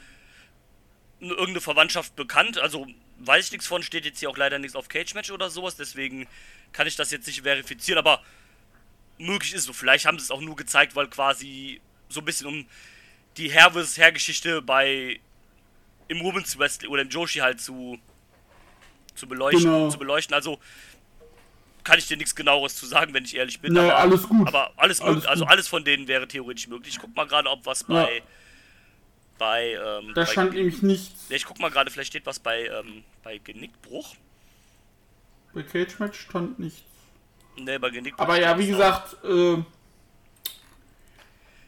irgendeine 1.21 1.61
Verwandtschaft 1.61 2.15
bekannt. 2.15 2.59
Also 2.59 2.87
weiß 3.19 3.47
ich 3.47 3.53
nichts 3.53 3.67
von, 3.67 3.83
steht 3.83 4.05
jetzt 4.05 4.21
hier 4.21 4.31
auch 4.31 4.37
leider 4.37 4.61
nichts 4.61 4.77
auf 4.77 4.89
Cage 4.89 5.15
Match 5.15 5.31
oder 5.33 5.51
sowas, 5.51 5.75
deswegen 5.77 6.29
kann 6.73 6.87
ich 6.87 6.95
das 6.95 7.11
jetzt 7.11 7.27
nicht 7.27 7.43
verifizieren, 7.43 7.99
aber 7.99 8.21
möglich 9.19 9.55
ist 9.55 9.65
so. 9.65 9.73
Vielleicht 9.73 10.07
haben 10.07 10.19
sie 10.19 10.25
es 10.25 10.31
auch 10.31 10.41
nur 10.41 10.57
gezeigt, 10.57 10.95
weil 10.97 11.07
quasi 11.09 11.81
so 12.09 12.21
ein 12.21 12.25
bisschen 12.25 12.47
um 12.47 12.67
die 13.37 13.53
Hair 13.53 13.73
vs. 13.73 13.99
Hair 13.99 14.13
Geschichte 14.13 14.63
bei 14.63 15.21
im 16.09 16.21
Women's 16.23 16.59
Wrestling 16.59 16.91
oder 16.91 17.03
im 17.03 17.09
Joshi 17.09 17.41
halt 17.41 17.61
zu 17.61 17.99
zu 19.15 19.27
beleuchten, 19.27 19.63
Genau. 19.65 19.89
zu 19.91 19.99
beleuchten. 19.99 20.35
Also 20.35 20.59
kann 21.85 21.99
ich 21.99 22.07
dir 22.07 22.17
nichts 22.17 22.35
genaueres 22.35 22.75
zu 22.77 22.85
sagen, 22.87 23.15
wenn 23.15 23.25
ich 23.25 23.35
ehrlich 23.37 23.61
bin. 23.61 23.73
Nee, 23.73 23.79
aber, 23.81 23.97
alles 23.99 24.25
gut. 24.29 24.47
Aber 24.49 24.73
alles, 24.77 25.01
Alles 25.01 25.25
also 25.25 25.45
gut. 25.45 25.53
alles 25.53 25.69
von 25.69 25.85
denen 25.85 26.07
wäre 26.09 26.27
theoretisch 26.29 26.69
möglich. 26.69 26.95
Ich 26.95 27.01
guck 27.01 27.15
mal 27.17 27.27
gerade, 27.27 27.49
ob 27.49 27.65
was 27.65 27.85
bei 27.85 28.17
Ja. 28.19 28.23
bei 29.39 29.73
ähm, 29.73 30.13
Da 30.15 30.25
bei, 30.25 30.27
stand 30.27 30.53
nämlich 30.55 30.83
nichts. 30.83 31.29
ja, 31.29 31.37
ich 31.37 31.45
guck 31.45 31.59
mal 31.61 31.71
gerade, 31.71 31.91
vielleicht 31.91 32.09
steht 32.09 32.27
was 32.27 32.39
bei 32.39 32.67
ähm, 32.67 33.05
bei 33.23 33.39
Genickbruch. 33.39 34.15
Bei 35.55 35.63
Cage 35.63 35.99
Match 35.99 36.21
stand 36.21 36.59
nichts. 36.59 36.83
Ne, 37.59 37.81
bei 37.81 37.91
Genickbruch. 37.91 38.23
Aber 38.23 38.39
ja, 38.39 38.59
wie 38.59 38.67
gesagt, 38.67 39.17
äh, 39.25 39.57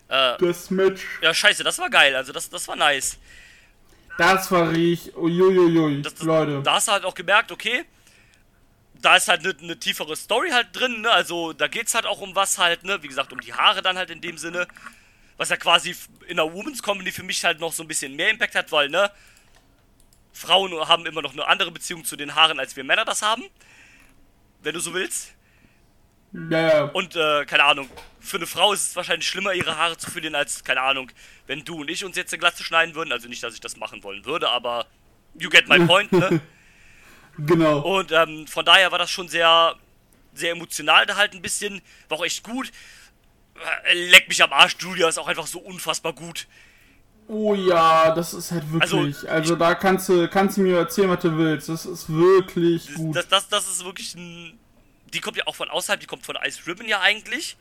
Äh, 0.09 0.39
das 0.39 0.71
Match, 0.71 1.03
ja, 1.21 1.35
scheiße, 1.35 1.63
das 1.63 1.79
war 1.79 1.91
geil. 1.91 2.17
Also 2.17 2.33
das, 2.33 2.49
das 2.49 2.67
war 2.67 2.77
nice. 2.77 3.19
das 4.17 4.51
war 4.51 4.71
richtig. 4.71 5.15
Uiuiui, 5.17 6.03
Das, 6.03 6.15
das, 6.15 6.23
Leute. 6.25 6.63
Da 6.63 6.75
hast 6.75 6.89
du 6.89 6.93
halt 6.93 7.05
auch 7.05 7.15
gemerkt, 7.15 7.53
okay, 7.53 7.85
da 9.01 9.17
ist 9.17 9.29
halt 9.29 9.45
eine 9.45 9.55
ne 9.61 9.79
tiefere 9.79 10.17
Story 10.17 10.51
halt 10.51 10.69
drin, 10.73 11.03
ne? 11.03 11.11
Also 11.11 11.53
da 11.53 11.69
geht's 11.69 11.95
halt 11.95 12.07
auch 12.07 12.21
um 12.21 12.35
was 12.35 12.59
halt, 12.59 12.85
ne? 12.85 13.03
Wie 13.03 13.09
gesagt, 13.09 13.33
um 13.33 13.41
die 13.41 13.53
Haare 13.53 13.83
dann 13.83 13.99
halt 13.99 14.11
in 14.11 14.21
dem 14.21 14.39
Sinne. 14.39 14.67
Was 15.37 15.51
ja 15.51 15.57
quasi 15.57 15.95
in 16.27 16.37
der 16.37 16.53
Women's 16.53 16.83
Comedy 16.83 17.13
für 17.13 17.23
mich 17.23 17.45
halt 17.45 17.61
noch 17.61 17.73
so 17.73 17.85
ein 17.85 17.89
bisschen 17.89 18.17
mehr 18.17 18.31
Impact 18.31 18.55
hat, 18.55 18.73
weil, 18.73 18.89
ne? 18.89 19.11
Frauen 20.33 20.73
haben 20.89 21.05
immer 21.07 21.23
noch 21.23 21.33
eine 21.33 21.47
andere 21.47 21.71
Beziehung 21.71 22.05
zu 22.05 22.17
den 22.17 22.35
Haaren, 22.35 22.59
als 22.59 22.77
wir 22.77 22.85
Männer 22.85 23.05
das 23.05 23.23
haben. 23.23 23.45
Wenn 24.63 24.75
du 24.75 24.81
so 24.81 24.95
willst. 24.95 25.35
Ja, 26.33 26.61
ja. 26.61 26.85
Und, 26.85 27.17
äh, 27.17 27.45
keine 27.47 27.65
Ahnung, 27.65 27.89
für 28.21 28.37
eine 28.37 28.47
Frau 28.47 28.73
ist 28.73 28.89
es 28.89 28.97
wahrscheinlich 28.97 29.27
schlimmer, 29.27 29.55
ihre 29.55 29.77
Haare 29.77 29.97
zu 29.97 30.11
verlieren, 30.11 30.35
als, 30.35 30.63
keine 30.63 30.83
Ahnung, 30.83 31.11
wenn 31.47 31.65
du 31.65 31.81
und 31.81 31.91
ich 31.91 32.05
uns 32.05 32.17
jetzt 32.17 32.33
eine 32.33 32.41
Glatze 32.41 32.65
schneiden 32.65 32.95
würden. 32.95 33.13
Also 33.13 33.29
nicht, 33.29 33.43
dass 33.43 33.55
ich 33.55 33.61
das 33.61 33.77
machen 33.77 34.03
wollen 34.03 34.25
würde, 34.25 34.49
aber 34.51 34.87
you 35.39 35.49
get 35.49 35.69
my 35.69 35.79
point, 35.87 36.13
ne? 36.13 36.41
Genau. 37.39 37.79
Und 37.81 38.11
ähm, 38.11 38.49
von 38.49 38.65
daher 38.65 38.91
war 38.91 38.99
das 38.99 39.11
schon 39.11 39.29
sehr, 39.29 39.77
sehr 40.35 40.53
emotional 40.53 41.07
da 41.07 41.17
halt 41.17 41.35
ein 41.35 41.43
bisschen. 41.43 41.81
War 42.09 42.19
auch 42.19 42.25
echt 42.25 42.43
gut. 42.43 42.73
Äh, 43.85 44.11
Leck 44.11 44.29
mich 44.29 44.43
am 44.43 44.53
Arsch, 44.53 44.77
Julia 44.81 45.09
ist 45.09 45.19
auch 45.19 45.29
einfach 45.29 45.47
so 45.47 45.61
unfassbar 45.61 46.13
gut. 46.13 46.49
Oh 47.29 47.55
ja, 47.55 48.13
das 48.15 48.33
ist 48.33 48.51
halt 48.51 48.73
wirklich. 48.73 49.31
Also, 49.31 49.55
da 49.55 49.75
kannst 49.75 50.09
du, 50.09 50.29
kannst 50.29 50.57
du 50.57 50.63
mir 50.63 50.79
erzählen, 50.79 51.11
was 51.11 51.21
du 51.21 51.37
willst. 51.37 51.69
Das 51.69 51.85
ist 51.85 52.09
wirklich 52.09 52.95
gut. 52.95 53.15
Das, 53.15 53.29
das, 53.29 53.49
das 53.49 53.69
ist 53.69 53.85
wirklich 53.85 54.15
ein. 54.15 54.59
Die 55.11 55.21
kommt 55.21 55.37
ja 55.37 55.47
auch 55.47 55.55
von 55.57 55.69
außerhalb, 55.71 56.01
die 56.01 56.07
kommt 56.07 56.25
von 56.27 56.37
Ice 56.47 56.67
Ribbon 56.67 56.87
ja 56.89 57.01
eigentlich. 57.01 57.57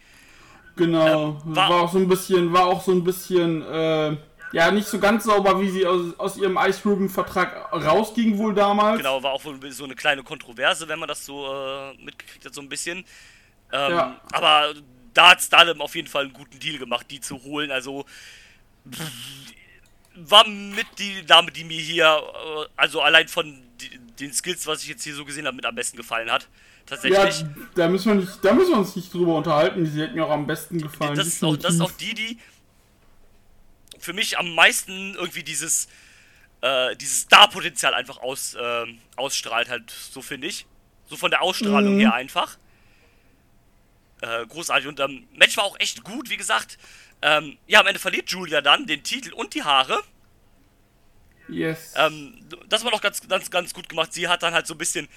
genau. 0.76 1.40
ähm, 1.46 1.56
war, 1.56 1.70
war- 1.70 1.82
auch 1.82 1.92
so 1.92 1.98
ein 2.00 2.08
bisschen, 2.08 2.52
war 2.54 2.66
auch 2.68 2.84
so 2.84 2.92
ein 2.92 3.04
bisschen, 3.04 3.62
äh, 3.64 4.18
ja, 4.54 4.72
nicht 4.72 4.88
so 4.88 4.98
ganz 5.00 5.26
sauber, 5.26 5.60
wie 5.60 5.70
sie 5.70 5.86
aus, 5.86 6.18
aus 6.20 6.38
ihrem 6.38 6.58
Ice 6.58 6.82
Ribbon 6.90 7.10
Vertrag 7.10 7.72
rausging 7.74 8.38
wohl 8.38 8.54
damals. 8.54 8.98
Genau, 8.98 9.22
war 9.22 9.32
auch 9.34 9.44
wohl 9.44 9.72
so 9.72 9.84
eine 9.84 9.96
kleine 9.96 10.24
Kontroverse, 10.24 10.88
wenn 10.88 11.00
man 11.00 11.08
das 11.10 11.26
so 11.26 11.46
äh, 11.54 11.94
mitgekriegt 12.04 12.46
hat, 12.46 12.54
so 12.54 12.62
ein 12.62 12.70
bisschen. 12.70 13.00
Ähm, 13.74 13.92
Ja. 13.92 14.22
Aber 14.32 14.74
da 15.14 15.32
hat 15.32 15.42
Stardom 15.42 15.82
auf 15.82 15.96
jeden 15.96 16.08
Fall 16.08 16.26
einen 16.26 16.34
guten 16.34 16.60
Deal 16.60 16.78
gemacht, 16.78 17.08
die 17.10 17.20
zu 17.20 17.44
holen. 17.44 17.72
Also 17.72 18.06
war 20.16 20.48
mit 20.48 20.88
die 20.98 21.26
Dame, 21.26 21.52
die 21.52 21.64
mir 21.64 21.80
hier, 21.80 22.06
äh, 22.06 22.66
also 22.76 23.02
allein 23.02 23.28
von 23.28 23.60
den 24.20 24.34
Skills, 24.34 24.66
was 24.66 24.82
ich 24.84 24.90
jetzt 24.90 25.04
hier 25.04 25.14
so 25.14 25.26
gesehen 25.26 25.46
habe, 25.46 25.56
mit 25.56 25.66
am 25.66 25.76
besten 25.76 25.98
gefallen 25.98 26.32
hat. 26.32 26.48
Ja, 26.90 26.96
Tatsächlich. 26.96 27.46
da 27.76 27.88
müssen 27.90 28.06
wir 28.14 28.16
nicht, 28.26 28.46
da 28.46 28.54
müssen 28.54 28.70
wir 28.72 28.78
uns 28.78 28.96
nicht 28.96 29.14
drüber 29.14 29.36
unterhalten. 29.36 29.86
Sie 29.86 30.02
hat 30.02 30.16
mir 30.16 30.26
auch 30.26 30.32
am 30.32 30.48
besten 30.48 30.82
gefallen. 30.82 31.16
das, 31.16 31.28
ist 31.28 31.44
auch, 31.44 31.58
das 31.58 31.74
ist 31.76 31.82
auch 31.82 31.92
die, 31.92 32.14
die 32.14 32.38
für 34.00 34.14
mich 34.14 34.38
am 34.38 34.56
meisten 34.56 35.16
irgendwie 35.16 35.44
dieses, 35.44 35.88
äh, 36.62 36.96
dieses 36.96 37.22
Star-Potenzial 37.22 37.94
einfach 37.94 38.20
aus, 38.20 38.56
ähm, 38.60 39.00
ausstrahlt, 39.18 39.70
halt, 39.70 39.92
so 39.92 40.22
finde 40.22 40.48
ich. 40.48 40.66
So 41.08 41.18
von 41.18 41.30
der 41.32 41.42
Ausstrahlung 41.42 41.96
Mhm. 41.96 42.00
her 42.00 42.14
einfach. 42.14 42.58
Äh, 44.22 44.46
großartig. 44.48 44.88
Und 44.88 45.00
ähm, 45.02 45.28
Match 45.36 45.58
war 45.58 45.66
auch 45.66 45.80
echt 45.80 46.04
gut, 46.04 46.30
wie 46.30 46.38
gesagt. 46.38 46.78
Ähm, 47.22 47.58
ja, 47.68 47.82
am 47.82 47.88
Ende 47.88 48.00
verliert 48.00 48.30
Julia 48.30 48.62
dann 48.62 48.86
den 48.86 49.04
Titel 49.04 49.34
und 49.34 49.54
die 49.56 49.64
Haare. 49.64 50.02
Yes. 51.50 51.94
Ähm, 51.96 52.34
das 52.68 52.84
war 52.84 52.92
doch 52.92 53.02
ganz, 53.02 53.26
ganz, 53.28 53.50
ganz 53.52 53.74
gut 53.74 53.90
gemacht. 53.90 54.14
Sie 54.14 54.28
hat 54.28 54.44
dann 54.44 54.54
halt 54.54 54.68
so 54.68 54.74
ein 54.74 54.78
bisschen 54.78 55.08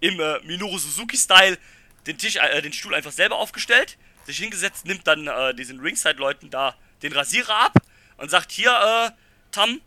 im 0.00 0.18
äh, 0.20 0.40
Minoru 0.40 0.78
Suzuki-Style 0.78 1.58
den 2.06 2.18
Tisch, 2.18 2.36
äh, 2.36 2.62
den 2.62 2.72
Stuhl 2.72 2.94
einfach 2.94 3.12
selber 3.12 3.36
aufgestellt, 3.36 3.96
sich 4.26 4.38
hingesetzt, 4.38 4.86
nimmt 4.86 5.06
dann 5.06 5.26
äh, 5.26 5.54
diesen 5.54 5.80
Ringside-Leuten 5.80 6.50
da 6.50 6.74
den 7.02 7.12
Rasierer 7.12 7.56
ab 7.56 7.74
und 8.16 8.30
sagt: 8.30 8.52
Hier, 8.52 8.70
äh, 8.70 9.10
Tam, 9.52 9.80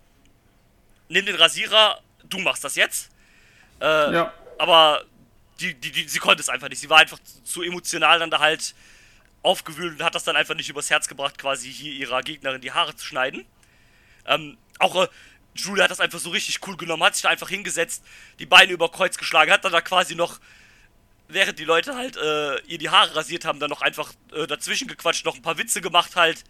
nimm 1.10 1.26
den 1.26 1.36
Rasierer, 1.36 2.02
du 2.26 2.40
machst 2.40 2.64
das 2.64 2.76
jetzt. 2.76 3.10
Äh, 3.82 4.14
ja. 4.14 4.34
aber 4.58 5.06
die, 5.60 5.74
die, 5.74 5.92
die, 5.92 6.08
sie 6.08 6.20
konnte 6.20 6.42
es 6.42 6.50
einfach 6.50 6.70
nicht. 6.70 6.80
Sie 6.80 6.90
war 6.90 7.00
einfach 7.00 7.20
zu, 7.20 7.44
zu 7.44 7.62
emotional 7.64 8.20
dann 8.20 8.30
da 8.30 8.40
halt 8.40 8.76
aufgewühlt 9.42 10.00
und 10.00 10.04
hat 10.04 10.16
das 10.16 10.24
dann 10.24 10.36
einfach 10.36 10.56
nicht 10.56 10.70
übers 10.70 10.90
Herz 10.90 11.08
gebracht, 11.08 11.38
quasi 11.38 11.72
hier 11.72 11.94
ihrer 11.94 12.22
Gegnerin 12.22 12.62
die 12.62 12.72
Haare 12.72 12.96
zu 12.96 13.06
schneiden. 13.06 13.46
Ähm, 14.26 14.58
auch 14.80 15.04
äh, 15.04 15.08
Julia 15.56 15.84
hat 15.84 15.92
das 15.92 16.00
einfach 16.00 16.20
so 16.20 16.30
richtig 16.32 16.60
cool 16.68 16.78
genommen, 16.78 17.04
hat 17.04 17.16
sich 17.16 17.24
da 17.24 17.30
einfach 17.30 17.50
hingesetzt, 17.50 18.04
die 18.40 18.46
Beine 18.46 18.72
über 18.72 18.90
Kreuz 18.90 19.18
geschlagen, 19.18 19.52
hat 19.52 19.64
dann 19.64 19.72
da 19.72 19.82
quasi 19.82 20.16
noch, 20.16 20.40
während 21.28 21.60
die 21.60 21.66
Leute 21.66 21.96
halt 21.96 22.18
äh, 22.18 22.60
ihr 22.62 22.78
die 22.78 22.90
Haare 22.90 23.16
rasiert 23.16 23.46
haben, 23.46 23.60
dann 23.60 23.70
noch 23.70 23.82
einfach 23.82 24.14
äh, 24.34 24.48
dazwischen 24.48 24.88
gequatscht, 24.88 25.26
noch 25.26 25.36
ein 25.36 25.42
paar 25.42 25.58
Witze 25.58 25.82
gemacht 25.82 26.16
halt. 26.16 26.44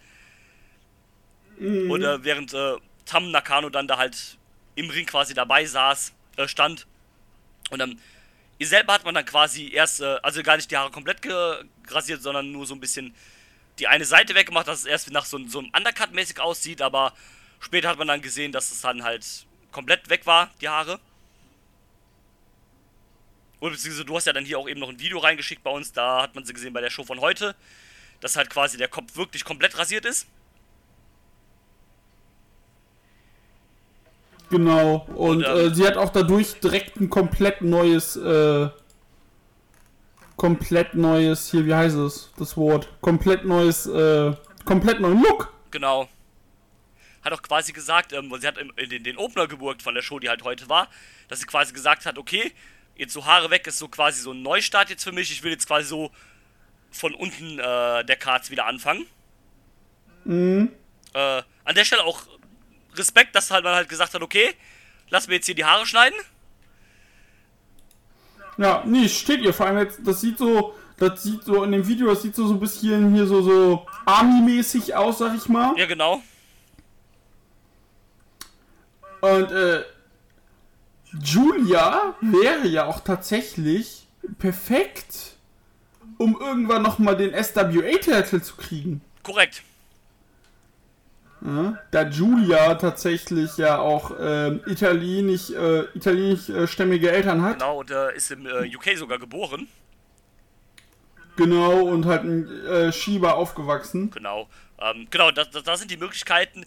Oder 1.88 2.24
während 2.24 2.52
äh, 2.52 2.76
Tam 3.04 3.30
Nakano 3.30 3.70
dann 3.70 3.86
da 3.86 3.96
halt 3.96 4.38
im 4.74 4.90
Ring 4.90 5.06
quasi 5.06 5.34
dabei 5.34 5.64
saß, 5.64 6.12
äh, 6.36 6.48
stand. 6.48 6.86
Und 7.70 7.78
dann, 7.78 8.00
ihr 8.58 8.66
selber 8.66 8.94
hat 8.94 9.04
man 9.04 9.14
dann 9.14 9.24
quasi 9.24 9.70
erst, 9.72 10.00
äh, 10.00 10.18
also 10.22 10.42
gar 10.42 10.56
nicht 10.56 10.70
die 10.70 10.76
Haare 10.76 10.90
komplett 10.90 11.20
rasiert, 11.88 12.22
sondern 12.22 12.50
nur 12.50 12.66
so 12.66 12.74
ein 12.74 12.80
bisschen 12.80 13.14
die 13.78 13.86
eine 13.86 14.04
Seite 14.04 14.34
weggemacht, 14.34 14.68
dass 14.68 14.80
es 14.80 14.86
erst 14.86 15.10
nach 15.10 15.24
so, 15.24 15.38
so 15.48 15.58
einem 15.58 15.70
Undercut-mäßig 15.76 16.40
aussieht, 16.40 16.80
aber 16.80 17.12
später 17.64 17.88
hat 17.88 17.98
man 17.98 18.08
dann 18.08 18.20
gesehen, 18.20 18.52
dass 18.52 18.70
es 18.70 18.80
dann 18.82 19.02
halt 19.02 19.46
komplett 19.72 20.08
weg 20.08 20.26
war, 20.26 20.50
die 20.60 20.68
Haare. 20.68 21.00
Und 23.60 23.72
beziehungsweise 23.72 24.04
du 24.04 24.16
hast 24.16 24.26
ja 24.26 24.32
dann 24.32 24.44
hier 24.44 24.58
auch 24.58 24.68
eben 24.68 24.80
noch 24.80 24.90
ein 24.90 25.00
Video 25.00 25.18
reingeschickt 25.18 25.62
bei 25.64 25.70
uns, 25.70 25.92
da 25.92 26.22
hat 26.22 26.34
man 26.34 26.44
sie 26.44 26.52
gesehen 26.52 26.74
bei 26.74 26.80
der 26.80 26.90
Show 26.90 27.04
von 27.04 27.20
heute, 27.20 27.54
dass 28.20 28.36
halt 28.36 28.50
quasi 28.50 28.76
der 28.76 28.88
Kopf 28.88 29.16
wirklich 29.16 29.44
komplett 29.44 29.78
rasiert 29.78 30.04
ist. 30.04 30.26
Genau. 34.50 35.06
Und, 35.14 35.44
Und, 35.44 35.44
ähm, 35.44 35.56
äh, 35.56 35.74
sie 35.74 35.86
hat 35.86 35.96
auch 35.96 36.10
dadurch 36.10 36.60
direkt 36.60 37.00
ein 37.00 37.08
komplett 37.08 37.62
neues, 37.62 38.16
äh, 38.16 38.68
komplett 40.36 40.94
neues, 40.94 41.50
hier, 41.50 41.64
wie 41.64 41.74
heißt 41.74 41.96
es, 41.96 42.30
das 42.36 42.56
Wort? 42.56 42.88
Komplett 43.00 43.44
neues, 43.44 43.86
äh, 43.86 44.32
komplett 44.64 45.00
neuen 45.00 45.22
Look. 45.22 45.52
Genau. 45.70 46.08
Hat 47.24 47.32
auch 47.32 47.42
quasi 47.42 47.72
gesagt, 47.72 48.12
ähm, 48.12 48.30
weil 48.30 48.40
sie 48.40 48.46
hat 48.46 48.58
in 48.58 48.88
den, 48.90 49.02
den 49.02 49.16
Opener 49.16 49.46
geworkt 49.46 49.82
von 49.82 49.94
der 49.94 50.02
Show, 50.02 50.18
die 50.18 50.28
halt 50.28 50.42
heute 50.42 50.68
war, 50.68 50.88
dass 51.28 51.40
sie 51.40 51.46
quasi 51.46 51.72
gesagt 51.72 52.04
hat, 52.06 52.18
okay, 52.18 52.52
jetzt 52.96 53.12
so 53.12 53.24
Haare 53.24 53.50
weg 53.50 53.66
ist 53.66 53.78
so 53.78 53.88
quasi 53.88 54.20
so 54.20 54.32
ein 54.32 54.42
Neustart 54.42 54.90
jetzt 54.90 55.04
für 55.04 55.12
mich. 55.12 55.30
Ich 55.30 55.42
will 55.42 55.52
jetzt 55.52 55.66
quasi 55.66 55.88
so 55.88 56.10
von 56.90 57.14
unten 57.14 57.58
äh, 57.58 58.04
der 58.04 58.16
Cards 58.16 58.50
wieder 58.50 58.66
anfangen. 58.66 59.06
Mhm. 60.24 60.70
Äh, 61.12 61.42
an 61.64 61.74
der 61.74 61.84
Stelle 61.84 62.04
auch 62.04 62.22
Respekt, 62.94 63.34
dass 63.34 63.50
halt 63.50 63.64
man 63.64 63.74
halt 63.74 63.88
gesagt 63.88 64.14
hat, 64.14 64.22
okay, 64.22 64.54
lass 65.10 65.26
mir 65.26 65.34
jetzt 65.34 65.46
hier 65.46 65.54
die 65.54 65.64
Haare 65.64 65.86
schneiden. 65.86 66.18
Ja, 68.56 68.82
nee, 68.86 69.08
steht 69.08 69.40
ihr. 69.40 69.52
Vor 69.52 69.66
allem 69.66 69.78
jetzt, 69.78 70.00
das 70.04 70.20
sieht 70.20 70.38
so, 70.38 70.74
das 70.96 71.22
sieht 71.22 71.42
so 71.42 71.64
in 71.64 71.72
dem 71.72 71.86
Video, 71.86 72.08
das 72.08 72.22
sieht 72.22 72.36
so, 72.36 72.46
so 72.46 72.54
ein 72.54 72.60
bisschen 72.60 73.12
hier 73.14 73.26
so, 73.26 73.42
so 73.42 73.86
Army-mäßig 74.06 74.94
aus, 74.94 75.18
sag 75.18 75.36
ich 75.36 75.48
mal. 75.48 75.76
Ja, 75.76 75.86
genau. 75.86 76.22
Und, 79.24 79.52
äh, 79.52 79.84
Julia 81.22 82.14
wäre 82.20 82.66
ja 82.66 82.86
auch 82.86 83.00
tatsächlich 83.00 84.06
perfekt, 84.38 85.36
um 86.18 86.36
irgendwann 86.40 86.82
nochmal 86.82 87.16
den 87.16 87.32
SWA-Titel 87.32 88.40
zu 88.40 88.56
kriegen. 88.56 89.00
Korrekt. 89.22 89.62
Ja, 91.40 91.78
da 91.90 92.08
Julia 92.08 92.74
tatsächlich 92.76 93.58
ja 93.58 93.78
auch 93.78 94.12
ähm, 94.18 94.62
italienisch, 94.66 95.50
äh, 95.50 95.82
italienischstämmige 95.94 97.12
Eltern 97.12 97.42
hat. 97.42 97.58
Genau, 97.58 97.80
und 97.80 97.90
äh, 97.90 98.16
ist 98.16 98.30
im 98.30 98.46
äh, 98.46 98.74
UK 98.74 98.96
sogar 98.96 99.18
geboren. 99.18 99.68
Genau, 101.36 101.82
und 101.82 102.06
hat 102.06 102.24
ein 102.24 102.48
äh, 102.66 102.92
Schieber 102.92 103.34
aufgewachsen. 103.34 104.10
Genau. 104.10 104.48
Ähm, 104.80 105.06
genau, 105.10 105.30
das, 105.30 105.50
das, 105.50 105.64
das 105.64 105.80
sind 105.80 105.90
die 105.90 105.96
Möglichkeiten. 105.96 106.64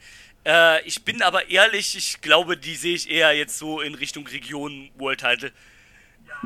Äh, 0.48 0.82
ich 0.84 1.04
bin 1.04 1.22
aber 1.22 1.50
ehrlich, 1.50 1.98
ich 1.98 2.22
glaube, 2.22 2.56
die 2.56 2.76
sehe 2.76 2.96
ich 2.96 3.12
eher 3.12 3.34
jetzt 3.34 3.58
so 3.58 3.82
in 3.82 3.96
Richtung 3.96 4.26
Region 4.28 4.90
World 4.96 5.20
Title. 5.20 5.52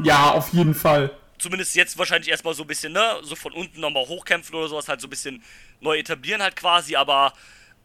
Ja, 0.04 0.32
auf 0.32 0.52
jeden 0.54 0.74
Fall. 0.74 1.16
Zumindest 1.38 1.76
jetzt 1.76 2.00
wahrscheinlich 2.00 2.32
erstmal 2.32 2.56
so 2.56 2.64
ein 2.64 2.68
bisschen, 2.68 2.94
ne, 2.94 3.20
so 3.22 3.36
von 3.36 3.52
unten 3.54 3.80
nochmal 3.80 4.08
hochkämpfen 4.08 4.56
oder 4.56 4.68
sowas, 4.68 4.88
halt 4.88 5.02
so 5.02 5.08
ein 5.08 5.12
bisschen 5.12 5.44
neu 5.82 6.00
etablieren 6.00 6.42
halt 6.42 6.56
quasi, 6.56 6.96
aber 6.96 7.34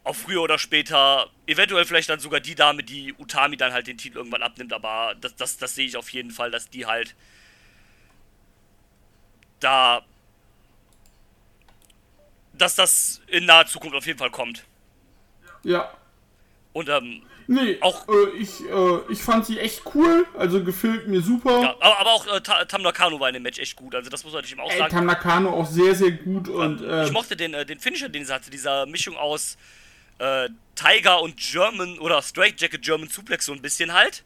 auch 0.03 0.15
früher 0.15 0.41
oder 0.41 0.57
später, 0.57 1.29
eventuell 1.45 1.85
vielleicht 1.85 2.09
dann 2.09 2.19
sogar 2.19 2.39
die 2.39 2.55
Dame, 2.55 2.81
die 2.81 3.13
Utami 3.13 3.57
dann 3.57 3.73
halt 3.73 3.85
den 3.85 3.97
Titel 3.97 4.17
irgendwann 4.17 4.41
abnimmt, 4.41 4.73
aber 4.73 5.15
das, 5.21 5.35
das, 5.35 5.57
das 5.57 5.75
sehe 5.75 5.85
ich 5.85 5.97
auf 5.97 6.09
jeden 6.09 6.31
Fall, 6.31 6.49
dass 6.49 6.69
die 6.69 6.87
halt 6.87 7.15
da 9.59 10.03
dass 12.53 12.73
das 12.73 13.21
in 13.27 13.45
naher 13.45 13.67
Zukunft 13.67 13.95
auf 13.95 14.07
jeden 14.07 14.17
Fall 14.17 14.31
kommt. 14.31 14.63
Ja. 15.63 15.91
Und 16.77 16.89
ähm, 16.89 17.21
Nee, 17.49 17.77
Auch- 17.79 18.05
äh, 18.09 18.37
ich, 18.37 18.59
äh, 18.69 18.99
ich 19.09 19.21
fand 19.23 19.45
sie 19.45 19.57
echt 19.57 19.81
cool, 19.95 20.25
also 20.37 20.61
gefällt 20.63 21.07
mir 21.07 21.21
super. 21.21 21.61
ja, 21.61 21.69
aber, 21.79 21.99
aber 22.01 22.11
auch 22.11 22.27
äh, 22.27 22.41
Ta- 22.41 22.65
Tam 22.65 22.81
Nakano 22.81 23.19
war 23.21 23.29
in 23.29 23.35
dem 23.35 23.43
Match 23.43 23.57
echt 23.57 23.77
gut, 23.77 23.95
also 23.95 24.09
das 24.09 24.23
muss 24.25 24.33
man 24.33 24.41
natürlich 24.41 24.61
auch 24.61 24.69
Ey, 24.69 24.77
sagen. 24.79 24.91
Tam 24.93 25.05
Nakano 25.05 25.49
auch 25.53 25.65
sehr, 25.65 25.95
sehr 25.95 26.11
gut 26.11 26.49
und 26.49 26.81
äh, 26.81 27.05
ich 27.05 27.11
mochte 27.13 27.37
den, 27.37 27.53
äh, 27.53 27.65
den 27.65 27.79
Finisher, 27.79 28.09
den 28.09 28.25
sie 28.25 28.33
hatte, 28.33 28.49
dieser 28.51 28.85
Mischung 28.85 29.15
aus 29.15 29.57
äh, 30.19 30.49
Tiger 30.75 31.21
und 31.21 31.37
German 31.37 31.97
oder 31.99 32.21
Straight 32.21 32.59
Jacket 32.59 32.81
German 32.81 33.07
Suplex 33.07 33.45
so 33.45 33.53
ein 33.53 33.61
bisschen 33.61 33.93
halt. 33.93 34.23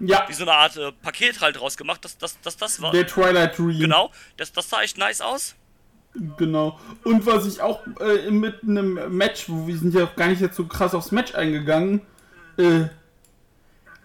ja, 0.00 0.24
Wie 0.28 0.32
so 0.34 0.42
eine 0.42 0.52
Art 0.54 0.76
äh, 0.76 0.90
Paket 0.90 1.40
halt 1.40 1.60
rausgemacht, 1.60 2.04
das, 2.04 2.18
das, 2.18 2.40
das, 2.42 2.56
das 2.56 2.82
war. 2.82 2.90
der 2.90 3.06
Twilight 3.06 3.56
Dream. 3.56 3.78
Genau, 3.78 4.10
das, 4.36 4.52
das 4.52 4.68
sah 4.68 4.82
echt 4.82 4.98
nice 4.98 5.20
aus. 5.20 5.54
Genau. 6.36 6.78
Und 7.04 7.26
was 7.26 7.46
ich 7.46 7.60
auch 7.60 7.80
äh, 8.00 8.30
mit 8.30 8.62
einem 8.62 9.16
Match, 9.16 9.48
wo 9.48 9.66
wir 9.66 9.76
sind 9.76 9.94
ja 9.94 10.04
auch 10.04 10.16
gar 10.16 10.28
nicht 10.28 10.40
jetzt 10.40 10.56
so 10.56 10.64
krass 10.66 10.94
aufs 10.94 11.12
Match 11.12 11.34
eingegangen, 11.34 12.00
äh, 12.56 12.84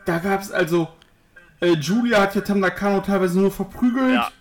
da 0.05 0.19
gab 0.19 0.41
es 0.41 0.51
also, 0.51 0.89
äh, 1.61 1.71
Julia 1.73 2.21
hat 2.21 2.35
ja 2.35 2.41
Tam 2.41 2.59
Nakano 2.59 2.99
teilweise 3.01 3.39
nur 3.39 3.51
verprügelt. 3.51 4.15
Ja. 4.15 4.31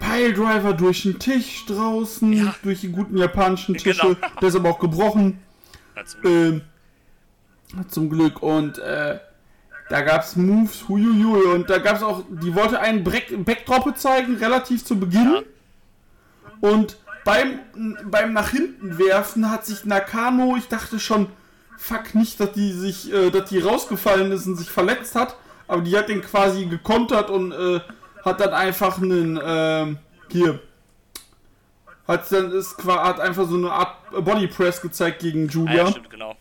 Piledriver 0.00 0.72
durch 0.72 1.02
den 1.02 1.18
Tisch 1.18 1.64
draußen, 1.66 2.32
Ja. 2.32 2.54
durch 2.62 2.80
die 2.80 2.90
guten 2.90 3.16
japanischen 3.16 3.76
Tische. 3.76 4.16
Genau. 4.16 4.28
Der 4.40 4.48
ist 4.48 4.56
aber 4.56 4.70
auch 4.70 4.78
gebrochen. 4.78 5.38
Ja, 5.96 6.04
zum 6.04 6.20
Glück. 6.22 6.32
Ähm, 6.32 6.60
zum 7.88 8.10
Glück. 8.10 8.42
Und 8.42 8.78
äh, 8.78 9.18
da 9.90 10.00
gab 10.00 10.22
es 10.22 10.34
Moves, 10.36 10.88
huiuiui. 10.88 11.54
Und 11.54 11.70
da 11.70 11.78
gab 11.78 11.96
es 11.96 12.02
auch, 12.02 12.24
die 12.28 12.54
wollte 12.54 12.80
einen 12.80 13.04
Backdroppe 13.04 13.94
zeigen, 13.94 14.36
relativ 14.36 14.84
zu 14.84 14.98
Beginn. 14.98 15.44
Und 16.64 16.96
beim, 17.26 17.60
beim 18.06 18.32
nach 18.32 18.48
hinten 18.48 18.96
werfen 18.98 19.50
hat 19.50 19.66
sich 19.66 19.84
Nakano, 19.84 20.56
ich 20.56 20.66
dachte 20.66 20.98
schon, 20.98 21.26
fuck 21.76 22.14
nicht, 22.14 22.40
dass 22.40 22.52
die 22.52 22.72
sich, 22.72 23.12
äh, 23.12 23.30
dass 23.30 23.50
die 23.50 23.58
rausgefallen 23.58 24.32
ist 24.32 24.46
und 24.46 24.56
sich 24.56 24.70
verletzt 24.70 25.14
hat. 25.14 25.36
Aber 25.68 25.82
die 25.82 25.94
hat 25.94 26.08
den 26.08 26.22
quasi 26.22 26.64
gekontert 26.64 27.28
und 27.28 27.52
äh, 27.52 27.80
hat 28.24 28.40
dann 28.40 28.54
einfach 28.54 28.96
einen, 28.96 29.38
ähm, 29.44 29.98
hier, 30.30 30.58
hat 32.08 32.32
dann 32.32 32.50
ist 32.52 32.82
hat 32.82 33.20
einfach 33.20 33.46
so 33.46 33.56
eine 33.56 33.70
Art 33.70 33.98
Body 34.24 34.46
Press 34.46 34.80
gezeigt 34.80 35.20
gegen 35.20 35.48
Julia 35.48 35.74
ja, 35.74 35.86
stimmt, 35.88 36.08
genau. 36.08 36.34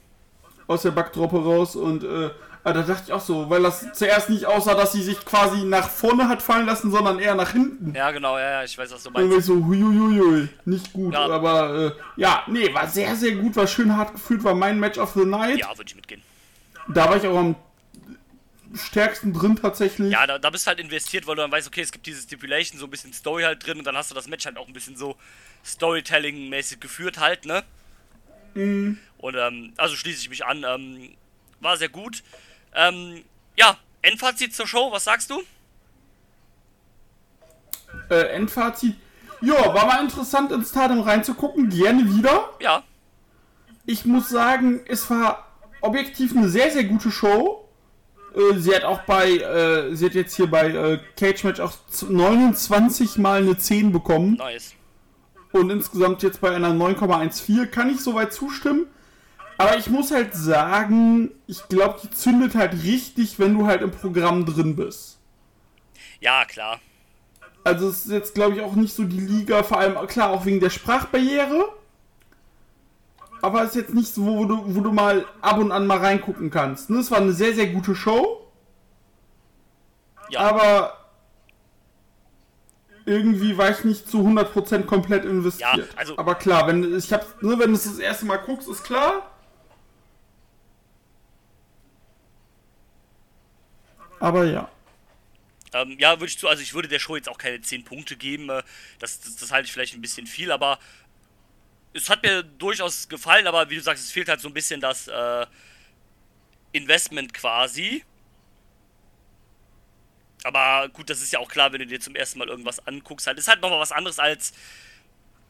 aus 0.68 0.84
der 0.84 0.92
Backdroppe 0.92 1.44
raus 1.44 1.76
und 1.76 2.06
äh, 2.06 2.30
ah, 2.64 2.74
da 2.74 2.82
dachte 2.82 3.04
ich 3.08 3.14
auch 3.14 3.22
so, 3.22 3.50
weil 3.50 3.62
das 3.64 3.92
zuerst 3.94 4.30
nicht 4.30 4.46
aussah, 4.46 4.74
dass 4.76 4.92
sie 4.94 5.02
sich 5.04 5.24
quasi 5.26 5.64
nach 5.64 5.90
vorne 5.90 6.28
hat 6.30 6.42
fallen 6.42 6.66
lassen, 6.66 6.92
sondern 6.92 7.20
eher 7.20 7.36
nach 7.36 7.52
hinten. 7.52 7.94
Ja, 7.96 8.12
genau, 8.12 8.38
ja, 8.38 8.52
ja, 8.52 8.64
ich 8.64 8.78
weiß, 8.78 8.92
was 8.92 9.04
du 9.04 9.10
Und 9.10 9.14
meinst. 9.16 9.38
ich 9.38 9.46
so, 9.46 9.56
huiuiui, 9.66 10.50
nicht 10.66 10.94
gut, 10.94 11.14
Ja. 11.14 11.28
aber 11.30 11.96
äh, 11.98 12.22
ja, 12.22 12.44
nee, 12.48 12.74
war 12.74 12.88
sehr, 12.88 13.16
sehr 13.16 13.36
gut, 13.36 13.56
war 13.56 13.68
schön 13.68 13.96
hart 13.96 14.14
gefühlt, 14.14 14.44
war 14.44 14.56
mein 14.56 14.80
Match 14.80 14.98
of 14.98 15.14
the 15.14 15.26
Night. 15.26 15.60
Ja, 15.60 15.70
würde 15.78 15.90
ich 15.90 15.96
mitgehen. 15.96 16.22
Da 16.88 17.10
war 17.10 17.18
ich 17.18 17.26
auch 17.28 17.38
am 17.38 17.56
stärksten 18.76 19.34
drin 19.34 19.56
tatsächlich. 19.56 20.12
Ja, 20.12 20.26
da, 20.26 20.40
da 20.40 20.50
bist 20.50 20.66
du 20.66 20.70
halt 20.70 20.80
investiert, 20.80 21.28
weil 21.28 21.36
du 21.36 21.42
dann 21.44 21.52
weißt, 21.52 21.68
okay, 21.68 21.82
es 21.82 21.92
gibt 21.92 22.06
diese 22.08 22.22
Stipulation, 22.24 22.80
so 22.80 22.88
ein 22.88 22.90
bisschen 22.90 23.14
Story 23.14 23.44
halt 23.44 23.66
drin 23.66 23.78
und 23.78 23.84
dann 23.86 23.96
hast 23.96 24.10
du 24.10 24.16
das 24.16 24.28
Match 24.28 24.46
halt 24.46 24.58
auch 24.58 24.68
ein 24.68 24.74
bisschen 24.74 24.96
so 24.98 25.16
Storytelling-mäßig 25.64 26.80
geführt 26.80 27.20
halt, 27.20 27.46
ne? 27.46 27.64
Und 28.56 29.36
ähm, 29.36 29.74
also 29.78 29.96
schließe 29.96 30.20
ich 30.22 30.30
mich 30.30 30.46
an. 30.46 30.64
Ähm, 30.68 31.12
war 31.60 31.78
sehr 31.78 31.90
gut. 31.90 32.24
Ähm, 32.76 33.24
ja, 33.56 33.78
Endfazit 34.02 34.56
zur 34.56 34.68
Show, 34.68 34.92
was 34.92 35.04
sagst 35.04 35.30
du? 35.30 35.42
Äh, 38.10 38.28
Endfazit. 38.36 38.96
Ja, 39.42 39.74
war 39.74 39.86
mal 39.86 40.02
interessant 40.02 40.52
ins 40.52 40.70
Stadion 40.70 41.02
reinzugucken, 41.02 41.70
gerne 41.70 42.06
wieder. 42.16 42.50
Ja, 42.62 42.84
Ich 43.86 44.06
muss 44.06 44.30
sagen, 44.30 44.82
es 44.88 45.10
war 45.10 45.48
objektiv 45.82 46.36
eine 46.36 46.48
sehr, 46.48 46.72
sehr 46.72 46.86
gute 46.86 47.12
Show. 47.12 47.68
Äh, 48.36 48.58
sie 48.58 48.74
hat 48.74 48.84
auch 48.86 49.02
bei, 49.02 49.32
äh, 49.38 49.94
sie 49.96 50.06
hat 50.06 50.14
jetzt 50.14 50.36
hier 50.36 50.48
bei 50.50 50.68
äh, 50.70 51.00
Cage 51.18 51.44
Match 51.44 51.60
auch 51.60 51.74
z- 51.90 52.10
29 52.10 53.18
mal 53.18 53.42
eine 53.42 53.58
10 53.58 53.92
bekommen. 53.92 54.36
nice. 54.38 54.74
Und 55.52 55.70
insgesamt 55.70 56.24
jetzt 56.24 56.42
bei 56.42 56.56
einer 56.56 56.72
9,14 56.72 57.68
kann 57.68 57.90
ich 57.92 58.00
soweit 58.02 58.34
zustimmen. 58.34 58.88
Aber 59.58 59.78
ich 59.78 59.90
muss 59.90 60.12
halt 60.12 60.34
sagen, 60.34 61.32
ich 61.48 61.68
glaube, 61.70 62.00
die 62.04 62.10
zündet 62.12 62.56
halt 62.56 62.74
richtig, 62.84 63.40
wenn 63.40 63.58
du 63.58 63.66
halt 63.68 63.82
im 63.82 63.92
Programm 63.92 64.46
drin 64.46 64.76
bist. 64.76 65.20
Ja, 66.20 66.46
klar. 66.46 66.80
Also 67.64 67.88
es 67.88 68.06
ist 68.06 68.12
jetzt, 68.12 68.34
glaube 68.36 68.56
ich, 68.56 68.62
auch 68.62 68.74
nicht 68.76 68.94
so 68.94 69.04
die 69.04 69.20
Liga, 69.20 69.64
vor 69.64 69.78
allem, 69.80 69.96
klar, 70.08 70.32
auch 70.32 70.46
wegen 70.46 70.60
der 70.60 70.70
Sprachbarriere. 70.70 71.70
Aber 73.42 73.62
es 73.64 73.70
ist 73.70 73.76
jetzt 73.76 73.94
nicht 73.94 74.14
so, 74.14 74.26
wo 74.26 74.46
du, 74.46 74.76
wo 74.76 74.82
du 74.82 74.92
mal 74.92 75.26
ab 75.42 75.58
und 75.58 75.72
an 75.72 75.86
mal 75.88 75.98
reingucken 75.98 76.50
kannst. 76.50 76.90
Ne? 76.90 77.00
Es 77.00 77.12
war 77.12 77.20
eine 77.20 77.34
sehr, 77.34 77.54
sehr 77.54 77.68
gute 77.68 77.96
Show, 77.96 78.40
Ja, 80.30 80.40
aber 80.42 80.98
irgendwie 83.06 83.58
war 83.58 83.70
ich 83.70 83.84
nicht 83.84 84.10
zu 84.10 84.20
100% 84.20 84.86
komplett 84.86 85.26
investiert. 85.26 85.70
Ja, 85.92 85.98
also- 85.98 86.18
aber 86.18 86.36
klar, 86.36 86.68
wenn 86.68 86.98
ich 86.98 87.12
hab's, 87.12 87.28
ne, 87.42 87.60
wenn 87.60 87.70
du 87.72 87.76
es 87.76 87.84
das 87.84 88.00
erste 88.00 88.26
Mal 88.26 88.38
guckst, 88.38 88.68
ist 88.70 88.84
klar. 88.84 89.30
Aber 94.24 94.46
ja. 94.46 94.70
ähm, 95.74 95.98
ja, 96.00 96.12
würde 96.12 96.28
ich 96.28 96.40
zu, 96.40 96.48
also 96.48 96.62
ich 96.62 96.74
würde 96.74 96.88
der 96.88 97.00
Show 97.00 97.18
jetzt 97.18 97.28
auch 97.28 97.38
keine 97.38 97.60
10 97.60 97.84
Punkte 97.84 98.16
geben. 98.16 98.50
Äh, 98.50 98.64
das, 99.00 99.20
das, 99.20 99.36
das 99.36 99.52
halte 99.52 99.66
ich 99.66 99.74
vielleicht 99.74 99.96
ein 99.96 100.02
bisschen 100.02 100.28
viel, 100.28 100.50
aber 100.50 100.80
es 101.92 102.10
hat 102.10 102.24
mir 102.24 102.42
durchaus 102.42 103.10
gefallen, 103.10 103.48
aber 103.48 103.70
wie 103.70 103.76
du 103.76 103.82
sagst, 103.82 104.02
es 104.02 104.14
fehlt 104.14 104.30
halt 104.30 104.40
so 104.40 104.48
ein 104.48 104.54
bisschen 104.54 104.80
das 104.80 105.10
äh, 105.10 105.46
Investment 106.72 107.34
quasi. 107.34 108.06
Aber 110.46 110.88
gut, 110.88 111.10
das 111.10 111.22
ist 111.22 111.34
ja 111.34 111.40
auch 111.40 111.50
klar, 111.50 111.74
wenn 111.74 111.80
du 111.80 111.88
dir 111.88 112.00
zum 112.00 112.16
ersten 112.16 112.40
Mal 112.40 112.48
irgendwas 112.48 112.88
anguckst. 112.88 113.28
Halt, 113.28 113.38
ist 113.38 113.50
halt 113.50 113.60
nochmal 113.60 113.82
was 113.82 113.92
anderes 113.92 114.20
als, 114.20 114.54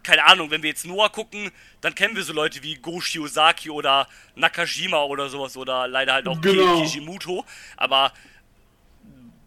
keine 0.01 0.25
Ahnung, 0.25 0.49
wenn 0.49 0.63
wir 0.63 0.71
jetzt 0.71 0.87
Noah 0.87 1.11
gucken, 1.11 1.51
dann 1.81 1.93
kennen 1.93 2.15
wir 2.15 2.23
so 2.23 2.33
Leute 2.33 2.63
wie 2.63 2.73
Go 2.73 3.01
Shiozaki 3.01 3.69
oder 3.69 4.07
Nakajima 4.33 5.03
oder 5.03 5.29
sowas 5.29 5.55
oder 5.57 5.87
leider 5.87 6.13
halt 6.13 6.27
auch 6.27 6.41
Genau. 6.41 6.79
Kei 6.79 6.81
Kishimuto. 6.81 7.45
Aber 7.77 8.11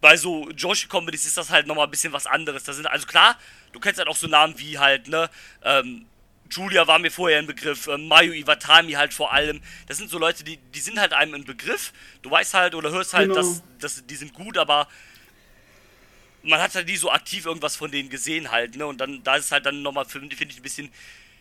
bei 0.01 0.15
so 0.17 0.49
Joshi 0.51 0.87
Comedies 0.87 1.25
ist 1.25 1.37
das 1.37 1.49
halt 1.49 1.67
nochmal 1.67 1.85
ein 1.85 1.91
bisschen 1.91 2.13
was 2.13 2.27
anderes. 2.27 2.63
Da 2.63 2.73
sind, 2.73 2.85
also 2.87 3.07
klar, 3.07 3.37
du 3.71 3.79
kennst 3.79 3.97
halt 3.99 4.07
auch 4.07 4.15
so 4.15 4.27
Namen 4.27 4.57
wie 4.59 4.77
halt, 4.77 5.07
ne, 5.07 5.29
ähm, 5.63 6.05
Julia 6.49 6.87
war 6.87 6.97
mir 6.99 7.11
vorher 7.11 7.39
ein 7.39 7.47
Begriff, 7.47 7.87
ähm, 7.87 8.07
Mayu 8.07 8.31
Iwatani 8.31 8.93
halt 8.93 9.13
vor 9.13 9.33
allem. 9.33 9.61
Das 9.87 9.97
sind 9.97 10.09
so 10.09 10.17
Leute, 10.17 10.43
die, 10.43 10.57
die 10.57 10.79
sind 10.79 10.99
halt 10.99 11.13
einem 11.13 11.33
ein 11.33 11.43
Begriff. 11.43 11.91
Du 12.21 12.31
weißt 12.31 12.53
halt 12.53 12.73
oder 12.75 12.89
hörst 12.91 13.13
halt, 13.13 13.29
Genau. 13.29 13.35
dass, 13.41 13.63
dass 13.79 14.05
die 14.05 14.15
sind 14.15 14.33
gut, 14.33 14.57
aber 14.57 14.87
man 16.43 16.61
hat 16.61 16.73
halt 16.75 16.87
nie 16.87 16.95
so 16.95 17.11
aktiv 17.11 17.45
irgendwas 17.45 17.75
von 17.75 17.91
denen 17.91 18.09
gesehen 18.09 18.49
halt, 18.51 18.77
ne? 18.77 18.85
Und 18.85 18.99
dann, 19.01 19.21
da 19.23 19.35
ist 19.35 19.45
es 19.45 19.51
halt 19.51 19.65
dann 19.65 19.81
nochmal, 19.81 20.05
finde 20.05 20.33
find 20.35 20.51
ich, 20.51 20.59
ein 20.59 20.63
bisschen 20.63 20.89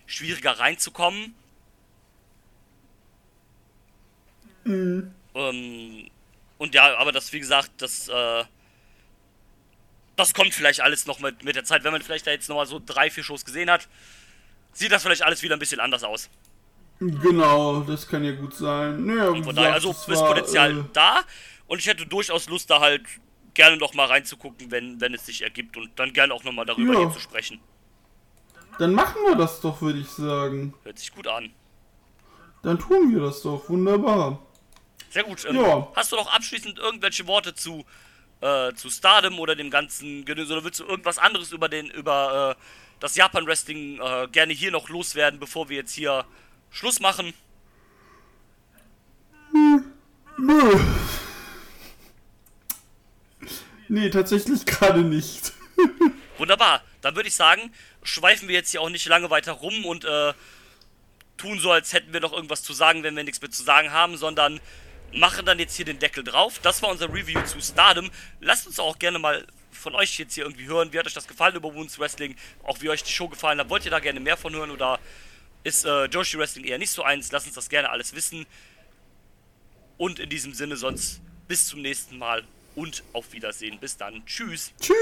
schwieriger 0.06 0.58
reinzukommen. 0.58 1.34
Ähm, 4.66 6.10
und 6.58 6.74
ja, 6.74 6.96
aber 6.96 7.12
das, 7.12 7.32
wie 7.32 7.40
gesagt, 7.40 7.70
das, 7.78 8.08
äh, 8.08 8.44
das 10.16 10.32
kommt 10.34 10.54
vielleicht 10.54 10.80
alles 10.80 11.06
noch 11.06 11.20
mit, 11.20 11.44
mit 11.44 11.56
der 11.56 11.64
Zeit. 11.64 11.84
Wenn 11.84 11.92
man 11.92 12.02
vielleicht 12.02 12.26
da 12.26 12.30
jetzt 12.30 12.48
nochmal 12.48 12.66
so 12.66 12.80
drei, 12.84 13.10
vier 13.10 13.22
Shows 13.24 13.44
gesehen 13.44 13.70
hat, 13.70 13.88
sieht 14.72 14.92
das 14.92 15.02
vielleicht 15.02 15.22
alles 15.22 15.42
wieder 15.42 15.56
ein 15.56 15.58
bisschen 15.58 15.80
anders 15.80 16.04
aus. 16.04 16.30
Genau, 16.98 17.80
das 17.80 18.08
kann 18.08 18.24
ja 18.24 18.32
gut 18.32 18.54
sein. 18.54 19.04
Naja, 19.04 19.28
Und 19.28 19.44
von 19.44 19.54
daher, 19.54 19.74
also 19.74 19.90
ist 19.90 20.06
Potenzial 20.06 20.78
äh, 20.80 20.84
da. 20.94 21.22
Und 21.66 21.78
ich 21.78 21.86
hätte 21.86 22.06
durchaus 22.06 22.48
Lust, 22.48 22.70
da 22.70 22.80
halt 22.80 23.02
gerne 23.52 23.76
noch 23.76 23.92
mal 23.94 24.06
reinzugucken, 24.06 24.70
wenn, 24.70 25.00
wenn 25.00 25.12
es 25.14 25.26
sich 25.26 25.42
ergibt 25.42 25.76
und 25.76 25.90
dann 25.98 26.12
gerne 26.12 26.32
auch 26.32 26.44
noch 26.44 26.52
mal 26.52 26.64
darüber 26.64 26.94
Ja. 26.94 27.00
hier 27.00 27.10
zu 27.10 27.20
sprechen. 27.20 27.60
Dann 28.78 28.92
machen 28.92 29.16
wir 29.26 29.36
das 29.36 29.60
doch, 29.60 29.80
würde 29.82 29.98
ich 29.98 30.08
sagen. 30.08 30.74
Hört 30.84 30.98
sich 30.98 31.12
gut 31.12 31.26
an. 31.26 31.52
Dann 32.62 32.78
tun 32.78 33.12
wir 33.14 33.20
das 33.20 33.42
doch. 33.42 33.68
Wunderbar. 33.68 34.45
Sehr 35.16 35.24
gut. 35.24 35.46
Ähm, 35.46 35.56
Ja. 35.56 35.88
Hast 35.96 36.12
du 36.12 36.16
noch 36.16 36.30
abschließend 36.30 36.78
irgendwelche 36.78 37.26
Worte 37.26 37.54
zu, 37.54 37.86
äh, 38.42 38.74
zu 38.74 38.90
Stardom 38.90 39.38
oder 39.38 39.56
dem 39.56 39.70
ganzen 39.70 40.26
Gedöns 40.26 40.50
oder 40.50 40.62
willst 40.62 40.80
du 40.80 40.84
irgendwas 40.84 41.16
anderes 41.16 41.52
über 41.52 41.70
den 41.70 41.86
über 41.86 42.54
äh, 42.58 42.62
das 43.00 43.16
Japan 43.16 43.46
Wrestling 43.46 43.98
äh, 43.98 44.28
gerne 44.30 44.52
hier 44.52 44.70
noch 44.70 44.90
loswerden, 44.90 45.40
bevor 45.40 45.70
wir 45.70 45.78
jetzt 45.78 45.94
hier 45.94 46.26
Schluss 46.70 47.00
machen? 47.00 47.32
Nö. 50.36 50.78
Nee, 53.88 54.10
tatsächlich 54.10 54.66
gerade 54.66 55.00
nicht. 55.00 55.54
Wunderbar. 56.36 56.82
Dann 57.00 57.16
würde 57.16 57.30
ich 57.30 57.36
sagen, 57.36 57.72
schweifen 58.02 58.48
wir 58.48 58.54
jetzt 58.56 58.70
hier 58.70 58.82
auch 58.82 58.90
nicht 58.90 59.06
lange 59.06 59.30
weiter 59.30 59.52
rum 59.52 59.86
und 59.86 60.04
äh, 60.04 60.34
tun 61.38 61.58
so, 61.58 61.70
als 61.70 61.94
hätten 61.94 62.12
wir 62.12 62.20
noch 62.20 62.34
irgendwas 62.34 62.62
zu 62.62 62.74
sagen, 62.74 63.02
wenn 63.02 63.16
wir 63.16 63.24
nichts 63.24 63.40
mehr 63.40 63.50
zu 63.50 63.62
sagen 63.62 63.92
haben, 63.92 64.18
sondern 64.18 64.60
machen 65.12 65.46
dann 65.46 65.58
jetzt 65.58 65.76
hier 65.76 65.84
den 65.84 65.98
Deckel 65.98 66.24
drauf. 66.24 66.58
Das 66.62 66.82
war 66.82 66.90
unser 66.90 67.12
Review 67.12 67.42
zu 67.42 67.60
Stardom. 67.60 68.10
Lasst 68.40 68.66
uns 68.66 68.78
auch 68.78 68.98
gerne 68.98 69.18
mal 69.18 69.46
von 69.70 69.94
euch 69.94 70.18
jetzt 70.18 70.34
hier 70.34 70.44
irgendwie 70.44 70.66
hören. 70.66 70.92
Wie 70.92 70.98
hat 70.98 71.06
euch 71.06 71.14
das 71.14 71.26
gefallen 71.26 71.54
über 71.54 71.72
Wounds 71.74 71.98
Wrestling? 71.98 72.36
Auch 72.64 72.80
wie 72.80 72.90
euch 72.90 73.02
die 73.02 73.12
Show 73.12 73.28
gefallen 73.28 73.58
hat. 73.58 73.68
Wollt 73.68 73.84
ihr 73.84 73.90
da 73.90 74.00
gerne 74.00 74.20
mehr 74.20 74.36
von 74.36 74.54
hören 74.54 74.70
oder 74.70 74.98
ist 75.64 75.84
äh, 75.84 76.04
Joshi 76.06 76.38
Wrestling 76.38 76.64
eher 76.64 76.78
nicht 76.78 76.90
so 76.90 77.02
eins? 77.02 77.32
Lasst 77.32 77.46
uns 77.46 77.54
das 77.54 77.68
gerne 77.68 77.90
alles 77.90 78.14
wissen. 78.14 78.46
Und 79.98 80.18
in 80.18 80.28
diesem 80.28 80.54
Sinne 80.54 80.76
sonst 80.76 81.20
bis 81.48 81.68
zum 81.68 81.82
nächsten 81.82 82.18
Mal 82.18 82.44
und 82.74 83.02
auf 83.12 83.32
Wiedersehen. 83.32 83.78
Bis 83.78 83.96
dann. 83.96 84.24
Tschüss. 84.26 84.72
Tschüss. 84.80 84.96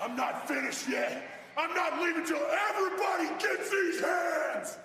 I'm 0.00 0.14
not 0.16 0.46
finished 0.46 0.88
yet. 0.88 1.24
I'm 1.56 1.74
not 1.74 2.00
leaving 2.00 2.24
till 2.24 2.40
everybody 2.70 3.28
gets 3.40 3.68
these 3.68 4.00
hands. 4.00 4.78